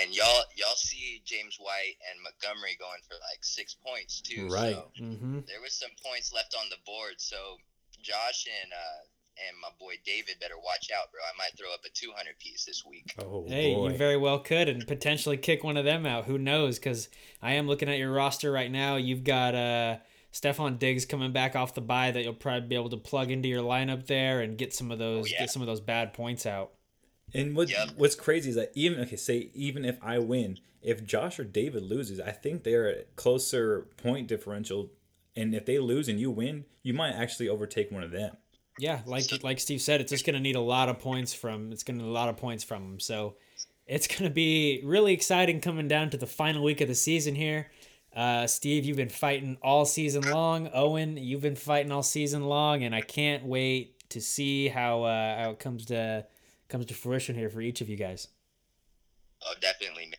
and 0.00 0.14
y'all 0.14 0.42
y'all 0.56 0.76
see 0.76 1.20
James 1.24 1.56
White 1.58 1.96
and 2.10 2.22
Montgomery 2.22 2.76
going 2.78 3.00
for 3.08 3.14
like 3.14 3.42
six 3.42 3.74
points 3.74 4.20
too. 4.20 4.48
Right. 4.48 4.74
So 4.74 4.90
hmm 4.98 5.40
there 5.48 5.60
was 5.60 5.72
some 5.74 5.90
points 6.04 6.32
left 6.32 6.54
on 6.58 6.66
the 6.70 6.76
board. 6.86 7.14
So 7.18 7.36
Josh 8.02 8.46
and 8.62 8.72
uh 8.72 9.00
and 9.48 9.56
my 9.62 9.68
boy 9.78 9.94
David 10.04 10.36
better 10.40 10.58
watch 10.62 10.90
out, 10.96 11.10
bro. 11.12 11.20
I 11.22 11.36
might 11.38 11.56
throw 11.58 11.72
up 11.72 11.80
a 11.86 11.90
200 11.90 12.38
piece 12.38 12.64
this 12.64 12.84
week. 12.84 13.14
Oh 13.18 13.44
Hey, 13.48 13.74
boy. 13.74 13.90
you 13.90 13.96
very 13.96 14.16
well 14.18 14.38
could, 14.38 14.68
and 14.68 14.86
potentially 14.86 15.36
kick 15.38 15.64
one 15.64 15.76
of 15.78 15.84
them 15.84 16.04
out. 16.06 16.26
Who 16.26 16.36
knows? 16.38 16.78
Because 16.78 17.08
I 17.40 17.52
am 17.54 17.66
looking 17.66 17.88
at 17.88 17.96
your 17.98 18.12
roster 18.12 18.52
right 18.52 18.70
now. 18.70 18.96
You've 18.96 19.24
got 19.24 19.54
uh, 19.54 19.96
Stefon 20.32 20.78
Diggs 20.78 21.06
coming 21.06 21.32
back 21.32 21.56
off 21.56 21.74
the 21.74 21.80
bye 21.80 22.10
that 22.10 22.22
you'll 22.22 22.34
probably 22.34 22.68
be 22.68 22.74
able 22.74 22.90
to 22.90 22.96
plug 22.98 23.30
into 23.30 23.48
your 23.48 23.62
lineup 23.62 24.06
there 24.06 24.40
and 24.40 24.58
get 24.58 24.74
some 24.74 24.90
of 24.90 24.98
those 24.98 25.26
Oh, 25.26 25.28
yeah. 25.32 25.38
get 25.40 25.50
some 25.50 25.62
of 25.62 25.66
those 25.66 25.80
bad 25.80 26.12
points 26.12 26.44
out. 26.44 26.72
And 27.34 27.56
what 27.56 27.70
Yep. 27.70 27.90
what's 27.96 28.14
crazy 28.14 28.50
is 28.50 28.56
that 28.56 28.72
even 28.74 29.00
okay, 29.00 29.16
say 29.16 29.50
even 29.54 29.84
if 29.84 29.98
I 30.02 30.18
win, 30.18 30.58
if 30.82 31.04
Josh 31.04 31.38
or 31.38 31.44
David 31.44 31.82
loses, 31.82 32.20
I 32.20 32.32
think 32.32 32.64
they're 32.64 32.88
a 32.88 33.02
closer 33.16 33.88
point 33.96 34.28
differential. 34.28 34.90
And 35.36 35.54
if 35.54 35.64
they 35.64 35.78
lose 35.78 36.08
and 36.08 36.18
you 36.18 36.30
win, 36.30 36.64
you 36.82 36.92
might 36.92 37.12
actually 37.12 37.48
overtake 37.48 37.90
one 37.92 38.02
of 38.02 38.10
them. 38.10 38.36
Yeah, 38.78 39.00
like 39.06 39.26
like 39.42 39.60
Steve 39.60 39.80
said, 39.80 40.00
it's 40.00 40.10
just 40.10 40.24
going 40.24 40.34
to 40.34 40.40
need 40.40 40.56
a 40.56 40.60
lot 40.60 40.88
of 40.88 40.98
points 40.98 41.34
from 41.34 41.72
it's 41.72 41.82
going 41.82 41.98
to 41.98 42.04
need 42.04 42.10
a 42.10 42.12
lot 42.12 42.28
of 42.28 42.36
points 42.36 42.64
from 42.64 42.82
them. 42.82 43.00
So 43.00 43.36
it's 43.86 44.06
going 44.06 44.24
to 44.24 44.30
be 44.30 44.80
really 44.84 45.12
exciting 45.12 45.60
coming 45.60 45.88
down 45.88 46.10
to 46.10 46.16
the 46.16 46.26
final 46.26 46.62
week 46.62 46.80
of 46.80 46.88
the 46.88 46.94
season 46.94 47.34
here. 47.34 47.70
Uh, 48.14 48.46
Steve, 48.46 48.84
you've 48.84 48.96
been 48.96 49.08
fighting 49.08 49.56
all 49.62 49.84
season 49.84 50.28
long. 50.30 50.68
Owen, 50.72 51.16
you've 51.16 51.42
been 51.42 51.56
fighting 51.56 51.92
all 51.92 52.02
season 52.02 52.44
long, 52.44 52.82
and 52.82 52.94
I 52.94 53.02
can't 53.02 53.44
wait 53.44 54.08
to 54.10 54.20
see 54.20 54.68
how 54.68 55.04
uh, 55.04 55.42
how 55.44 55.50
it 55.50 55.58
comes 55.58 55.86
to 55.86 56.26
comes 56.70 56.86
to 56.86 56.94
fruition 56.94 57.34
here 57.34 57.50
for 57.50 57.60
each 57.60 57.80
of 57.80 57.88
you 57.88 57.96
Guice. 57.96 58.28
Oh, 59.44 59.54
definitely. 59.60 60.12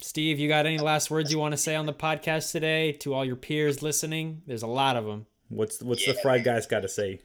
Steve, 0.00 0.38
you 0.38 0.48
got 0.48 0.66
any 0.66 0.78
last 0.78 1.10
words 1.10 1.32
you 1.32 1.38
want 1.38 1.52
to 1.52 1.56
say 1.58 1.74
on 1.74 1.86
the 1.86 1.92
podcast 1.92 2.52
today 2.52 2.92
to 2.92 3.14
all 3.14 3.24
your 3.24 3.36
peers 3.36 3.82
listening? 3.82 4.42
There's 4.46 4.62
a 4.62 4.66
lot 4.66 4.96
of 4.96 5.04
them. 5.06 5.26
What's 5.48 5.80
what's 5.82 6.04
the 6.04 6.12
Yeah. 6.12 6.20
fried 6.22 6.44
guys 6.44 6.66
got 6.66 6.80
to 6.80 6.88
say? 6.88 7.20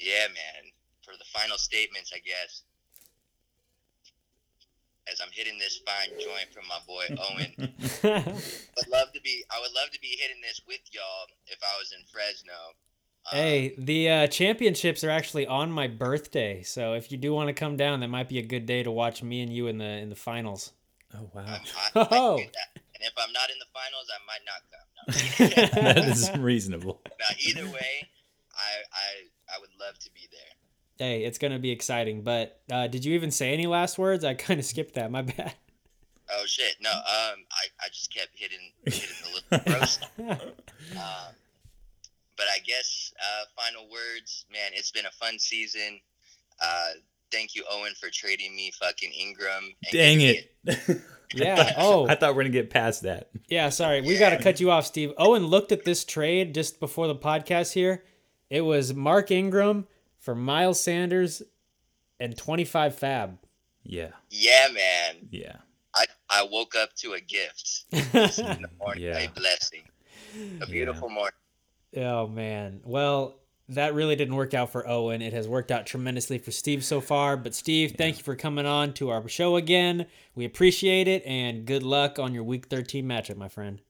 Yeah, 0.00 0.26
man. 0.28 0.72
For 1.04 1.12
the 1.16 1.24
final 1.32 1.58
statements, 1.58 2.12
I 2.14 2.18
guess. 2.18 2.62
As 5.10 5.20
I'm 5.20 5.30
hitting 5.32 5.58
this 5.58 5.80
fine 5.84 6.10
joint 6.18 6.48
from 6.54 6.64
my 6.68 6.78
boy 6.86 7.04
Owen, 7.10 7.52
I'd 8.04 8.88
love 8.88 9.12
to 9.12 9.20
be. 9.20 9.44
I 9.50 9.60
would 9.60 9.72
love 9.74 9.90
to 9.92 10.00
be 10.00 10.16
hitting 10.18 10.40
this 10.40 10.60
with 10.66 10.80
y'all 10.92 11.26
if 11.46 11.58
I 11.62 11.76
was 11.78 11.92
in 11.92 12.04
Fresno. 12.10 12.54
Um, 13.30 13.38
Hey, 13.38 13.74
the 13.78 14.10
uh, 14.10 14.26
championships 14.26 15.04
are 15.04 15.10
actually 15.10 15.46
on 15.46 15.70
my 15.70 15.86
birthday, 15.86 16.62
so 16.62 16.94
if 16.94 17.12
you 17.12 17.18
do 17.18 17.32
want 17.32 17.48
to 17.48 17.52
come 17.52 17.76
down, 17.76 18.00
that 18.00 18.08
might 18.08 18.28
be 18.28 18.38
a 18.38 18.42
good 18.42 18.66
day 18.66 18.82
to 18.82 18.90
watch 18.90 19.22
me 19.22 19.42
and 19.42 19.52
you 19.52 19.68
in 19.68 19.78
the 19.78 19.84
in 19.84 20.08
the 20.08 20.16
finals. 20.16 20.72
Oh 21.14 21.30
wow, 21.34 21.44
I, 21.46 21.60
I 22.00 22.08
Oh. 22.10 22.38
And 22.38 22.48
if 23.00 23.12
I'm 23.16 23.32
not 23.32 23.50
in 23.50 23.58
the 23.58 23.66
finals, 23.72 24.08
I 24.10 24.18
might 24.26 24.44
not 24.46 24.62
come. 24.70 25.76
No. 25.76 25.82
that 25.82 26.08
is 26.08 26.30
reasonable. 26.38 27.00
now, 27.18 27.26
either 27.46 27.66
way, 27.66 28.08
I 28.54 28.82
I 28.92 29.56
I 29.56 29.60
would 29.60 29.70
love 29.78 29.98
to 30.00 30.10
be 30.12 30.28
there. 30.30 31.06
Hey, 31.08 31.24
it's 31.24 31.38
gonna 31.38 31.58
be 31.58 31.70
exciting. 31.70 32.22
But 32.22 32.60
uh, 32.70 32.86
did 32.86 33.04
you 33.04 33.14
even 33.14 33.30
say 33.30 33.52
any 33.52 33.66
last 33.66 33.98
words? 33.98 34.24
I 34.24 34.34
kind 34.34 34.60
of 34.60 34.66
skipped 34.66 34.94
that. 34.94 35.10
My 35.10 35.22
bad. 35.22 35.54
Oh 36.30 36.44
shit! 36.46 36.76
No, 36.80 36.90
um, 36.90 37.44
I, 37.50 37.66
I 37.80 37.88
just 37.88 38.14
kept 38.14 38.30
hitting 38.34 38.72
hitting 38.84 39.08
the 39.50 39.58
little 39.58 39.80
roast. 39.80 40.06
Um, 40.18 41.34
but 42.36 42.46
I 42.52 42.58
guess 42.60 43.12
uh, 43.20 43.44
final 43.56 43.88
words, 43.90 44.46
man. 44.52 44.72
It's 44.74 44.90
been 44.90 45.06
a 45.06 45.10
fun 45.10 45.38
season. 45.38 46.00
Uh, 46.62 46.88
thank 47.30 47.54
you, 47.54 47.64
Owen, 47.70 47.92
for 47.98 48.08
trading 48.10 48.54
me 48.54 48.70
fucking 48.80 49.10
Ingram. 49.12 49.64
and 49.64 49.92
Dang 49.92 50.18
giving 50.18 50.42
it. 50.64 51.00
Yeah. 51.34 51.72
Oh, 51.78 52.06
I 52.06 52.14
thought 52.14 52.34
we 52.34 52.40
are 52.40 52.44
gonna 52.44 52.50
get 52.52 52.68
past 52.68 53.04
that. 53.04 53.30
yeah. 53.48 53.70
Sorry, 53.70 54.02
we 54.02 54.18
got 54.18 54.30
to 54.36 54.38
cut 54.42 54.60
you 54.60 54.70
off, 54.70 54.84
Steve. 54.84 55.14
Owen 55.16 55.46
looked 55.46 55.72
at 55.72 55.82
this 55.82 56.04
trade 56.04 56.52
just 56.54 56.78
before 56.78 57.06
the 57.06 57.14
podcast 57.14 57.72
here. 57.72 58.04
It 58.50 58.60
was 58.60 58.92
Mark 58.92 59.30
Ingram 59.30 59.86
for 60.18 60.34
Miles 60.34 60.78
Sanders 60.78 61.42
and 62.20 62.36
25 62.36 62.96
fab. 62.96 63.38
Yeah, 63.82 64.10
Yeah, 64.28 64.68
man. 64.74 65.28
yeah. 65.30 65.56
I, 65.94 66.04
I 66.28 66.42
woke 66.50 66.74
up 66.76 66.94
to 66.96 67.14
a 67.14 67.20
gift 67.20 67.84
in 67.92 68.00
the 68.12 68.68
morning, 68.78 69.04
Yeah. 69.04 69.16
a 69.20 69.28
blessing, 69.30 69.84
a 70.60 70.66
beautiful 70.66 71.08
morning. 71.08 71.32
Oh 71.96 72.26
man. 72.26 72.80
Well, 72.84 73.38
that 73.68 73.94
really 73.94 74.16
didn't 74.16 74.34
work 74.34 74.54
out 74.54 74.70
for 74.70 74.88
Owen. 74.88 75.22
It 75.22 75.32
has 75.32 75.48
worked 75.48 75.70
out 75.70 75.86
tremendously 75.86 76.38
for 76.38 76.50
Steve 76.50 76.84
so 76.84 77.00
far. 77.00 77.36
But 77.36 77.54
Steve, 77.54 77.94
thank 77.96 78.18
you 78.18 78.24
for 78.24 78.36
coming 78.36 78.66
on 78.66 78.92
to 78.94 79.10
our 79.10 79.26
show 79.28 79.56
again. 79.56 80.06
We 80.34 80.44
appreciate 80.44 81.08
it, 81.08 81.24
and 81.24 81.64
good 81.64 81.82
luck 81.82 82.18
on 82.18 82.34
your 82.34 82.44
Week 82.44 82.66
13 82.66 83.04
matchup, 83.06 83.36
my 83.36 83.48
friend. 83.48 83.80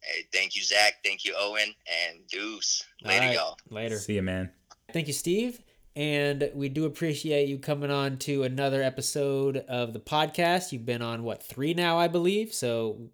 Hey, 0.00 0.24
thank 0.32 0.56
you, 0.56 0.62
Zach. 0.62 0.94
Thank 1.04 1.24
you, 1.24 1.34
Owen, 1.38 1.74
and 2.08 2.26
Deuce. 2.28 2.84
Later, 3.04 3.26
right, 3.26 3.34
y'all. 3.34 3.56
Later. 3.70 3.98
See 3.98 4.14
you, 4.14 4.22
man. 4.22 4.50
Thank 4.92 5.06
you, 5.06 5.12
Steve. 5.12 5.60
And 5.96 6.50
we 6.54 6.68
do 6.68 6.84
appreciate 6.84 7.48
you 7.48 7.58
coming 7.58 7.90
on 7.90 8.18
to 8.18 8.44
another 8.44 8.82
episode 8.82 9.56
of 9.68 9.92
the 9.92 9.98
podcast. 9.98 10.70
You've 10.70 10.86
been 10.86 11.02
on 11.02 11.24
what 11.24 11.42
three 11.42 11.74
now, 11.74 11.98
I 11.98 12.06
believe. 12.06 12.54
So 12.54 13.10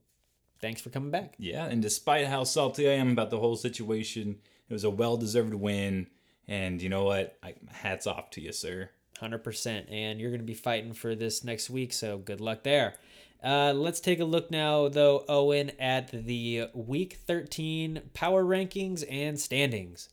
thanks 0.65 0.81
for 0.81 0.89
coming 0.89 1.11
back. 1.11 1.35
Yeah, 1.39 1.67
and 1.67 1.83
despite 1.83 2.27
how 2.27 2.45
salty 2.45 2.89
I 2.89 2.95
am 2.95 3.13
about 3.13 3.29
the 3.29 3.39
whole 3.39 3.55
situation, 3.55 4.39
it 4.67 4.73
was 4.73 4.85
a 4.85 4.89
well-deserved 4.89 5.53
win. 5.53 6.07
And 6.49 6.81
you 6.81 6.89
know 6.89 7.05
what? 7.05 7.37
I, 7.43 7.55
hats 7.71 8.07
off 8.07 8.31
to 8.31 8.41
you, 8.41 8.51
sir. 8.51 8.89
100%. 9.21 9.93
And 9.93 10.19
you're 10.19 10.31
going 10.31 10.41
to 10.41 10.47
be 10.47 10.55
fighting 10.55 10.95
for 10.95 11.15
this 11.15 11.45
next 11.45 11.69
week, 11.69 11.93
so 11.93 12.17
good 12.17 12.41
luck 12.41 12.63
there. 12.63 12.95
Uh, 13.43 13.75
let's 13.75 14.01
take 14.01 14.21
a 14.21 14.25
look 14.25 14.51
now, 14.51 14.89
though, 14.89 15.27
Owen, 15.29 15.73
at 15.79 16.11
the 16.11 16.69
Week 16.73 17.19
13 17.27 18.01
power 18.15 18.43
rankings 18.43 19.05
and 19.11 19.39
standings. 19.39 20.09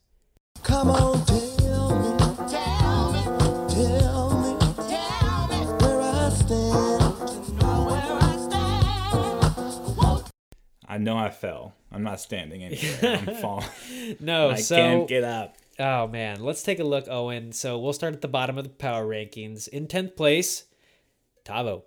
Come 0.63 0.89
on, 0.89 1.25
tell 1.25 1.97
me, 1.97 2.17
tell 2.49 3.11
me, 3.13 3.23
tell 3.73 4.11
me, 4.13 4.20
I 10.91 10.97
know 10.97 11.17
I 11.17 11.29
fell. 11.29 11.73
I'm 11.89 12.03
not 12.03 12.19
standing 12.19 12.65
anywhere. 12.65 13.17
I'm 13.25 13.35
falling. 13.41 13.65
No, 14.19 14.49
I 14.49 14.55
so 14.55 14.75
can't 14.75 15.07
get 15.07 15.23
up. 15.23 15.55
Oh 15.79 16.05
man, 16.07 16.43
let's 16.43 16.63
take 16.63 16.79
a 16.79 16.83
look, 16.83 17.07
Owen. 17.07 17.53
So 17.53 17.79
we'll 17.79 17.93
start 17.93 18.13
at 18.13 18.19
the 18.19 18.27
bottom 18.27 18.57
of 18.57 18.65
the 18.65 18.69
power 18.69 19.05
rankings. 19.05 19.69
In 19.69 19.87
tenth 19.87 20.17
place, 20.17 20.65
Tavo. 21.45 21.83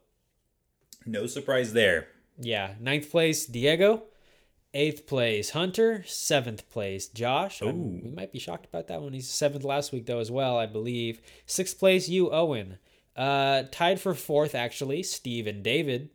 No 1.05 1.27
surprise 1.27 1.75
there. 1.75 2.09
Yeah, 2.39 2.77
ninth 2.81 3.11
place, 3.11 3.45
Diego. 3.45 4.05
Eighth 4.73 5.07
place, 5.07 5.51
Hunter. 5.51 6.03
Seventh 6.07 6.67
place, 6.71 7.07
Josh. 7.07 7.61
Ooh. 7.61 8.01
we 8.03 8.11
might 8.11 8.33
be 8.33 8.39
shocked 8.39 8.65
about 8.65 8.89
that 8.89 9.03
one. 9.03 9.13
He's 9.13 9.29
seventh 9.29 9.65
last 9.65 9.93
week 9.93 10.07
though 10.07 10.19
as 10.19 10.31
well, 10.31 10.57
I 10.57 10.65
believe. 10.65 11.21
Sixth 11.45 11.79
place, 11.79 12.09
you, 12.09 12.31
Owen. 12.31 12.79
Uh, 13.15 13.65
tied 13.71 14.01
for 14.01 14.15
fourth 14.15 14.55
actually, 14.55 15.03
Steve 15.03 15.47
and 15.47 15.63
David. 15.63 16.09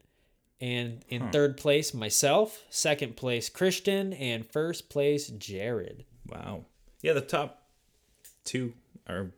And 0.62 1.06
in 1.08 1.22
hmm. 1.24 1.30
third 1.30 1.58
place, 1.58 1.94
myself. 1.94 2.64
Second 2.70 3.16
place, 3.16 3.50
Christian, 3.50 4.14
and 4.14 4.46
first 4.46 4.90
place, 4.90 5.28
Jared. 5.28 6.06
Wow. 6.28 6.66
Yeah, 7.02 7.14
the 7.14 7.22
top 7.22 7.64
two 8.44 8.74
are 9.08 9.32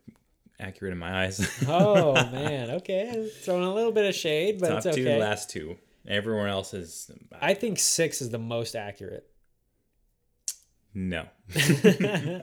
accurate 0.60 0.94
in 0.94 1.00
my 1.00 1.26
eyes. 1.26 1.40
Oh 1.68 2.14
man, 2.14 2.72
okay, 2.72 3.30
throwing 3.42 3.64
a 3.64 3.74
little 3.74 3.92
bit 3.92 4.06
of 4.06 4.16
shade, 4.16 4.60
but 4.60 4.70
top 4.70 4.86
it's 4.86 4.96
two, 4.96 5.10
last 5.10 5.50
two. 5.50 5.78
Everyone 6.08 6.48
else 6.48 6.74
is 6.74 7.12
I 7.40 7.54
think 7.54 7.80
six 7.80 8.22
is 8.22 8.30
the 8.30 8.40
most 8.40 8.76
accurate. 8.76 9.30
No. 10.94 11.28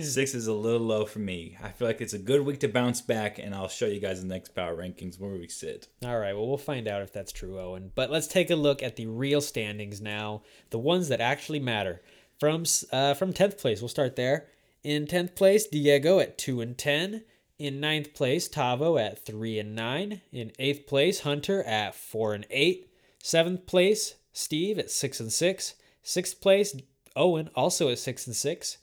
Six 0.00 0.34
is 0.34 0.46
a 0.46 0.52
little 0.52 0.80
low 0.80 1.04
for 1.04 1.18
me. 1.18 1.56
I 1.62 1.68
feel 1.68 1.86
like 1.86 2.00
it's 2.00 2.14
a 2.14 2.18
good 2.18 2.40
week 2.42 2.60
to 2.60 2.68
bounce 2.68 3.00
back, 3.00 3.38
and 3.38 3.54
I'll 3.54 3.68
show 3.68 3.86
you 3.86 4.00
guys 4.00 4.22
the 4.22 4.28
next 4.28 4.54
power 4.54 4.76
rankings 4.76 5.20
where 5.20 5.30
we 5.30 5.48
sit. 5.48 5.88
All 6.04 6.18
right, 6.18 6.34
well, 6.34 6.48
we'll 6.48 6.58
find 6.58 6.88
out 6.88 7.02
if 7.02 7.12
that's 7.12 7.32
true, 7.32 7.60
Owen. 7.60 7.92
But 7.94 8.10
let's 8.10 8.26
take 8.26 8.50
a 8.50 8.56
look 8.56 8.82
at 8.82 8.96
the 8.96 9.06
real 9.06 9.40
standings 9.40 10.00
now, 10.00 10.42
the 10.70 10.78
ones 10.78 11.08
that 11.08 11.20
actually 11.20 11.60
matter. 11.60 12.02
From 12.38 12.64
uh, 12.90 13.14
from 13.14 13.32
tenth 13.32 13.58
place, 13.58 13.82
we'll 13.82 13.88
start 13.88 14.16
there. 14.16 14.46
In 14.82 15.06
tenth 15.06 15.34
place, 15.34 15.66
Diego 15.66 16.18
at 16.20 16.38
two 16.38 16.60
and 16.60 16.76
ten. 16.76 17.24
In 17.58 17.78
ninth 17.78 18.14
place, 18.14 18.48
Tavo 18.48 18.98
at 18.98 19.26
three 19.26 19.58
and 19.58 19.74
nine. 19.74 20.22
In 20.32 20.52
eighth 20.58 20.86
place, 20.86 21.20
Hunter 21.20 21.62
at 21.64 21.94
four 21.94 22.32
and 22.32 22.46
eight. 22.48 22.90
Seventh 23.22 23.66
place, 23.66 24.14
Steve 24.32 24.78
at 24.78 24.90
six 24.90 25.20
and 25.20 25.30
six. 25.30 25.74
Sixth 26.02 26.40
place, 26.40 26.74
Owen 27.16 27.50
also 27.54 27.88
at 27.88 27.98
six 27.98 28.26
and 28.26 28.36
six. 28.36 28.78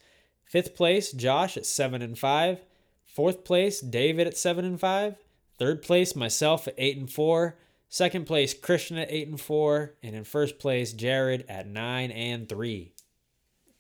Fifth 0.45 0.75
place, 0.75 1.11
Josh 1.11 1.57
at 1.57 1.65
seven 1.65 2.01
and 2.01 2.17
five. 2.17 2.59
Fourth 3.05 3.43
place, 3.43 3.81
David 3.81 4.27
at 4.27 4.37
seven 4.37 4.63
and 4.65 4.79
five. 4.79 5.15
Third 5.57 5.81
place, 5.81 6.15
myself 6.15 6.67
at 6.67 6.75
eight 6.77 6.97
and 6.97 7.11
four. 7.11 7.57
Second 7.89 8.25
place, 8.25 8.53
Christian 8.53 8.97
at 8.97 9.11
eight 9.11 9.27
and 9.27 9.39
four. 9.39 9.95
And 10.03 10.15
in 10.15 10.23
first 10.23 10.59
place, 10.59 10.93
Jared 10.93 11.45
at 11.49 11.67
nine 11.67 12.11
and 12.11 12.47
three. 12.47 12.93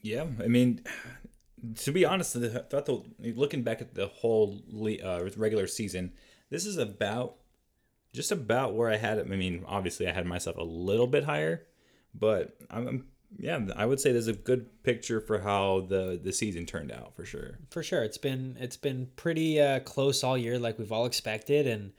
Yeah, 0.01 0.25
I 0.43 0.47
mean, 0.47 0.81
to 1.79 1.91
be 1.91 2.05
honest, 2.05 2.35
I 2.35 2.47
thought 2.47 2.85
the 2.85 3.03
looking 3.19 3.63
back 3.63 3.81
at 3.81 3.95
the 3.95 4.07
whole 4.07 4.61
uh, 5.03 5.29
regular 5.35 5.67
season, 5.67 6.13
this 6.49 6.65
is 6.65 6.77
about 6.77 7.35
just 8.13 8.31
about 8.31 8.73
where 8.73 8.89
I 8.89 8.97
had 8.97 9.17
it. 9.17 9.27
I 9.31 9.35
mean, 9.35 9.63
obviously, 9.67 10.07
I 10.07 10.13
had 10.13 10.25
myself 10.25 10.57
a 10.57 10.63
little 10.63 11.07
bit 11.07 11.25
higher, 11.25 11.67
but 12.13 12.57
I'm 12.69 13.05
yeah, 13.37 13.59
I 13.75 13.85
would 13.85 13.99
say 13.99 14.11
there's 14.11 14.27
a 14.27 14.33
good 14.33 14.83
picture 14.83 15.19
for 15.19 15.39
how 15.39 15.81
the 15.89 16.19
the 16.21 16.31
season 16.31 16.65
turned 16.65 16.91
out 16.91 17.15
for 17.15 17.25
sure. 17.25 17.59
For 17.69 17.83
sure, 17.83 18.03
it's 18.03 18.17
been 18.17 18.57
it's 18.59 18.77
been 18.77 19.09
pretty 19.15 19.59
uh, 19.59 19.79
close 19.81 20.23
all 20.23 20.37
year, 20.37 20.57
like 20.57 20.79
we've 20.79 20.91
all 20.91 21.05
expected, 21.05 21.67
and 21.67 21.91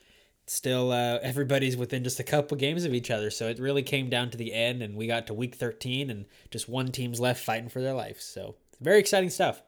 still 0.46 0.90
uh, 0.92 1.18
everybody's 1.22 1.76
within 1.76 2.04
just 2.04 2.20
a 2.20 2.24
couple 2.24 2.56
games 2.56 2.84
of 2.84 2.94
each 2.94 3.10
other. 3.10 3.30
So 3.30 3.48
it 3.48 3.58
really 3.58 3.82
came 3.82 4.08
down 4.08 4.30
to 4.30 4.38
the 4.38 4.54
end, 4.54 4.82
and 4.82 4.96
we 4.96 5.06
got 5.06 5.26
to 5.26 5.34
week 5.34 5.56
thirteen, 5.56 6.10
and 6.10 6.26
just 6.50 6.68
one 6.68 6.88
team's 6.88 7.20
left 7.20 7.44
fighting 7.44 7.68
for 7.68 7.82
their 7.82 7.94
life. 7.94 8.20
So 8.20 8.56
very 8.80 8.98
exciting 8.98 9.30
stuff. 9.30 9.62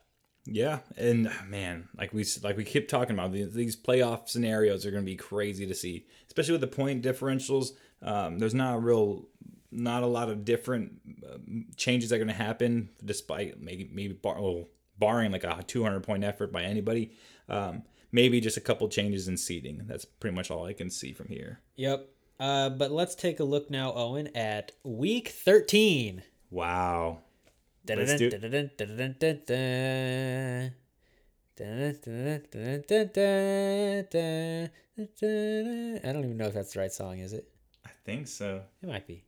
Yeah, 0.47 0.79
and 0.97 1.31
man, 1.47 1.89
like 1.97 2.15
we 2.15 2.25
like 2.43 2.57
we 2.57 2.65
keep 2.65 2.89
talking 2.89 3.15
about 3.15 3.33
these, 3.33 3.53
these 3.53 3.77
playoff 3.77 4.29
scenarios 4.31 4.87
are 4.87 4.91
going 4.91 5.05
to 5.05 5.11
be 5.11 5.17
crazy 5.17 5.67
to 5.67 5.75
see, 5.75 6.07
especially 6.29 6.53
with 6.53 6.63
the 6.63 6.67
point 6.67 7.05
differentials. 7.05 7.73
Um, 8.03 8.39
there's 8.39 8.55
not 8.55 8.77
a 8.77 8.79
real, 8.79 9.29
not 9.73 10.03
a 10.03 10.07
lot 10.07 10.29
of 10.29 10.45
different 10.45 11.01
um, 11.31 11.67
changes 11.77 12.11
that 12.11 12.17
are 12.17 12.19
going 12.19 12.29
to 12.29 12.35
happen, 12.35 12.91
despite 13.05 13.61
maybe 13.61 13.89
maybe 13.93 14.15
bar, 14.15 14.39
oh, 14.39 14.69
barring 14.99 15.33
like 15.33 15.45
a 15.45 15.63
200 15.67 16.01
point 16.03 16.25
effort 16.25 16.53
by 16.53 16.63
anybody. 16.63 17.13
Um, 17.49 17.83
maybe 18.13 18.41
just 18.41 18.57
a 18.57 18.61
couple 18.61 18.89
changes 18.89 19.29
in 19.29 19.37
seating. 19.37 19.83
That's 19.87 20.05
pretty 20.05 20.35
much 20.37 20.51
all 20.51 20.67
I 20.67 20.73
can 20.73 20.91
see 20.91 21.13
from 21.13 21.29
here. 21.29 21.61
Yep. 21.77 22.09
Uh, 22.39 22.71
but 22.71 22.91
let's 22.91 23.15
take 23.15 23.39
a 23.41 23.45
look 23.45 23.71
now, 23.71 23.93
Owen, 23.95 24.29
at 24.37 24.73
week 24.83 25.29
thirteen. 25.29 26.23
Wow. 26.51 27.21
Let's 27.89 28.15
do- 28.19 28.31
I 36.03 36.13
don't 36.13 36.25
even 36.25 36.37
know 36.37 36.47
if 36.47 36.55
that's 36.55 36.73
the 36.73 36.81
right 36.81 36.93
song, 36.93 37.19
is 37.19 37.33
it? 37.33 37.49
I 37.85 37.91
think 38.05 38.29
so. 38.29 38.63
It 38.83 38.89
might 38.89 39.07
be. 39.07 39.25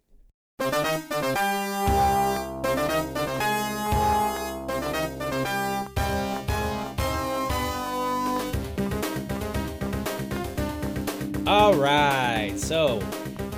All 11.45 11.75
right. 11.75 12.55
So, 12.57 13.01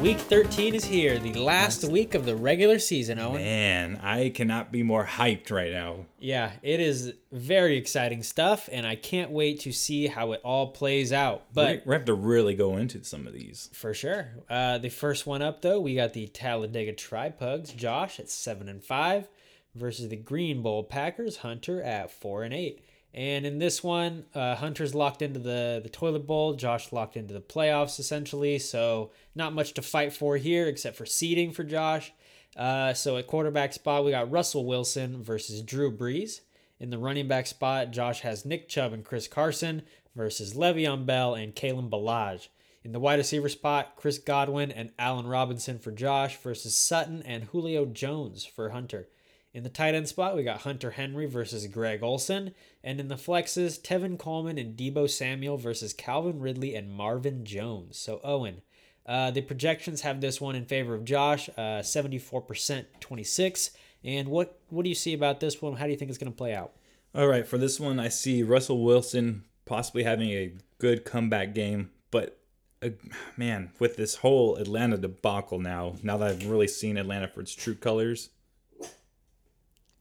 Week 0.04 0.20
13 0.20 0.74
is 0.74 0.84
here, 0.84 1.18
the 1.18 1.32
last 1.32 1.82
week 1.82 2.14
of 2.14 2.26
the 2.26 2.36
regular 2.36 2.78
season, 2.78 3.18
Owen. 3.18 3.40
Man, 3.40 3.98
I 4.02 4.28
cannot 4.28 4.70
be 4.70 4.82
more 4.82 5.06
hyped 5.06 5.50
right 5.50 5.72
now. 5.72 6.04
Yeah, 6.18 6.52
it 6.62 6.78
is 6.78 7.14
very 7.32 7.78
exciting 7.78 8.22
stuff, 8.22 8.68
and 8.70 8.86
I 8.86 8.96
can't 8.96 9.30
wait 9.30 9.60
to 9.60 9.72
see 9.72 10.08
how 10.08 10.32
it 10.32 10.42
all 10.44 10.72
plays 10.72 11.10
out. 11.10 11.44
But 11.54 11.86
we 11.86 11.94
have 11.94 12.04
to 12.04 12.12
really 12.12 12.52
go 12.54 12.76
into 12.76 13.02
some 13.02 13.26
of 13.26 13.32
these. 13.32 13.70
For 13.72 13.94
sure. 13.94 14.28
Uh, 14.50 14.76
the 14.76 14.90
first 14.90 15.26
one 15.26 15.40
up 15.40 15.62
though, 15.62 15.80
we 15.80 15.94
got 15.94 16.12
the 16.12 16.26
Talladega 16.26 16.92
Tripugs, 16.92 17.74
Josh 17.74 18.20
at 18.20 18.28
seven 18.28 18.68
and 18.68 18.84
five, 18.84 19.30
versus 19.74 20.10
the 20.10 20.16
Green 20.16 20.60
Bowl 20.60 20.84
Packers, 20.84 21.38
Hunter 21.38 21.80
at 21.80 22.10
four 22.10 22.42
and 22.42 22.52
eight. 22.52 22.84
And 23.14 23.46
in 23.46 23.60
this 23.60 23.82
one, 23.82 24.24
uh, 24.34 24.56
Hunter's 24.56 24.94
locked 24.94 25.22
into 25.22 25.38
the 25.38 25.80
the 25.82 25.88
toilet 25.88 26.26
bowl, 26.26 26.54
Josh 26.54 26.92
locked 26.92 27.16
into 27.16 27.32
the 27.32 27.40
playoffs 27.40 28.00
essentially. 28.00 28.58
So 28.58 29.12
not 29.36 29.54
much 29.54 29.72
to 29.74 29.82
fight 29.82 30.12
for 30.12 30.36
here 30.36 30.66
except 30.66 30.96
for 30.96 31.06
seeding 31.06 31.52
for 31.52 31.62
Josh. 31.62 32.12
Uh, 32.56 32.92
so 32.92 33.16
at 33.16 33.28
quarterback 33.28 33.72
spot, 33.72 34.04
we 34.04 34.10
got 34.10 34.30
Russell 34.30 34.64
Wilson 34.64 35.22
versus 35.22 35.62
Drew 35.62 35.96
Brees. 35.96 36.40
In 36.80 36.90
the 36.90 36.98
running 36.98 37.28
back 37.28 37.46
spot, 37.46 37.92
Josh 37.92 38.20
has 38.20 38.44
Nick 38.44 38.68
Chubb 38.68 38.92
and 38.92 39.04
Chris 39.04 39.28
Carson 39.28 39.82
versus 40.16 40.54
Le'Veon 40.54 41.06
Bell 41.06 41.34
and 41.34 41.54
Kalen 41.54 41.88
Ballage. 41.88 42.48
In 42.82 42.92
the 42.92 43.00
wide 43.00 43.18
receiver 43.18 43.48
spot, 43.48 43.94
Chris 43.96 44.18
Godwin 44.18 44.70
and 44.70 44.90
Allen 44.98 45.26
Robinson 45.26 45.78
for 45.78 45.90
Josh 45.90 46.36
versus 46.36 46.76
Sutton 46.76 47.22
and 47.22 47.44
Julio 47.44 47.86
Jones 47.86 48.44
for 48.44 48.70
Hunter. 48.70 49.08
In 49.54 49.62
the 49.62 49.68
tight 49.68 49.94
end 49.94 50.08
spot, 50.08 50.34
we 50.34 50.42
got 50.42 50.62
Hunter 50.62 50.90
Henry 50.90 51.26
versus 51.26 51.68
Greg 51.68 52.02
Olsen. 52.02 52.52
And 52.82 52.98
in 52.98 53.06
the 53.06 53.14
flexes, 53.14 53.80
Tevin 53.80 54.18
Coleman 54.18 54.58
and 54.58 54.76
Deebo 54.76 55.08
Samuel 55.08 55.56
versus 55.56 55.92
Calvin 55.92 56.40
Ridley 56.40 56.74
and 56.74 56.90
Marvin 56.90 57.44
Jones. 57.44 57.96
So, 57.96 58.20
Owen, 58.24 58.62
uh, 59.06 59.30
the 59.30 59.42
projections 59.42 60.00
have 60.00 60.20
this 60.20 60.40
one 60.40 60.56
in 60.56 60.64
favor 60.64 60.92
of 60.92 61.04
Josh, 61.04 61.48
uh, 61.50 61.82
74% 61.82 62.84
26. 62.98 63.70
And 64.02 64.28
what, 64.28 64.58
what 64.70 64.82
do 64.82 64.88
you 64.88 64.94
see 64.96 65.14
about 65.14 65.38
this 65.38 65.62
one? 65.62 65.76
How 65.76 65.84
do 65.84 65.92
you 65.92 65.96
think 65.96 66.08
it's 66.08 66.18
going 66.18 66.32
to 66.32 66.36
play 66.36 66.52
out? 66.52 66.72
All 67.14 67.28
right, 67.28 67.46
for 67.46 67.56
this 67.56 67.78
one, 67.78 68.00
I 68.00 68.08
see 68.08 68.42
Russell 68.42 68.82
Wilson 68.82 69.44
possibly 69.66 70.02
having 70.02 70.30
a 70.30 70.52
good 70.78 71.04
comeback 71.04 71.54
game, 71.54 71.90
but 72.10 72.40
uh, 72.82 72.90
man, 73.36 73.70
with 73.78 73.96
this 73.96 74.16
whole 74.16 74.56
Atlanta 74.56 74.98
debacle 74.98 75.60
now, 75.60 75.94
now 76.02 76.16
that 76.16 76.28
I've 76.28 76.46
really 76.46 76.66
seen 76.66 76.96
Atlanta 76.96 77.28
for 77.28 77.40
its 77.40 77.54
true 77.54 77.76
colors, 77.76 78.30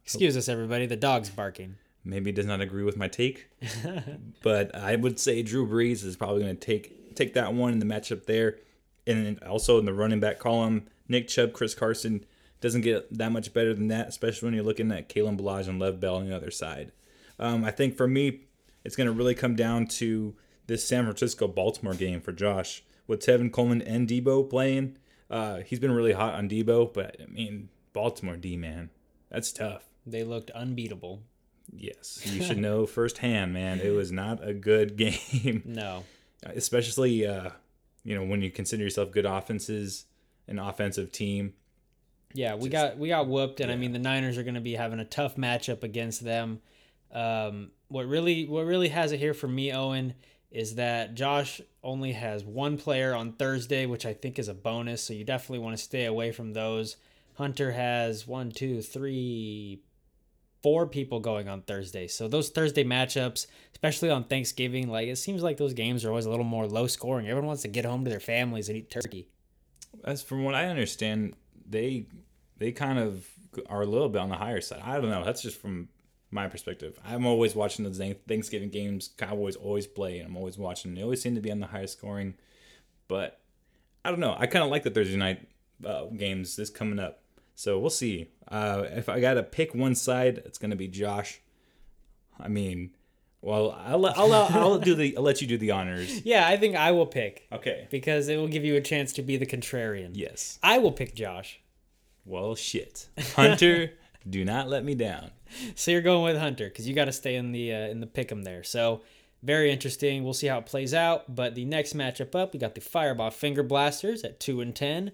Excuse 0.04 0.36
us, 0.38 0.50
everybody. 0.50 0.86
The 0.86 0.96
dog's 0.96 1.30
barking. 1.30 1.76
maybe 2.04 2.32
does 2.32 2.46
not 2.46 2.62
agree 2.62 2.84
with 2.84 2.98
my 2.98 3.08
take, 3.08 3.48
but 4.44 4.76
I 4.76 4.96
would 4.96 5.20
say 5.20 5.42
Drew 5.42 5.68
Brees 5.68 6.04
is 6.04 6.16
probably 6.18 6.44
going 6.44 6.58
to 6.58 6.66
take 6.66 7.16
take 7.16 7.34
that 7.36 7.54
one 7.54 7.74
in 7.74 7.80
the 7.80 7.86
matchup 7.86 8.26
there, 8.26 8.58
and 9.08 9.42
also 9.44 9.80
in 9.80 9.86
the 9.86 9.94
running 9.94 10.20
back 10.20 10.40
column, 10.40 10.88
Nick 11.08 11.28
Chubb, 11.28 11.54
Chris 11.54 11.74
Carson 11.74 12.26
doesn't 12.60 12.82
get 12.82 13.18
that 13.18 13.32
much 13.32 13.54
better 13.54 13.74
than 13.74 13.88
that, 13.90 14.08
especially 14.08 14.48
when 14.48 14.54
you're 14.56 14.64
looking 14.64 14.92
at 14.92 15.10
Kalen 15.10 15.38
Ballage 15.40 15.68
and 15.68 15.80
Lev 15.80 16.00
Bell 16.00 16.16
on 16.16 16.28
the 16.28 16.36
other 16.36 16.52
side. 16.52 16.92
Um, 17.40 17.66
I 17.66 17.72
think 17.72 17.98
for 17.98 18.08
me, 18.08 18.42
it's 18.84 18.96
going 18.96 19.08
to 19.08 19.14
really 19.14 19.36
come 19.36 19.56
down 19.56 19.88
to 19.88 20.36
this 20.68 20.86
San 20.88 21.04
Francisco 21.04 21.48
Baltimore 21.48 21.94
game 21.94 22.22
for 22.22 22.32
Josh 22.32 22.84
with 23.06 23.20
Tevin 23.26 23.52
Coleman 23.52 23.82
and 23.82 24.08
Deebo 24.08 24.50
playing. 24.50 24.98
Uh, 25.30 25.58
he's 25.58 25.80
been 25.80 25.92
really 25.92 26.14
hot 26.14 26.36
on 26.36 26.48
Deebo, 26.48 26.94
but 26.94 27.18
I 27.22 27.26
mean 27.26 27.70
Baltimore 27.92 28.38
D 28.38 28.56
man, 28.56 28.90
that's 29.30 29.52
tough. 29.52 29.84
They 30.06 30.24
looked 30.24 30.52
unbeatable. 30.52 31.22
Yes, 31.72 32.22
you 32.26 32.44
should 32.44 32.58
know 32.58 32.86
firsthand, 32.86 33.54
man. 33.54 33.80
It 33.80 33.92
was 33.92 34.12
not 34.12 34.46
a 34.48 34.54
good 34.54 34.96
game, 34.98 35.64
No. 35.66 36.04
especially 36.44 37.26
uh, 37.26 37.52
you 38.04 38.16
know 38.16 38.24
when 38.26 38.42
you 38.42 38.52
consider 38.52 38.84
yourself 38.84 39.12
good 39.12 39.26
offenses, 39.26 40.06
an 40.48 40.60
offensive 40.60 41.12
team. 41.12 41.54
Yeah, 42.34 42.56
we 42.56 42.68
got 42.70 42.98
we 42.98 43.08
got 43.10 43.28
whooped, 43.28 43.60
and 43.62 43.72
I 43.72 43.76
mean 43.76 43.94
the 43.94 44.00
Niners 44.00 44.38
are 44.38 44.44
going 44.44 44.56
to 44.56 44.62
be 44.62 44.74
having 44.76 45.00
a 45.00 45.06
tough 45.06 45.36
matchup 45.36 45.84
against 45.84 46.24
them. 46.24 46.60
Um, 47.14 47.72
what 47.88 48.08
really 48.08 48.46
what 48.48 48.66
really 48.66 48.90
has 48.90 49.12
it 49.12 49.20
here 49.20 49.34
for 49.34 49.48
me, 49.48 49.72
Owen, 49.72 50.16
is 50.52 50.76
that 50.76 51.14
Josh 51.16 51.62
only 51.84 52.12
has 52.14 52.44
one 52.44 52.78
player 52.78 53.14
on 53.16 53.34
Thursday, 53.34 53.86
which 53.86 54.06
I 54.06 54.14
think 54.14 54.38
is 54.40 54.48
a 54.48 54.54
bonus. 54.54 55.04
So 55.04 55.14
you 55.14 55.24
definitely 55.24 55.60
want 55.60 55.78
to 55.78 55.84
stay 55.84 56.06
away 56.06 56.32
from 56.32 56.54
those. 56.54 56.98
Hunter 57.36 57.72
has 57.72 58.28
one, 58.28 58.52
two, 58.52 58.82
three, 58.82 59.82
four 60.64 60.88
people 60.88 61.20
going 61.20 61.50
on 61.50 61.62
Thursday. 61.62 62.08
So 62.08 62.28
those 62.28 62.50
Thursday 62.50 62.84
matchups, 62.84 63.48
especially 63.74 64.10
on 64.10 64.24
Thanksgiving, 64.24 64.90
like 64.90 65.08
it 65.10 65.18
seems 65.18 65.44
like 65.44 65.58
those 65.58 65.74
games 65.74 66.06
are 66.06 66.10
always 66.10 66.26
a 66.26 66.30
little 66.30 66.46
more 66.46 66.66
low 66.66 66.88
scoring. 66.88 67.28
Everyone 67.28 67.48
wants 67.48 67.62
to 67.64 67.68
get 67.68 67.86
home 67.86 68.04
to 68.06 68.10
their 68.10 68.22
families 68.22 68.70
and 68.70 68.78
eat 68.78 68.90
turkey. 68.90 69.28
As 70.04 70.24
from 70.24 70.44
what 70.44 70.56
I 70.56 70.66
understand, 70.66 71.36
they 71.70 72.08
they 72.58 72.72
kind 72.72 72.98
of 72.98 73.28
are 73.68 73.82
a 73.82 73.86
little 73.86 74.10
bit 74.10 74.22
on 74.22 74.30
the 74.30 74.36
higher 74.36 74.62
side. 74.62 74.82
I 74.84 75.00
don't 75.00 75.10
know. 75.10 75.24
That's 75.24 75.42
just 75.42 75.60
from 75.60 75.90
my 76.32 76.48
perspective. 76.48 76.98
I'm 77.06 77.26
always 77.26 77.56
watching 77.56 77.86
the 77.86 78.16
Thanksgiving 78.28 78.70
games. 78.70 79.12
Cowboys 79.18 79.56
always 79.56 79.86
play, 79.86 80.20
and 80.20 80.30
I'm 80.30 80.38
always 80.38 80.58
watching. 80.58 80.96
They 80.96 81.04
always 81.04 81.22
seem 81.22 81.36
to 81.36 81.42
be 81.42 81.52
on 81.52 81.60
the 81.60 81.68
higher 81.68 81.88
scoring, 81.88 82.36
but 83.08 83.40
I 84.04 84.10
don't 84.10 84.20
know. 84.20 84.36
I 84.38 84.48
kind 84.48 84.64
of 84.64 84.72
like 84.72 84.84
the 84.84 84.90
Thursday 84.90 85.18
night 85.18 85.48
uh, 85.86 86.06
games 86.06 86.56
this 86.56 86.70
coming 86.70 87.00
up. 87.00 87.23
So 87.56 87.80
we'll 87.80 87.90
see. 87.90 88.30
Uh, 88.48 88.84
if 88.92 89.10
I 89.10 89.20
got 89.20 89.36
to 89.36 89.44
pick 89.44 89.74
one 89.74 89.96
side, 89.96 90.42
it's 90.46 90.58
going 90.58 90.72
to 90.72 90.78
be 90.78 90.88
Josh. 90.88 91.40
I 92.40 92.48
mean, 92.48 92.92
well, 93.42 93.78
I'll, 93.86 94.06
I'll, 94.06 94.34
I'll, 94.34 94.48
I'll 94.52 94.80
do 94.80 94.96
the. 94.96 95.16
I'll 95.18 95.24
let 95.24 95.42
you 95.42 95.48
do 95.48 95.58
the 95.58 95.72
honors. 95.72 96.22
Yeah, 96.26 96.48
I 96.48 96.58
think 96.58 96.76
I 96.76 96.92
will 96.92 97.06
pick. 97.06 97.48
Okay. 97.52 97.88
because 97.92 98.30
it 98.30 98.38
will 98.38 98.48
give 98.48 98.64
you 98.64 98.76
a 98.76 98.82
chance 98.82 99.12
to 99.14 99.22
be 99.22 99.38
the 99.38 99.46
contrarian. 99.46 100.12
Yes. 100.14 100.60
I 100.64 100.78
will 100.78 100.92
pick 100.92 101.14
Josh. 101.14 101.60
Well, 102.26 102.56
shit. 102.56 103.10
Hunter, 103.36 103.92
do 104.30 104.46
not 104.46 104.70
let 104.70 104.86
me 104.86 104.96
down. 104.96 105.32
So 105.76 105.92
you're 105.92 106.02
going 106.02 106.24
with 106.24 106.38
Hunter 106.42 106.70
because 106.70 106.88
you 106.88 106.96
got 106.96 107.06
to 107.06 107.12
stay 107.12 107.36
in 107.36 107.52
the 107.52 107.74
uh, 107.74 107.88
in 107.88 108.00
the 108.00 108.08
pick'em 108.08 108.44
there. 108.44 108.64
So 108.64 109.02
very 109.44 109.72
interesting. 109.72 110.24
We'll 110.24 110.34
see 110.34 110.48
how 110.48 110.60
it 110.60 110.66
plays 110.66 110.94
out. 110.94 111.36
But 111.36 111.54
the 111.54 111.66
next 111.66 111.96
matchup 111.96 112.34
up, 112.34 112.54
we 112.54 112.60
got 112.60 112.76
the 112.76 112.82
Fireball 112.82 113.30
Finger 113.30 113.62
Blasters 113.62 114.24
at 114.24 114.40
two 114.40 114.62
and 114.62 114.74
ten 114.74 115.12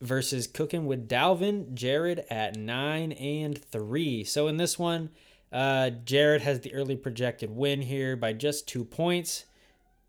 versus 0.00 0.46
Cooking 0.46 0.86
with 0.86 1.08
Dalvin 1.08 1.74
Jared 1.74 2.24
at 2.30 2.56
nine 2.56 3.12
and 3.12 3.62
three. 3.62 4.24
So 4.24 4.48
in 4.48 4.56
this 4.56 4.78
one, 4.78 5.10
uh, 5.52 5.90
Jared 5.90 6.42
has 6.42 6.60
the 6.60 6.74
early 6.74 6.96
projected 6.96 7.50
win 7.50 7.82
here 7.82 8.16
by 8.16 8.32
just 8.32 8.68
two 8.68 8.84
points. 8.84 9.44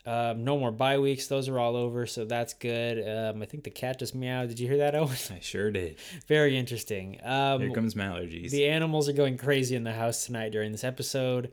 Um, 0.03 0.43
no 0.43 0.57
more 0.57 0.71
bye 0.71 0.97
weeks; 0.97 1.27
those 1.27 1.47
are 1.47 1.59
all 1.59 1.75
over, 1.75 2.07
so 2.07 2.25
that's 2.25 2.53
good. 2.55 3.07
Um, 3.07 3.41
I 3.41 3.45
think 3.45 3.63
the 3.63 3.69
cat 3.69 3.99
just 3.99 4.15
meowed. 4.15 4.49
Did 4.49 4.59
you 4.59 4.67
hear 4.67 4.77
that, 4.77 4.95
Owen? 4.95 5.15
I 5.29 5.39
sure 5.41 5.69
did. 5.69 5.97
Very 6.27 6.57
interesting. 6.57 7.19
Um, 7.23 7.61
Here 7.61 7.71
comes 7.71 7.95
my 7.95 8.05
allergies. 8.05 8.49
the 8.49 8.67
animals 8.67 9.07
are 9.07 9.13
going 9.13 9.37
crazy 9.37 9.75
in 9.75 9.83
the 9.83 9.93
house 9.93 10.25
tonight 10.25 10.51
during 10.51 10.71
this 10.71 10.83
episode. 10.83 11.51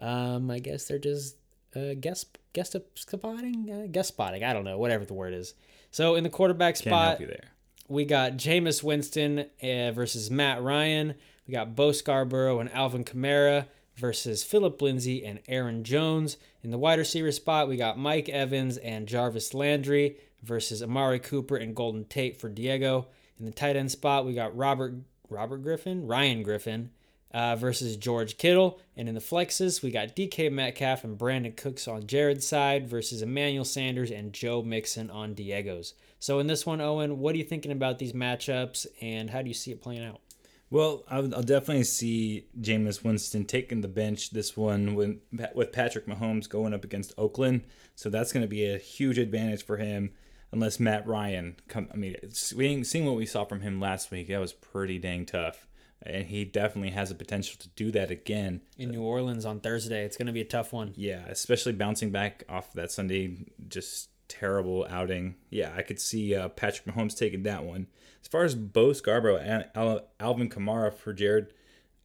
Um, 0.00 0.50
I 0.50 0.58
guess 0.58 0.86
they're 0.86 0.98
just 0.98 1.36
uh, 1.76 1.94
guest 2.00 2.36
guest 2.52 2.74
spotting, 2.96 3.70
uh, 3.70 3.86
guest 3.92 4.08
spotting. 4.08 4.42
I 4.42 4.52
don't 4.52 4.64
know, 4.64 4.78
whatever 4.78 5.04
the 5.04 5.14
word 5.14 5.32
is. 5.32 5.54
So 5.92 6.16
in 6.16 6.24
the 6.24 6.30
quarterback 6.30 6.74
Can't 6.74 6.86
spot, 6.86 7.08
help 7.08 7.20
you 7.20 7.26
there. 7.28 7.53
We 7.88 8.04
got 8.04 8.38
Jameis 8.38 8.82
Winston 8.82 9.46
uh, 9.62 9.92
versus 9.92 10.30
Matt 10.30 10.62
Ryan. 10.62 11.14
We 11.46 11.52
got 11.52 11.76
Bo 11.76 11.92
Scarborough 11.92 12.60
and 12.60 12.72
Alvin 12.72 13.04
Kamara 13.04 13.66
versus 13.96 14.42
Phillip 14.42 14.80
Lindsay 14.80 15.24
and 15.24 15.40
Aaron 15.48 15.84
Jones. 15.84 16.38
In 16.62 16.70
the 16.70 16.78
wide 16.78 16.98
receiver 16.98 17.30
spot, 17.30 17.68
we 17.68 17.76
got 17.76 17.98
Mike 17.98 18.28
Evans 18.28 18.78
and 18.78 19.06
Jarvis 19.06 19.52
Landry 19.52 20.16
versus 20.42 20.82
Amari 20.82 21.18
Cooper 21.18 21.56
and 21.56 21.76
Golden 21.76 22.04
Tate 22.06 22.40
for 22.40 22.48
Diego. 22.48 23.06
In 23.38 23.44
the 23.44 23.52
tight 23.52 23.76
end 23.76 23.90
spot, 23.90 24.24
we 24.24 24.34
got 24.34 24.56
Robert 24.56 24.94
Robert 25.28 25.58
Griffin, 25.58 26.06
Ryan 26.06 26.42
Griffin 26.42 26.90
uh, 27.32 27.56
versus 27.56 27.96
George 27.96 28.38
Kittle. 28.38 28.78
And 28.96 29.08
in 29.08 29.14
the 29.14 29.20
flexes, 29.20 29.82
we 29.82 29.90
got 29.90 30.14
DK 30.14 30.50
Metcalf 30.52 31.02
and 31.04 31.18
Brandin 31.18 31.56
Cooks 31.56 31.88
on 31.88 32.06
Jared's 32.06 32.46
side 32.46 32.88
versus 32.88 33.22
Emmanuel 33.22 33.64
Sanders 33.64 34.10
and 34.10 34.32
Joe 34.32 34.62
Mixon 34.62 35.10
on 35.10 35.34
Diego's. 35.34 35.94
So 36.24 36.38
in 36.38 36.46
this 36.46 36.64
one, 36.64 36.80
Owen, 36.80 37.18
what 37.18 37.34
are 37.34 37.36
you 37.36 37.44
thinking 37.44 37.70
about 37.70 37.98
these 37.98 38.14
matchups 38.14 38.86
and 39.02 39.28
how 39.28 39.42
do 39.42 39.48
you 39.48 39.52
see 39.52 39.72
it 39.72 39.82
playing 39.82 40.02
out? 40.02 40.22
Well, 40.70 41.04
I'll, 41.06 41.28
definitely 41.28 41.84
see 41.84 42.46
Jameis 42.58 43.04
Winston 43.04 43.44
taking 43.44 43.82
the 43.82 43.88
bench 43.88 44.30
this 44.30 44.56
one 44.56 44.94
with, 44.94 45.18
with 45.54 45.70
Patrick 45.70 46.06
Mahomes 46.06 46.48
going 46.48 46.72
up 46.72 46.82
against 46.82 47.12
Oakland. 47.18 47.64
So 47.94 48.08
that's 48.08 48.32
going 48.32 48.40
to 48.40 48.48
be 48.48 48.64
a 48.64 48.78
huge 48.78 49.18
advantage 49.18 49.66
for 49.66 49.76
him. 49.76 50.12
Unless 50.50 50.80
Matt 50.80 51.06
Ryan 51.06 51.56
come, 51.68 51.88
I 51.92 51.96
mean, 51.96 52.16
seeing 52.30 52.84
seeing 52.84 53.04
what 53.04 53.16
we 53.16 53.26
saw 53.26 53.44
from 53.44 53.60
him 53.60 53.78
last 53.78 54.10
week, 54.10 54.28
that 54.28 54.40
was 54.40 54.54
pretty 54.54 54.98
dang 54.98 55.26
tough, 55.26 55.66
and 56.00 56.24
he 56.24 56.46
definitely 56.46 56.92
has 56.92 57.10
the 57.10 57.16
potential 57.16 57.56
to 57.58 57.68
do 57.70 57.90
that 57.90 58.10
again. 58.10 58.62
In 58.78 58.92
New 58.92 59.02
Orleans 59.02 59.44
on 59.44 59.60
Thursday, 59.60 60.04
it's 60.04 60.16
going 60.16 60.28
to 60.28 60.32
be 60.32 60.40
a 60.40 60.44
tough 60.44 60.72
one. 60.72 60.94
Yeah, 60.96 61.24
especially 61.28 61.72
bouncing 61.72 62.10
back 62.10 62.44
off 62.48 62.72
that 62.74 62.92
Sunday 62.92 63.46
just 63.68 64.08
terrible 64.28 64.86
outing. 64.88 65.36
Yeah, 65.50 65.72
I 65.76 65.82
could 65.82 66.00
see 66.00 66.34
uh, 66.34 66.48
Patrick 66.48 66.86
Mahomes 66.94 67.16
taking 67.16 67.42
that 67.44 67.64
one. 67.64 67.86
As 68.22 68.28
far 68.28 68.44
as 68.44 68.54
Bo 68.54 68.92
Scarborough 68.92 69.38
and 69.38 69.66
Al- 69.74 70.08
Alvin 70.18 70.48
Kamara 70.48 70.92
for 70.92 71.12
Jared, 71.12 71.52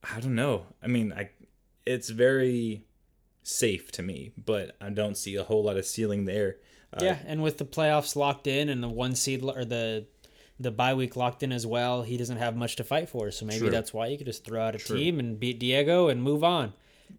I 0.03 0.19
don't 0.19 0.35
know. 0.35 0.65
I 0.83 0.87
mean, 0.87 1.13
I 1.13 1.29
it's 1.85 2.09
very 2.09 2.85
safe 3.43 3.91
to 3.93 4.03
me, 4.03 4.31
but 4.37 4.75
I 4.79 4.89
don't 4.89 5.17
see 5.17 5.35
a 5.35 5.43
whole 5.43 5.63
lot 5.63 5.77
of 5.77 5.85
ceiling 5.85 6.25
there. 6.25 6.57
yeah, 6.99 7.17
and 7.25 7.41
with 7.41 7.57
the 7.57 7.65
playoffs 7.65 8.15
locked 8.15 8.47
in 8.47 8.69
and 8.69 8.83
the 8.83 8.89
one 8.89 9.15
seed 9.15 9.43
or 9.43 9.65
the 9.65 10.05
the 10.59 10.71
bye 10.71 10.93
week 10.93 11.15
locked 11.15 11.41
in 11.41 11.51
as 11.51 11.65
well, 11.65 12.03
he 12.03 12.17
doesn't 12.17 12.37
have 12.37 12.55
much 12.55 12.75
to 12.75 12.83
fight 12.83 13.09
for. 13.09 13.31
So 13.31 13.45
maybe 13.45 13.59
True. 13.61 13.69
that's 13.69 13.93
why 13.93 14.07
you 14.07 14.17
could 14.17 14.27
just 14.27 14.43
throw 14.43 14.61
out 14.61 14.75
a 14.75 14.77
team 14.77 15.19
and 15.19 15.39
beat 15.39 15.59
Diego 15.59 16.09
and 16.09 16.21
move 16.21 16.43
on. 16.43 16.73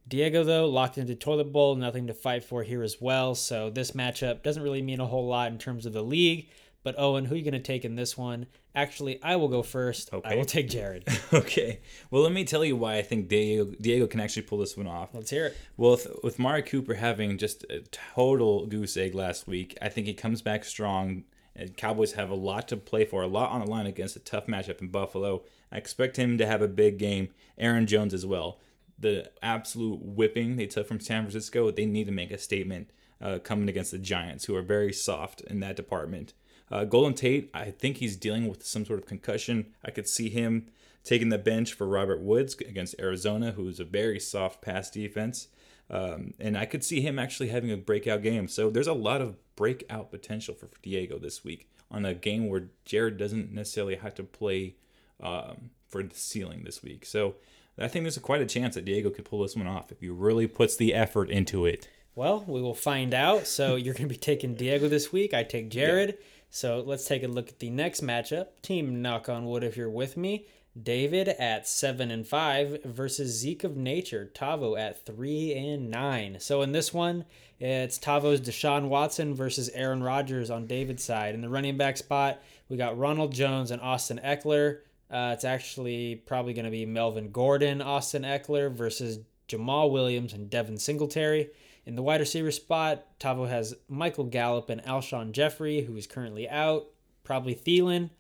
Diego 0.09 0.45
though 0.45 0.67
locked 0.67 0.99
into 0.99 1.15
toilet 1.15 1.53
bowl, 1.53 1.77
nothing 1.77 2.07
to 2.09 2.15
fight 2.15 2.45
for 2.45 2.63
here 2.63 2.83
as 2.83 3.01
well. 3.01 3.35
So 3.35 3.71
this 3.71 3.93
matchup 3.93 4.43
doesn't 4.43 4.63
really 4.63 4.83
mean 4.83 5.01
a 5.01 5.07
whole 5.07 5.27
lot 5.27 5.53
in 5.53 5.59
terms 5.59 5.87
of 5.87 5.93
the 5.93 6.03
league. 6.03 6.49
But 6.83 6.99
Owen, 6.99 7.27
who 7.27 7.35
are 7.35 7.39
you 7.39 7.45
going 7.45 7.53
to 7.53 7.61
take 7.61 7.85
in 7.85 7.95
this 7.95 8.17
one? 8.17 8.47
Actually, 8.75 9.23
I 9.23 9.37
will 9.37 9.49
go 9.49 9.63
first. 9.63 10.09
I 10.25 10.35
will 10.35 10.45
take 10.45 10.69
Jared. 10.69 11.07
Okay. 11.33 11.81
Well, 12.11 12.23
let 12.23 12.33
me 12.33 12.45
tell 12.45 12.65
you 12.65 12.75
why 12.75 12.97
I 12.97 13.03
think 13.03 13.29
Diego 13.29 13.73
Diego 13.81 14.07
can 14.07 14.21
actually 14.21 14.43
pull 14.43 14.59
this 14.59 14.77
one 14.77 14.87
off. 14.87 15.11
Let's 15.13 15.31
hear 15.31 15.47
it. 15.47 15.57
Well, 15.77 15.93
with, 15.93 16.07
with 16.25 16.39
Mari 16.39 16.63
Cooper 16.63 16.95
having 16.95 17.39
just 17.39 17.65
a 17.65 17.81
total 17.91 18.67
goose 18.67 18.97
egg 18.97 19.15
last 19.15 19.47
week, 19.47 19.77
I 19.81 19.89
think 19.89 20.07
he 20.07 20.15
comes 20.15 20.43
back 20.43 20.65
strong. 20.65 21.25
And 21.55 21.77
Cowboys 21.77 22.13
have 22.13 22.31
a 22.31 22.35
lot 22.35 22.69
to 22.69 22.77
play 22.77 23.05
for, 23.05 23.23
a 23.23 23.27
lot 23.27 23.51
on 23.51 23.61
the 23.61 23.71
line 23.71 23.87
against 23.87 24.17
a 24.17 24.21
tough 24.21 24.47
matchup 24.47 24.81
in 24.81 24.89
Buffalo. 24.89 25.43
I 25.71 25.77
expect 25.77 26.17
him 26.17 26.39
to 26.39 26.47
have 26.47 26.63
a 26.63 26.69
big 26.69 26.99
game. 26.99 27.29
Aaron 27.59 27.87
Jones 27.87 28.15
as 28.15 28.25
well. 28.25 28.59
The 29.01 29.31
absolute 29.43 30.01
whipping 30.03 30.57
they 30.57 30.67
took 30.67 30.87
from 30.87 31.01
San 31.01 31.23
Francisco, 31.23 31.71
they 31.71 31.87
need 31.87 32.05
to 32.05 32.13
make 32.13 32.31
a 32.31 32.39
statement 32.39 32.91
uh, 33.21 33.39
coming 33.39 33.69
against 33.69 33.91
the 33.91 33.99
Giants, 33.99 34.45
who 34.45 34.55
are 34.57 34.63
very 34.63 34.93
soft 34.93 35.41
in 35.43 35.61
that 35.61 35.77
department. 35.77 36.35
Uh, 36.71 36.85
Golden 36.85 37.15
Tate, 37.15 37.51
I 37.53 37.71
think 37.71 37.97
he's 37.97 38.17
dealing 38.17 38.49
with 38.49 38.65
some 38.65 38.85
sort 38.85 39.01
of 39.01 39.07
concussion. 39.07 39.75
I 39.85 39.91
could 39.91 40.09
see 40.09 40.29
him 40.29 40.67
taking 41.03 41.31
the 41.31 41.39
bench 41.39 41.73
for 41.73 41.87
Robert 41.87 42.21
Woods 42.21 42.55
against 42.61 43.01
Arizona, 43.01 43.53
who 43.53 43.67
is 43.69 43.81
a 43.81 43.85
very 43.85 44.21
soft 44.21 44.63
pass 44.63 44.91
defense. 44.91 45.49
Um, 45.89 46.35
and 46.39 46.57
I 46.57 46.67
could 46.67 46.85
see 46.85 47.01
him 47.01 47.19
actually 47.19 47.49
having 47.49 47.73
a 47.73 47.77
breakout 47.77 48.23
game. 48.23 48.47
So 48.47 48.71
there's 48.71 48.87
a 48.87 48.93
lot 48.93 49.21
of 49.21 49.37
breakout 49.57 50.11
potential 50.11 50.55
for 50.55 50.69
Diego 50.83 51.19
this 51.19 51.43
week 51.43 51.69
on 51.91 52.05
a 52.05 52.15
game 52.15 52.49
where 52.49 52.69
Jared 52.85 53.17
doesn't 53.17 53.53
necessarily 53.53 53.97
have 53.97 54.15
to 54.15 54.23
play 54.23 54.77
um, 55.21 55.71
for 55.89 56.03
the 56.03 56.15
ceiling 56.15 56.63
this 56.65 56.83
week. 56.83 57.05
So 57.05 57.35
I 57.81 57.89
think 57.89 58.05
there's 58.05 58.17
a, 58.17 58.21
quite 58.21 58.43
a 58.43 58.47
chance 58.47 58.75
that 58.75 58.85
Diego 58.85 59.11
could 59.11 59.25
pull 59.25 59.43
this 59.43 59.57
one 59.57 59.67
off 59.67 59.91
if 59.91 60.01
he 60.01 60.09
really 60.09 60.47
puts 60.47 60.77
the 60.77 60.95
effort 60.95 61.31
into 61.31 61.67
it. 61.67 61.89
Well, 62.15 62.45
we 62.47 62.61
will 62.61 62.75
find 62.75 63.15
out. 63.15 63.47
So 63.47 63.77
you're 63.77 63.95
going 63.95 64.09
to 64.09 64.15
be 64.15 64.19
taking 64.19 64.55
Diego 64.55 64.89
this 64.89 65.13
week. 65.13 65.33
I 65.35 65.43
take 65.43 65.71
Jared. 65.71 66.19
So 66.51 66.83
let's 66.85 67.07
take 67.07 67.23
a 67.23 67.29
look 67.29 67.49
at 67.49 67.61
the 67.61 67.71
next 67.71 68.03
matchup. 68.03 68.49
Team 68.63 69.01
knock 69.01 69.29
on 69.29 69.47
wood 69.47 69.65
if 69.65 69.77
you're 69.77 69.89
with 69.89 70.17
me. 70.17 70.47
David 70.81 71.29
at 71.29 71.67
seven 71.67 72.11
and 72.11 72.27
five 72.27 72.83
versus 72.85 73.37
Zeke 73.37 73.65
of 73.65 73.77
Nature. 73.77 74.31
Tavo 74.35 74.79
at 74.79 75.05
three 75.05 75.53
and 75.53 75.91
nine. 75.91 76.37
So 76.39 76.63
in 76.63 76.73
this 76.73 76.95
one, 76.95 77.25
it's 77.59 77.99
Tavo's 77.99 78.41
Deshaun 78.41 78.89
Watson 78.89 79.35
versus 79.35 79.69
Aaron 79.71 80.03
Rodgers 80.03 80.51
on 80.51 80.67
David's 80.67 81.05
side. 81.05 81.35
In 81.35 81.41
the 81.41 81.49
running 81.49 81.77
back 81.77 81.97
spot, 81.97 82.41
we 82.69 82.77
got 82.77 82.99
Ronald 82.99 83.33
Jones 83.33 83.71
and 83.71 83.83
Austin 83.83 84.21
Ekeler. 84.25 84.79
Uh, 85.11 85.33
it's 85.35 85.45
actually 85.45 86.15
probably 86.15 86.53
going 86.53 86.65
to 86.65 86.71
be 86.71 86.87
Melvin 86.87 87.33
Gordon, 87.33 87.83
Austin 87.83 88.23
Ekeler 88.23 88.73
versus 88.73 89.19
Jamaal 89.49 89.91
Williams 89.91 90.33
and 90.33 90.49
Devin 90.49 90.79
Singletary. 90.79 91.51
In 91.85 91.97
the 91.97 92.03
wide 92.03 92.21
receiver 92.21 92.53
spot, 92.53 93.07
Tavo 93.19 93.49
has 93.49 93.75
Michael 93.89 94.25
Gallup 94.25 94.71
and 94.71 94.83
Alshon 94.85 95.33
Jeffery, 95.33 95.81
who 95.81 95.97
is 95.97 96.07
currently 96.07 96.49
out. 96.49 96.87
Probably 97.25 97.55
Thielen. 97.55 98.11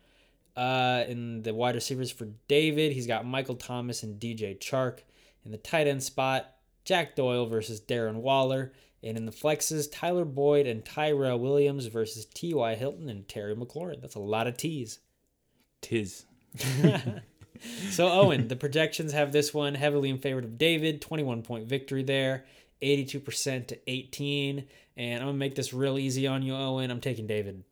Uh, 0.56 1.04
in 1.06 1.42
the 1.42 1.54
wide 1.54 1.76
receivers 1.76 2.10
for 2.10 2.28
David, 2.48 2.92
he's 2.92 3.06
got 3.06 3.24
Michael 3.24 3.54
Thomas 3.54 4.02
and 4.02 4.20
DJ 4.20 4.58
Chark. 4.58 5.00
In 5.44 5.52
the 5.52 5.58
tight 5.58 5.86
end 5.86 6.02
spot, 6.02 6.54
Jack 6.84 7.14
Doyle 7.14 7.46
versus 7.46 7.80
Darren 7.80 8.16
Waller. 8.16 8.72
And 9.02 9.16
in 9.16 9.24
the 9.24 9.32
flexes, 9.32 9.90
Tyler 9.90 10.24
Boyd 10.24 10.66
and 10.66 10.84
Tyrell 10.84 11.38
Williams 11.38 11.86
versus 11.86 12.26
T.Y. 12.26 12.74
Hilton 12.74 13.08
and 13.08 13.26
Terry 13.26 13.54
McLaurin. 13.54 14.00
That's 14.00 14.16
a 14.16 14.20
lot 14.20 14.46
of 14.46 14.56
T's. 14.56 14.98
Tis. 15.80 16.26
So 17.90 18.08
Owen, 18.08 18.48
the 18.48 18.56
projections 18.56 19.12
have 19.12 19.32
this 19.32 19.52
one 19.52 19.74
heavily 19.74 20.08
in 20.08 20.18
favor 20.18 20.38
of 20.38 20.56
David, 20.56 21.00
21 21.00 21.42
point 21.42 21.66
victory 21.66 22.02
there, 22.02 22.44
82% 22.82 23.66
to 23.68 23.78
18. 23.86 24.64
And 24.96 25.20
I'm 25.20 25.28
gonna 25.28 25.38
make 25.38 25.54
this 25.54 25.72
real 25.72 25.98
easy 25.98 26.26
on 26.26 26.42
you, 26.42 26.54
Owen. 26.54 26.90
I'm 26.90 27.00
taking 27.00 27.26
David. 27.26 27.64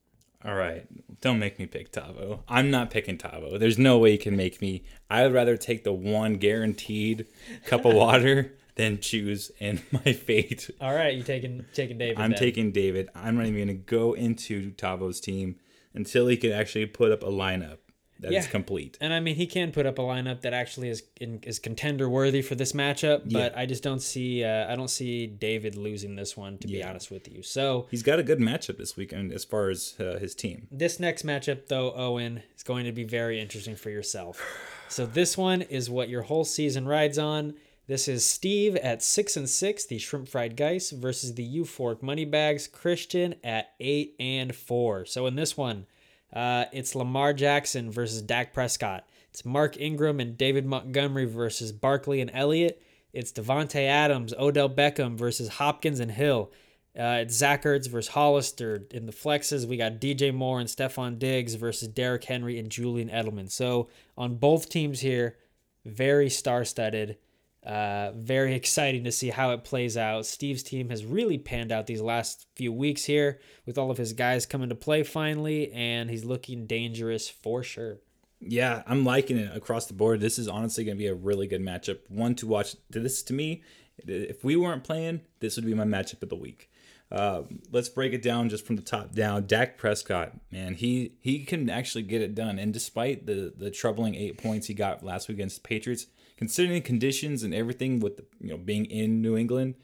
All 0.45 0.55
right, 0.55 0.87
don't 1.21 1.41
make 1.41 1.59
me 1.59 1.67
pick 1.67 1.91
Tavo. 1.91 2.41
I'm 2.49 2.71
not 2.71 2.91
picking 2.91 3.19
Tavo. 3.19 3.59
There's 3.59 3.79
no 3.79 3.99
way 3.99 4.13
you 4.13 4.19
can 4.19 4.37
make 4.37 4.61
me. 4.61 4.85
I'd 5.11 5.33
rather 5.33 5.57
take 5.57 5.83
the 5.83 5.93
one 5.93 6.35
guaranteed 6.35 7.27
cup 7.65 7.85
of 7.85 7.95
water 7.97 8.55
than 8.77 9.01
choose 9.01 9.51
in 9.59 9.83
my 9.91 10.13
fate. 10.13 10.71
All 10.81 10.95
right, 10.95 11.15
you 11.15 11.23
taking 11.23 11.65
taking 11.73 11.99
David. 11.99 12.19
I'm 12.19 12.31
then. 12.31 12.39
taking 12.39 12.73
David. 12.73 13.09
I'm 13.15 13.37
not 13.37 13.47
even 13.47 13.57
going 13.57 13.69
to 13.69 13.75
go 13.75 14.13
into 14.13 14.71
Tavo's 14.73 15.19
team 15.21 15.57
until 15.93 16.29
he 16.29 16.37
can 16.37 16.53
actually 16.53 16.87
put 16.87 17.11
up 17.11 17.23
a 17.23 17.27
lineup 17.27 17.79
that 18.21 18.33
is 18.33 18.45
Yeah. 18.47 18.51
complete. 18.51 18.99
And 19.01 19.13
I 19.13 19.21
mean, 19.21 19.37
he 19.37 19.47
can 19.47 19.71
put 19.73 19.87
up 19.87 19.99
a 19.99 20.03
lineup 20.03 20.41
that 20.43 20.53
actually 20.53 20.89
is 20.89 21.03
in, 21.21 21.41
is 21.45 21.59
contender 21.59 22.09
worthy 22.09 22.43
for 22.43 22.55
this 22.55 22.73
matchup, 22.73 23.31
but 23.33 23.57
I 23.57 23.67
just 23.67 23.83
don't 23.83 24.01
see 24.03 24.45
uh, 24.45 24.71
I 24.71 24.77
don't 24.77 24.89
see 24.91 25.27
David 25.27 25.77
losing 25.77 26.17
this 26.17 26.37
one. 26.37 26.59
To 26.59 26.67
be 26.67 26.83
honest 26.83 27.11
with 27.11 27.29
you, 27.33 27.43
so 27.43 27.87
He's 27.91 28.03
got 28.03 28.19
a 28.19 28.23
good 28.23 28.39
matchup 28.39 28.79
this 28.79 28.97
weekend 28.97 29.33
as 29.33 29.45
far 29.45 29.71
as 29.71 29.95
uh, 30.01 30.19
his 30.19 30.35
team. 30.35 30.67
This 30.71 30.99
next 30.99 31.25
matchup, 31.25 31.67
though, 31.69 31.93
Owen, 31.95 32.43
is 32.57 32.63
going 32.63 32.85
to 32.87 32.93
be 32.93 33.05
very 33.05 33.41
interesting 33.41 33.77
for 33.77 33.91
yourself. 33.91 34.43
So 34.89 35.05
this 35.07 35.37
one 35.37 35.63
is 35.63 35.91
what 35.91 36.09
your 36.09 36.23
whole 36.23 36.45
season 36.45 36.89
rides 36.89 37.19
on. 37.19 37.55
This 37.87 38.07
is 38.09 38.25
Steve 38.25 38.77
at 38.77 39.03
six 39.03 39.37
and 39.37 39.49
six, 39.49 39.87
the 39.87 39.99
shrimp 39.99 40.29
fried 40.29 40.57
geese, 40.57 40.91
versus 40.91 41.35
the 41.35 41.47
Euphoric 41.59 42.03
Moneybags, 42.03 42.67
Christian 42.67 43.35
at 43.43 43.71
eight 43.81 44.15
and 44.21 44.55
four. 44.55 45.07
So 45.07 45.27
in 45.27 45.37
this 45.37 45.57
one, 45.57 45.87
uh, 46.33 46.67
it's 46.73 46.95
Lamar 46.95 47.33
Jackson 47.33 47.91
versus 47.91 48.23
Dak 48.23 48.53
Prescott. 48.53 49.07
It's 49.31 49.45
Mark 49.45 49.79
Ingram 49.79 50.21
and 50.21 50.37
David 50.37 50.67
Montgomery 50.67 51.25
versus 51.25 51.73
Barkley 51.73 52.21
and 52.21 52.31
Elliott. 52.35 52.83
It's 53.13 53.33
Davante 53.33 53.87
Adams, 53.87 54.35
Odell 54.39 54.69
Beckham 54.69 55.17
versus 55.17 55.49
Hopkins 55.49 56.01
and 56.01 56.11
Hill. 56.11 56.51
Uh, 56.99 57.21
it's 57.23 57.35
Zach 57.35 57.63
Ertz 57.63 57.89
versus 57.89 58.13
Hollister. 58.13 58.87
In 58.91 59.07
the 59.07 59.13
flexes, 59.13 59.67
we 59.67 59.77
got 59.77 60.01
DJ 60.01 60.35
Moore 60.35 60.59
and 60.61 60.69
Stefon 60.69 61.19
Diggs 61.19 61.55
versus 61.55 61.89
Derrick 61.89 62.25
Henry 62.25 62.59
and 62.59 62.71
Julian 62.71 63.09
Edelman. 63.09 63.51
So 63.51 63.89
on 64.17 64.37
both 64.37 64.69
teams 64.69 65.01
here, 65.01 65.37
very 65.85 66.29
star-studded. 66.29 67.17
Uh, 67.65 68.13
very 68.15 68.55
exciting 68.55 69.05
to 69.05 69.13
see 69.13 69.31
how 69.31 69.51
it 69.51 69.65
plays 69.65 69.97
out. 69.97 70.25
Steve's 70.25 70.63
team 70.63 70.91
has 70.91 71.05
really 71.05 71.39
panned 71.39 71.73
out 71.73 71.87
these 71.87 72.01
last 72.01 72.47
few 72.55 72.73
weeks 72.73 73.05
here 73.05 73.41
with 73.67 73.77
all 73.77 73.91
of 73.91 73.99
his 73.99 74.13
guys 74.13 74.47
coming 74.47 74.69
to 74.69 74.75
play 74.75 75.03
finally, 75.03 75.71
and 75.73 76.09
he's 76.09 76.25
looking 76.25 76.67
dangerous 76.67 77.29
for 77.29 77.63
sure. 77.63 77.99
Yeah, 78.41 78.83
I'm 78.87 79.05
liking 79.05 79.37
it 79.37 79.55
across 79.57 79.87
the 79.87 79.95
board. 79.95 80.21
This 80.21 80.39
is 80.39 80.47
honestly 80.47 80.85
going 80.85 80.97
to 80.97 81.03
be 81.03 81.09
a 81.09 81.15
really 81.15 81.47
good 81.47 81.61
matchup. 81.61 81.99
One 82.09 82.35
to 82.37 82.47
watch. 82.47 82.77
This 82.89 83.23
to 83.25 83.33
me, 83.33 83.63
if 84.07 84.45
we 84.45 84.55
weren't 84.55 84.85
playing, 84.85 85.23
this 85.41 85.57
would 85.57 85.67
be 85.67 85.75
my 85.75 85.85
matchup 85.85 86.23
of 86.23 86.29
the 86.29 86.37
week. 86.37 86.71
Uh, 87.11 87.43
let's 87.73 87.89
break 87.89 88.13
it 88.13 88.23
down 88.23 88.49
just 88.49 88.67
from 88.67 88.77
the 88.77 88.83
top 88.83 89.13
down. 89.13 89.47
Dak 89.47 89.79
Prescott, 89.79 90.33
man, 90.53 90.75
he 90.75 91.15
he 91.21 91.45
can 91.45 91.71
actually 91.71 92.03
get 92.03 92.21
it 92.21 92.35
done. 92.35 92.59
And 92.59 92.73
despite 92.73 93.27
the 93.27 93.53
the 93.57 93.71
troubling 93.71 94.15
eight 94.15 94.39
points 94.39 94.67
he 94.67 94.75
got 94.75 95.03
last 95.03 95.29
week 95.29 95.39
against 95.39 95.63
the 95.63 95.69
Patriots, 95.69 96.07
considering 96.39 96.75
the 96.75 96.81
conditions 96.81 97.43
and 97.43 97.53
everything 97.53 98.01
with 98.01 98.21
you 98.41 98.49
know 98.51 98.57
being 98.57 98.87
in 98.87 99.21
New 99.21 99.37
England, 99.37 99.75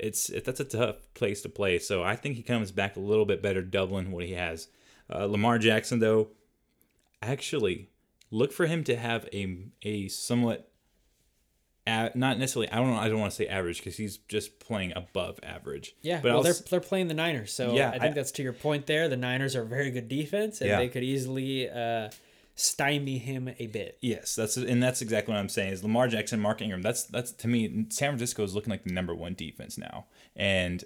it's 0.00 0.30
it, 0.30 0.44
that's 0.46 0.60
a 0.60 0.64
tough 0.64 0.96
place 1.12 1.42
to 1.42 1.50
play. 1.50 1.78
So 1.78 2.02
I 2.02 2.16
think 2.16 2.36
he 2.36 2.42
comes 2.42 2.70
back 2.70 2.96
a 2.96 3.00
little 3.00 3.26
bit 3.26 3.42
better, 3.42 3.60
doubling 3.60 4.12
what 4.12 4.24
he 4.24 4.32
has. 4.32 4.68
Uh, 5.12 5.26
Lamar 5.26 5.58
Jackson, 5.58 5.98
though, 5.98 6.28
actually 7.20 7.90
look 8.30 8.52
for 8.52 8.66
him 8.66 8.82
to 8.84 8.96
have 8.96 9.28
a 9.32 9.66
a 9.82 10.08
somewhat 10.08 10.70
not 11.86 12.14
necessarily 12.16 12.68
I 12.72 12.76
don't 12.76 12.90
know 12.90 12.96
I 12.96 13.08
don't 13.08 13.20
want 13.20 13.30
to 13.30 13.36
say 13.36 13.46
average 13.46 13.78
because 13.78 13.96
he's 13.96 14.16
just 14.16 14.58
playing 14.58 14.92
above 14.96 15.38
average. 15.42 15.94
Yeah, 16.02 16.20
but 16.20 16.32
well, 16.32 16.42
they're 16.42 16.54
they're 16.68 16.80
playing 16.80 17.06
the 17.08 17.14
Niners, 17.14 17.52
so 17.52 17.74
Yeah, 17.74 17.88
I 17.90 17.98
think 17.98 18.04
I- 18.04 18.10
that's 18.14 18.32
to 18.32 18.42
your 18.42 18.52
point 18.52 18.86
there. 18.86 19.08
The 19.08 19.16
Niners 19.16 19.54
are 19.54 19.62
a 19.62 19.66
very 19.66 19.90
good 19.90 20.08
defense, 20.08 20.60
and 20.60 20.68
Yeah. 20.70 20.78
they 20.78 20.88
could 20.88 21.04
easily 21.04 21.68
uh, 21.70 22.10
stymie 22.56 23.18
him 23.18 23.50
a 23.58 23.66
bit. 23.66 23.98
Yes, 24.00 24.34
that's 24.34 24.56
and 24.56 24.82
that's 24.82 25.02
exactly 25.02 25.32
what 25.32 25.40
I'm 25.40 25.48
saying. 25.48 25.72
Is 25.72 25.84
Lamar 25.84 26.08
Jackson, 26.08 26.40
Mark 26.40 26.60
Ingram? 26.60 26.82
That's 26.82 27.04
that's 27.04 27.30
to 27.32 27.48
me, 27.48 27.86
San 27.90 28.10
Francisco 28.10 28.42
is 28.42 28.54
looking 28.54 28.70
like 28.70 28.82
the 28.82 28.92
number 28.92 29.14
one 29.14 29.34
defense 29.34 29.78
now, 29.78 30.06
and 30.34 30.82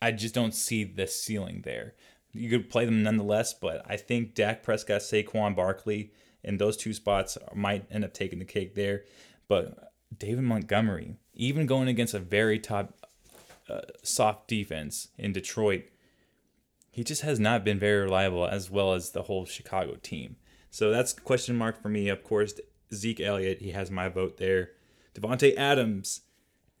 I 0.00 0.12
just 0.12 0.34
don't 0.34 0.54
see 0.54 0.84
the 0.84 1.06
ceiling 1.06 1.62
there. 1.64 1.94
You 2.32 2.50
could 2.50 2.70
play 2.70 2.84
them 2.84 3.02
nonetheless, 3.02 3.54
but 3.54 3.82
I 3.88 3.96
think 3.96 4.34
Dak 4.34 4.62
Prescott, 4.62 5.00
Saquon 5.00 5.56
Barkley, 5.56 6.12
and 6.44 6.58
those 6.58 6.76
two 6.76 6.92
spots 6.92 7.38
might 7.54 7.86
end 7.90 8.04
up 8.04 8.12
taking 8.12 8.38
the 8.38 8.44
cake 8.44 8.74
there. 8.74 9.04
But 9.48 9.92
David 10.16 10.44
Montgomery, 10.44 11.16
even 11.32 11.66
going 11.66 11.88
against 11.88 12.12
a 12.12 12.18
very 12.18 12.58
top 12.58 12.92
uh, 13.70 13.80
soft 14.02 14.48
defense 14.48 15.08
in 15.16 15.32
Detroit, 15.32 15.84
he 16.90 17.02
just 17.02 17.22
has 17.22 17.40
not 17.40 17.64
been 17.64 17.78
very 17.78 18.02
reliable 18.02 18.46
as 18.46 18.70
well 18.70 18.92
as 18.92 19.10
the 19.10 19.22
whole 19.22 19.46
Chicago 19.46 19.96
team. 20.02 20.36
So 20.70 20.90
that's 20.90 21.12
question 21.12 21.56
mark 21.56 21.80
for 21.80 21.88
me. 21.88 22.08
Of 22.08 22.22
course, 22.22 22.54
Zeke 22.92 23.20
Elliott, 23.20 23.60
he 23.60 23.70
has 23.70 23.90
my 23.90 24.08
vote 24.08 24.36
there. 24.36 24.70
Davante 25.14 25.56
Adams, 25.56 26.22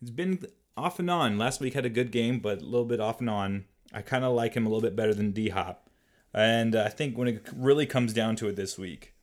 he's 0.00 0.10
been 0.10 0.46
off 0.76 0.98
and 0.98 1.10
on. 1.10 1.38
Last 1.38 1.60
week 1.60 1.74
had 1.74 1.86
a 1.86 1.90
good 1.90 2.10
game, 2.10 2.38
but 2.38 2.60
a 2.60 2.64
little 2.64 2.84
bit 2.84 3.00
off 3.00 3.20
and 3.20 3.30
on. 3.30 3.64
I 3.92 4.02
kind 4.02 4.24
of 4.24 4.34
like 4.34 4.54
him 4.54 4.66
a 4.66 4.68
little 4.68 4.82
bit 4.82 4.96
better 4.96 5.14
than 5.14 5.32
D 5.32 5.48
Hop. 5.48 5.88
And 6.34 6.76
I 6.76 6.88
think 6.88 7.16
when 7.16 7.28
it 7.28 7.48
really 7.54 7.86
comes 7.86 8.12
down 8.12 8.36
to 8.36 8.48
it 8.48 8.56
this 8.56 8.76
week, 8.76 9.14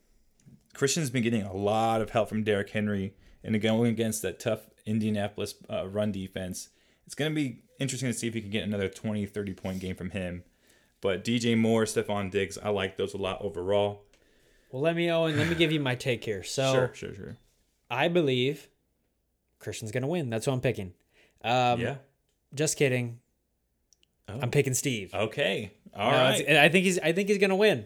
Christian's 0.73 1.11
been 1.11 1.21
getting 1.21 1.43
a 1.43 1.53
lot 1.53 2.01
of 2.01 2.09
help 2.09 2.29
from 2.29 2.43
Derrick 2.43 2.71
Henry 2.71 3.13
and 3.43 3.61
going 3.61 3.91
against 3.91 4.23
that 4.23 4.39
tough 4.39 4.61
Indianapolis 4.85 5.55
uh, 5.69 5.87
run 5.87 6.11
defense. 6.11 6.69
It's 7.05 7.13
going 7.13 7.31
to 7.31 7.35
be 7.35 7.61
interesting 7.79 8.09
to 8.09 8.17
see 8.17 8.27
if 8.27 8.33
he 8.33 8.41
can 8.41 8.49
get 8.49 8.63
another 8.63 8.89
20, 8.89 9.25
30 9.27 9.53
point 9.53 9.79
game 9.79 9.95
from 9.95 10.09
him. 10.09 10.43
But 11.01 11.23
DJ 11.23 11.57
Moore, 11.57 11.83
Stefon 11.83 12.31
Diggs, 12.31 12.57
I 12.57 12.69
like 12.69 12.97
those 12.97 13.13
a 13.13 13.17
lot 13.17 13.41
overall. 13.41 14.05
Well, 14.73 14.81
let 14.81 14.95
me 14.95 15.09
Owen, 15.11 15.37
let 15.37 15.47
me 15.47 15.53
give 15.55 15.71
you 15.71 15.79
my 15.79 15.93
take 15.95 16.25
here. 16.25 16.41
So 16.57 16.73
sure, 16.73 16.91
sure, 16.95 17.13
sure. 17.15 17.37
I 17.91 18.07
believe 18.07 18.67
Christian's 19.59 19.91
gonna 19.91 20.07
win. 20.07 20.29
That's 20.31 20.47
what 20.47 20.53
I'm 20.53 20.61
picking. 20.61 20.93
Um, 21.43 21.79
yeah. 21.79 21.95
Just 22.55 22.75
kidding. 22.77 23.19
I'm 24.27 24.49
picking 24.51 24.73
Steve. 24.73 25.13
Okay. 25.13 25.71
All 25.95 26.09
No, 26.11 26.17
right. 26.17 26.49
I 26.57 26.69
think 26.69 26.85
he's 26.85 26.97
I 26.99 27.11
think 27.11 27.29
he's 27.29 27.37
gonna 27.37 27.55
win. 27.55 27.85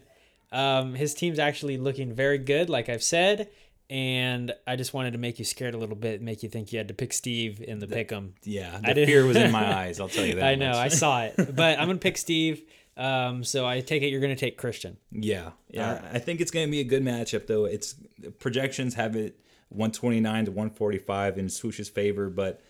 Um, 0.53 0.93
his 0.93 1.13
team's 1.13 1.39
actually 1.39 1.77
looking 1.77 2.13
very 2.13 2.37
good, 2.37 2.69
like 2.69 2.87
I've 2.87 3.03
said, 3.03 3.49
and 3.89 4.53
I 4.65 4.77
just 4.77 4.93
wanted 4.93 5.11
to 5.11 5.17
make 5.17 5.39
you 5.39 5.45
scared 5.45 5.73
a 5.73 5.77
little 5.77 5.95
bit, 5.97 6.21
make 6.21 6.41
you 6.41 6.47
think 6.47 6.71
you 6.71 6.77
had 6.77 6.87
to 6.87 6.93
pick 6.93 7.11
Steve 7.11 7.61
in 7.61 7.79
the 7.79 7.87
pick 7.87 8.13
'em. 8.13 8.33
Yeah, 8.45 8.79
I 8.81 8.87
the 8.87 8.93
did- 8.93 9.07
fear 9.09 9.25
was 9.25 9.35
in 9.35 9.51
my 9.51 9.75
eyes. 9.83 9.99
I'll 9.99 10.07
tell 10.07 10.25
you 10.25 10.35
that. 10.35 10.45
I 10.45 10.55
know. 10.55 10.71
I 10.71 10.87
saw 10.87 11.23
it, 11.23 11.33
but 11.53 11.77
I'm 11.79 11.87
gonna 11.87 11.97
pick 11.99 12.17
Steve. 12.27 12.61
Um, 12.97 13.43
so 13.43 13.65
I 13.65 13.81
take 13.81 14.01
it 14.01 14.07
you're 14.07 14.21
gonna 14.21 14.35
take 14.35 14.57
Christian. 14.57 14.97
Yeah, 15.11 15.51
yeah. 15.69 16.01
I 16.11 16.19
think 16.19 16.41
it's 16.41 16.51
going 16.51 16.67
to 16.67 16.71
be 16.71 16.79
a 16.79 16.83
good 16.83 17.03
matchup, 17.03 17.47
though. 17.47 17.65
It's 17.65 17.95
projections 18.39 18.95
have 18.95 19.15
it 19.15 19.39
129 19.69 20.45
to 20.45 20.51
145 20.51 21.37
in 21.37 21.49
Swoosh's 21.49 21.89
favor, 21.89 22.29
but 22.29 22.61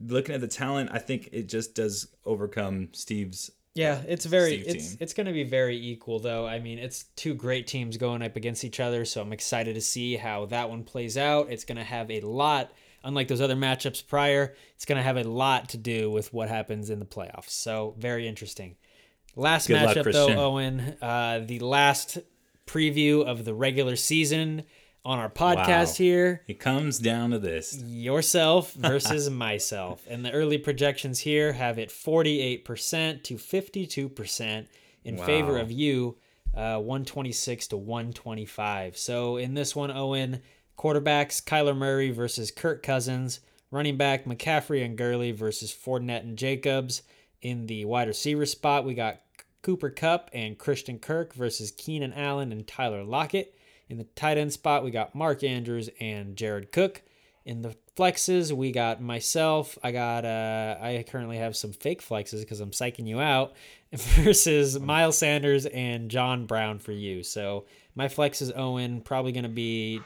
looking 0.00 0.34
at 0.34 0.40
the 0.40 0.48
talent, 0.48 0.90
I 0.92 0.98
think 0.98 1.28
it 1.32 1.48
just 1.48 1.74
does 1.74 2.08
overcome 2.24 2.88
Steve's. 2.92 3.50
Yeah, 3.74 4.00
it's 4.08 4.24
very 4.24 4.62
Steve 4.62 4.74
it's 4.74 4.88
team. 4.88 4.98
it's 5.00 5.14
going 5.14 5.26
to 5.26 5.32
be 5.32 5.44
very 5.44 5.76
equal 5.76 6.18
though. 6.18 6.46
I 6.46 6.58
mean, 6.58 6.78
it's 6.78 7.04
two 7.14 7.34
great 7.34 7.66
teams 7.66 7.96
going 7.96 8.22
up 8.22 8.34
against 8.34 8.64
each 8.64 8.80
other, 8.80 9.04
so 9.04 9.20
I'm 9.20 9.32
excited 9.32 9.74
to 9.74 9.80
see 9.80 10.16
how 10.16 10.46
that 10.46 10.70
one 10.70 10.84
plays 10.84 11.16
out. 11.16 11.50
It's 11.50 11.64
going 11.64 11.76
to 11.76 11.84
have 11.84 12.10
a 12.10 12.20
lot 12.22 12.72
unlike 13.04 13.28
those 13.28 13.40
other 13.40 13.56
matchups 13.56 14.06
prior, 14.06 14.54
it's 14.74 14.84
going 14.84 14.96
to 14.96 15.02
have 15.02 15.16
a 15.16 15.24
lot 15.24 15.68
to 15.70 15.76
do 15.76 16.10
with 16.10 16.32
what 16.32 16.48
happens 16.48 16.90
in 16.90 16.98
the 16.98 17.04
playoffs. 17.04 17.50
So, 17.50 17.94
very 17.98 18.26
interesting. 18.26 18.76
Last 19.38 19.68
Good 19.68 19.76
matchup 19.76 20.02
Christian. 20.02 20.36
though, 20.36 20.44
Owen, 20.52 20.96
uh, 21.00 21.40
the 21.46 21.60
last 21.60 22.18
preview 22.66 23.24
of 23.24 23.44
the 23.44 23.54
regular 23.54 23.96
season 23.96 24.64
on 25.04 25.18
our 25.18 25.30
podcast 25.30 25.92
Wow. 25.92 25.94
here 26.04 26.42
It 26.48 26.58
comes 26.58 26.98
down 26.98 27.30
to 27.30 27.38
this. 27.38 27.80
yourself 27.86 28.72
versus 28.74 29.30
myself. 29.30 30.02
And 30.08 30.24
the 30.24 30.32
early 30.32 30.58
projections 30.58 31.20
here 31.20 31.52
have 31.52 31.78
it 31.78 31.88
48% 31.90 33.22
to 33.22 33.34
52% 33.36 34.66
in 35.04 35.16
favor 35.18 35.56
of 35.56 35.70
you, 35.70 36.16
uh, 36.54 36.78
126 36.78 37.68
to 37.68 37.76
125. 37.76 38.96
So 38.98 39.36
in 39.36 39.54
this 39.54 39.74
one, 39.76 39.90
Owen, 39.90 40.42
quarterbacks 40.76 41.42
Kyler 41.42 41.76
Murray 41.76 42.10
versus 42.10 42.50
Kirk 42.50 42.82
Cousins, 42.82 43.40
running 43.70 43.96
back 43.96 44.24
McCaffrey 44.24 44.84
and 44.84 44.98
Gurley 44.98 45.30
versus 45.30 45.72
Fournette 45.72 46.22
and 46.22 46.36
Jacobs. 46.36 47.02
In 47.40 47.66
the 47.66 47.84
wide 47.84 48.08
receiver 48.08 48.44
spot, 48.46 48.84
we 48.84 48.94
got 48.94 49.20
Cooper 49.68 49.90
Kupp 49.90 50.30
and 50.32 50.56
Christian 50.56 50.98
Kirk 50.98 51.34
versus 51.34 51.70
Keenan 51.70 52.14
Allen 52.14 52.52
and 52.52 52.66
Tyler 52.66 53.04
Lockett. 53.04 53.54
In 53.90 53.98
the 53.98 54.04
tight 54.04 54.38
end 54.38 54.50
spot, 54.50 54.82
we 54.82 54.90
got 54.90 55.14
Mark 55.14 55.44
Andrews 55.44 55.90
and 56.00 56.36
Jared 56.36 56.72
Cook. 56.72 57.02
In 57.44 57.60
the 57.60 57.76
flexes, 57.94 58.50
we 58.50 58.72
got 58.72 59.02
myself. 59.02 59.76
I 59.82 59.92
got 59.92 60.24
uh 60.24 60.78
I 60.80 61.04
currently 61.06 61.36
have 61.36 61.54
some 61.54 61.74
fake 61.74 62.00
flexes 62.00 62.40
because 62.40 62.60
I'm 62.60 62.70
psyching 62.70 63.06
you 63.06 63.20
out 63.20 63.56
versus 63.92 64.80
Miles 64.80 65.18
Sanders 65.18 65.66
and 65.66 66.10
John 66.10 66.46
Brown 66.46 66.78
for 66.78 66.92
you. 66.92 67.22
So 67.22 67.66
my 67.94 68.08
flex 68.08 68.40
is 68.40 68.50
Owen, 68.56 69.02
probably 69.02 69.32
gonna 69.32 69.50
be 69.50 70.00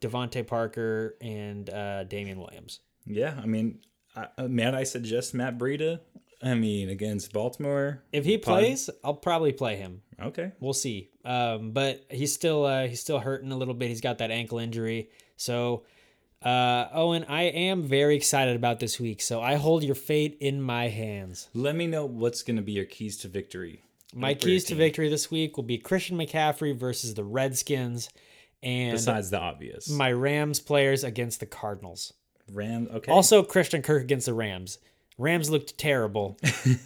DeVante 0.00 0.46
Parker 0.46 1.16
and 1.20 1.68
uh 1.68 2.04
Damien 2.04 2.38
Williams. 2.38 2.78
Yeah, 3.06 3.40
I 3.42 3.46
mean, 3.46 3.80
I, 4.14 4.28
uh, 4.38 4.46
man, 4.46 4.76
I 4.76 4.84
suggest 4.84 5.34
Matt 5.34 5.58
Breida. 5.58 5.98
I 6.42 6.54
mean, 6.54 6.88
against 6.88 7.32
Baltimore. 7.32 8.02
If 8.12 8.24
he 8.24 8.38
Probably- 8.38 8.66
plays, 8.68 8.90
I'll 9.04 9.14
probably 9.14 9.52
play 9.52 9.76
him. 9.76 10.02
Okay. 10.20 10.52
We'll 10.60 10.72
see. 10.72 11.10
Um, 11.24 11.72
but 11.72 12.04
he's 12.10 12.32
still 12.32 12.64
uh, 12.64 12.86
he's 12.86 13.00
still 13.00 13.18
hurting 13.18 13.52
a 13.52 13.56
little 13.56 13.74
bit. 13.74 13.88
He's 13.88 14.00
got 14.00 14.18
that 14.18 14.30
ankle 14.30 14.58
injury. 14.58 15.10
So, 15.36 15.84
uh, 16.42 16.86
Owen, 16.92 17.24
I 17.28 17.42
am 17.44 17.82
very 17.82 18.16
excited 18.16 18.56
about 18.56 18.80
this 18.80 18.98
week. 19.00 19.20
So 19.22 19.40
I 19.42 19.56
hold 19.56 19.82
your 19.84 19.94
fate 19.94 20.36
in 20.40 20.60
my 20.62 20.88
hands. 20.88 21.48
Let 21.54 21.74
me 21.76 21.86
know 21.86 22.06
what's 22.06 22.42
going 22.42 22.56
to 22.56 22.62
be 22.62 22.72
your 22.72 22.84
keys 22.86 23.16
to 23.18 23.28
victory. 23.28 23.82
My 24.14 24.34
keys 24.34 24.64
to 24.64 24.74
victory 24.74 25.08
this 25.08 25.30
week 25.30 25.56
will 25.56 25.64
be 25.64 25.78
Christian 25.78 26.18
McCaffrey 26.18 26.76
versus 26.76 27.14
the 27.14 27.22
Redskins, 27.24 28.08
and 28.62 28.92
Besides 28.92 29.30
the 29.30 29.38
obvious. 29.38 29.88
my 29.88 30.10
Rams 30.12 30.58
players 30.58 31.04
against 31.04 31.38
the 31.40 31.46
Cardinals. 31.46 32.12
Ram. 32.52 32.88
Okay. 32.92 33.12
Also, 33.12 33.42
Christian 33.44 33.82
Kirk 33.82 34.02
against 34.02 34.26
the 34.26 34.34
Rams. 34.34 34.78
Rams 35.20 35.50
looked 35.50 35.76
terrible, 35.76 36.38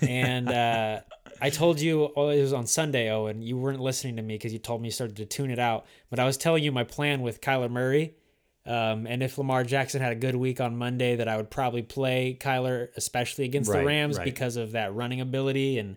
and 0.03 0.49
uh, 0.49 1.01
I 1.41 1.51
told 1.51 1.81
you 1.81 2.11
oh, 2.17 2.29
it 2.29 2.41
was 2.41 2.53
on 2.53 2.67
Sunday, 2.67 3.11
Owen. 3.11 3.43
You 3.43 3.57
weren't 3.57 3.81
listening 3.81 4.17
to 4.17 4.23
me 4.23 4.35
because 4.35 4.53
you 4.53 4.59
told 4.59 4.83
me 4.83 4.89
you 4.89 4.93
started 4.93 5.17
to 5.19 5.25
tune 5.25 5.51
it 5.51 5.59
out. 5.59 5.87
But 6.11 6.19
I 6.19 6.25
was 6.25 6.37
telling 6.37 6.65
you 6.65 6.73
my 6.73 6.85
plan 6.85 7.23
with 7.23 7.41
Kyler 7.41 7.71
Murray, 7.71 8.17
um, 8.67 9.07
and 9.07 9.23
if 9.23 9.39
Lamar 9.39 9.63
Jackson 9.63 10.03
had 10.03 10.13
a 10.13 10.17
good 10.17 10.35
week 10.35 10.61
on 10.61 10.77
Monday, 10.77 11.17
that 11.17 11.29
I 11.29 11.37
would 11.37 11.51
probably 11.51 11.83
play 11.83 12.37
Kyler, 12.39 12.89
especially 12.97 13.45
against 13.45 13.71
the 13.71 13.85
Rams 13.85 14.19
right. 14.19 14.25
because 14.25 14.57
of 14.57 14.73
that 14.73 14.95
running 14.95 15.21
ability, 15.21 15.79
and 15.79 15.97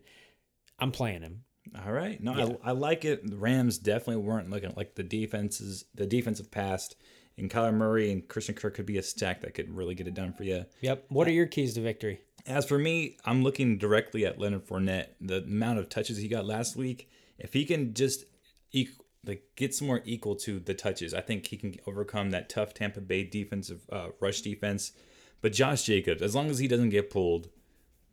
I'm 0.77 0.91
playing 0.91 1.23
him. 1.23 1.43
All 1.85 1.91
right. 1.91 2.21
No, 2.21 2.35
Yeah. 2.35 2.55
I, 2.63 2.69
I 2.69 2.71
like 2.71 3.03
it. 3.03 3.29
The 3.29 3.35
Rams 3.35 3.77
definitely 3.77 4.23
weren't 4.23 4.49
looking 4.49 4.73
like 4.77 4.95
the 4.95 5.03
defenses, 5.03 5.85
the 5.95 6.05
defensive 6.05 6.51
past. 6.51 6.95
And 7.37 7.51
Kyler 7.51 7.73
Murray 7.73 8.11
and 8.11 8.27
Christian 8.27 8.55
Kirk 8.55 8.75
could 8.75 8.85
be 8.85 8.97
a 8.97 9.03
stack 9.03 9.41
that 9.41 9.53
could 9.53 9.69
really 9.69 9.93
get 9.93 10.07
it 10.07 10.15
done 10.15 10.33
for 10.33 10.43
you. 10.43 10.65
Yep. 10.81 11.05
What 11.09 11.27
are 11.27 11.31
your 11.31 11.45
keys 11.45 11.75
to 11.75 11.81
victory? 11.81 12.21
As 12.47 12.65
for 12.65 12.79
me, 12.79 13.17
I'm 13.25 13.43
looking 13.43 13.77
directly 13.77 14.25
at 14.25 14.39
Leonard 14.39 14.65
Fournette. 14.65 15.09
The 15.19 15.43
amount 15.43 15.79
of 15.79 15.89
touches 15.89 16.17
he 16.17 16.29
got 16.29 16.45
last 16.45 16.77
week, 16.77 17.09
if 17.37 17.53
he 17.53 17.65
can 17.65 17.93
just 17.93 18.23
equal, 18.71 19.05
like 19.25 19.43
get 19.57 19.75
some 19.75 19.87
more 19.87 20.01
equal 20.05 20.35
to 20.37 20.59
the 20.59 20.73
touches, 20.73 21.13
I 21.13 21.19
think 21.19 21.47
he 21.47 21.57
can 21.57 21.75
overcome 21.85 22.31
that 22.31 22.47
tough 22.47 22.73
Tampa 22.73 23.01
Bay 23.01 23.25
defensive 23.25 23.81
uh, 23.91 24.07
rush 24.21 24.41
defense. 24.41 24.93
But 25.41 25.51
Josh 25.51 25.83
Jacobs, 25.83 26.21
as 26.21 26.33
long 26.33 26.49
as 26.49 26.59
he 26.59 26.69
doesn't 26.69 26.89
get 26.89 27.09
pulled, 27.09 27.49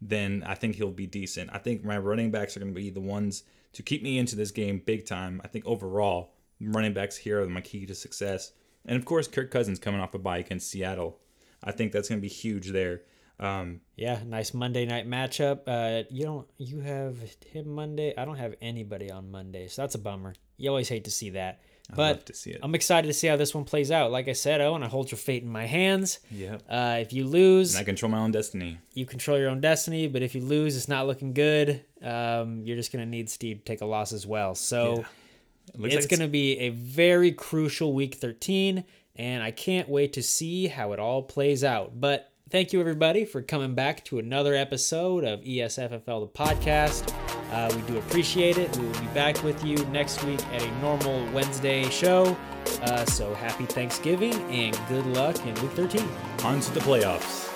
then 0.00 0.42
I 0.44 0.56
think 0.56 0.74
he'll 0.74 0.90
be 0.90 1.06
decent. 1.06 1.50
I 1.52 1.58
think 1.58 1.84
my 1.84 1.96
running 1.96 2.32
backs 2.32 2.56
are 2.56 2.60
going 2.60 2.74
to 2.74 2.80
be 2.80 2.90
the 2.90 3.00
ones 3.00 3.44
to 3.74 3.82
keep 3.82 4.02
me 4.02 4.18
into 4.18 4.34
this 4.36 4.50
game 4.50 4.82
big 4.84 5.06
time. 5.06 5.40
I 5.44 5.48
think 5.48 5.64
overall, 5.64 6.34
running 6.60 6.92
backs 6.92 7.16
here 7.16 7.40
are 7.40 7.46
my 7.46 7.60
key 7.60 7.86
to 7.86 7.94
success. 7.94 8.52
And 8.84 8.96
of 8.96 9.04
course, 9.04 9.28
Kirk 9.28 9.50
Cousins 9.50 9.78
coming 9.78 10.00
off 10.00 10.14
a 10.14 10.18
bye 10.18 10.38
against 10.38 10.70
Seattle. 10.70 11.20
I 11.62 11.70
think 11.70 11.92
that's 11.92 12.08
going 12.08 12.20
to 12.20 12.22
be 12.22 12.28
huge 12.28 12.70
there. 12.70 13.02
Um, 13.40 13.80
Yeah, 13.96 14.20
nice 14.24 14.54
Monday 14.54 14.86
night 14.86 15.08
matchup. 15.08 15.60
Uh, 15.66 16.04
you 16.10 16.24
don't 16.24 16.46
you 16.58 16.80
have 16.80 17.16
him 17.46 17.68
Monday? 17.68 18.14
I 18.16 18.24
don't 18.24 18.36
have 18.36 18.54
anybody 18.62 19.10
on 19.10 19.30
Monday, 19.30 19.66
so 19.68 19.82
that's 19.82 19.94
a 19.94 19.98
bummer. 19.98 20.34
You 20.56 20.68
always 20.70 20.88
hate 20.88 21.04
to 21.04 21.10
see 21.10 21.30
that. 21.30 21.60
I'd 21.90 21.96
But 21.96 22.16
love 22.16 22.24
to 22.26 22.34
see 22.34 22.50
it. 22.50 22.60
I'm 22.62 22.74
excited 22.74 23.08
to 23.08 23.12
see 23.12 23.26
how 23.26 23.36
this 23.36 23.54
one 23.54 23.64
plays 23.64 23.90
out. 23.90 24.10
Like 24.10 24.28
I 24.28 24.32
said, 24.32 24.60
Owen, 24.62 24.82
I 24.82 24.88
hold 24.88 25.10
your 25.10 25.18
fate 25.18 25.42
in 25.42 25.50
my 25.50 25.66
hands. 25.66 26.20
Yep. 26.30 26.62
Uh, 26.68 26.96
if 27.00 27.12
you 27.12 27.26
lose, 27.26 27.74
and 27.74 27.82
I 27.82 27.84
control 27.84 28.10
my 28.10 28.18
own 28.18 28.30
destiny. 28.30 28.78
you 28.94 29.04
control 29.04 29.38
your 29.38 29.50
own 29.50 29.60
destiny. 29.60 30.06
But 30.06 30.22
if 30.22 30.34
you 30.34 30.40
lose, 30.40 30.76
it's 30.76 30.88
not 30.88 31.06
looking 31.06 31.34
good. 31.34 31.84
Um, 32.02 32.62
you're 32.64 32.76
just 32.76 32.92
gonna 32.92 33.04
need 33.04 33.28
Steve 33.28 33.58
to 33.58 33.64
take 33.64 33.80
a 33.80 33.86
loss 33.86 34.12
as 34.12 34.26
well. 34.26 34.54
So 34.54 35.04
It 35.74 35.80
looks 35.80 35.94
it's 35.94 36.04
like 36.04 36.10
going 36.10 36.26
to 36.26 36.30
be 36.32 36.58
a 36.60 36.68
very 36.70 37.32
crucial 37.32 37.94
week 37.94 38.16
13, 38.16 38.84
and 39.16 39.42
I 39.42 39.50
can't 39.50 39.88
wait 39.88 40.12
to 40.14 40.22
see 40.22 40.66
how 40.68 40.92
it 40.92 40.98
all 41.00 41.22
plays 41.22 41.64
out. 41.64 41.98
But 42.00 42.30
thank 42.50 42.72
you, 42.72 42.80
everybody, 42.80 43.24
for 43.24 43.42
coming 43.42 43.74
back 43.74 44.04
to 44.06 44.18
another 44.18 44.54
episode 44.54 45.24
of 45.24 45.40
ESFFL, 45.40 46.04
the 46.04 46.28
podcast. 46.28 47.14
Uh, 47.52 47.72
we 47.74 47.82
do 47.82 47.98
appreciate 47.98 48.58
it. 48.58 48.76
We 48.76 48.86
will 48.86 49.00
be 49.00 49.06
back 49.08 49.42
with 49.42 49.64
you 49.64 49.76
next 49.86 50.22
week 50.24 50.44
at 50.48 50.62
a 50.62 50.70
normal 50.80 51.30
Wednesday 51.32 51.88
show. 51.90 52.36
Uh, 52.82 53.04
so 53.06 53.34
happy 53.34 53.66
Thanksgiving 53.66 54.34
and 54.50 54.78
good 54.88 55.06
luck 55.06 55.38
in 55.46 55.54
week 55.56 55.72
13. 55.72 56.08
on 56.44 56.60
to 56.60 56.72
the 56.72 56.80
playoffs. 56.80 57.50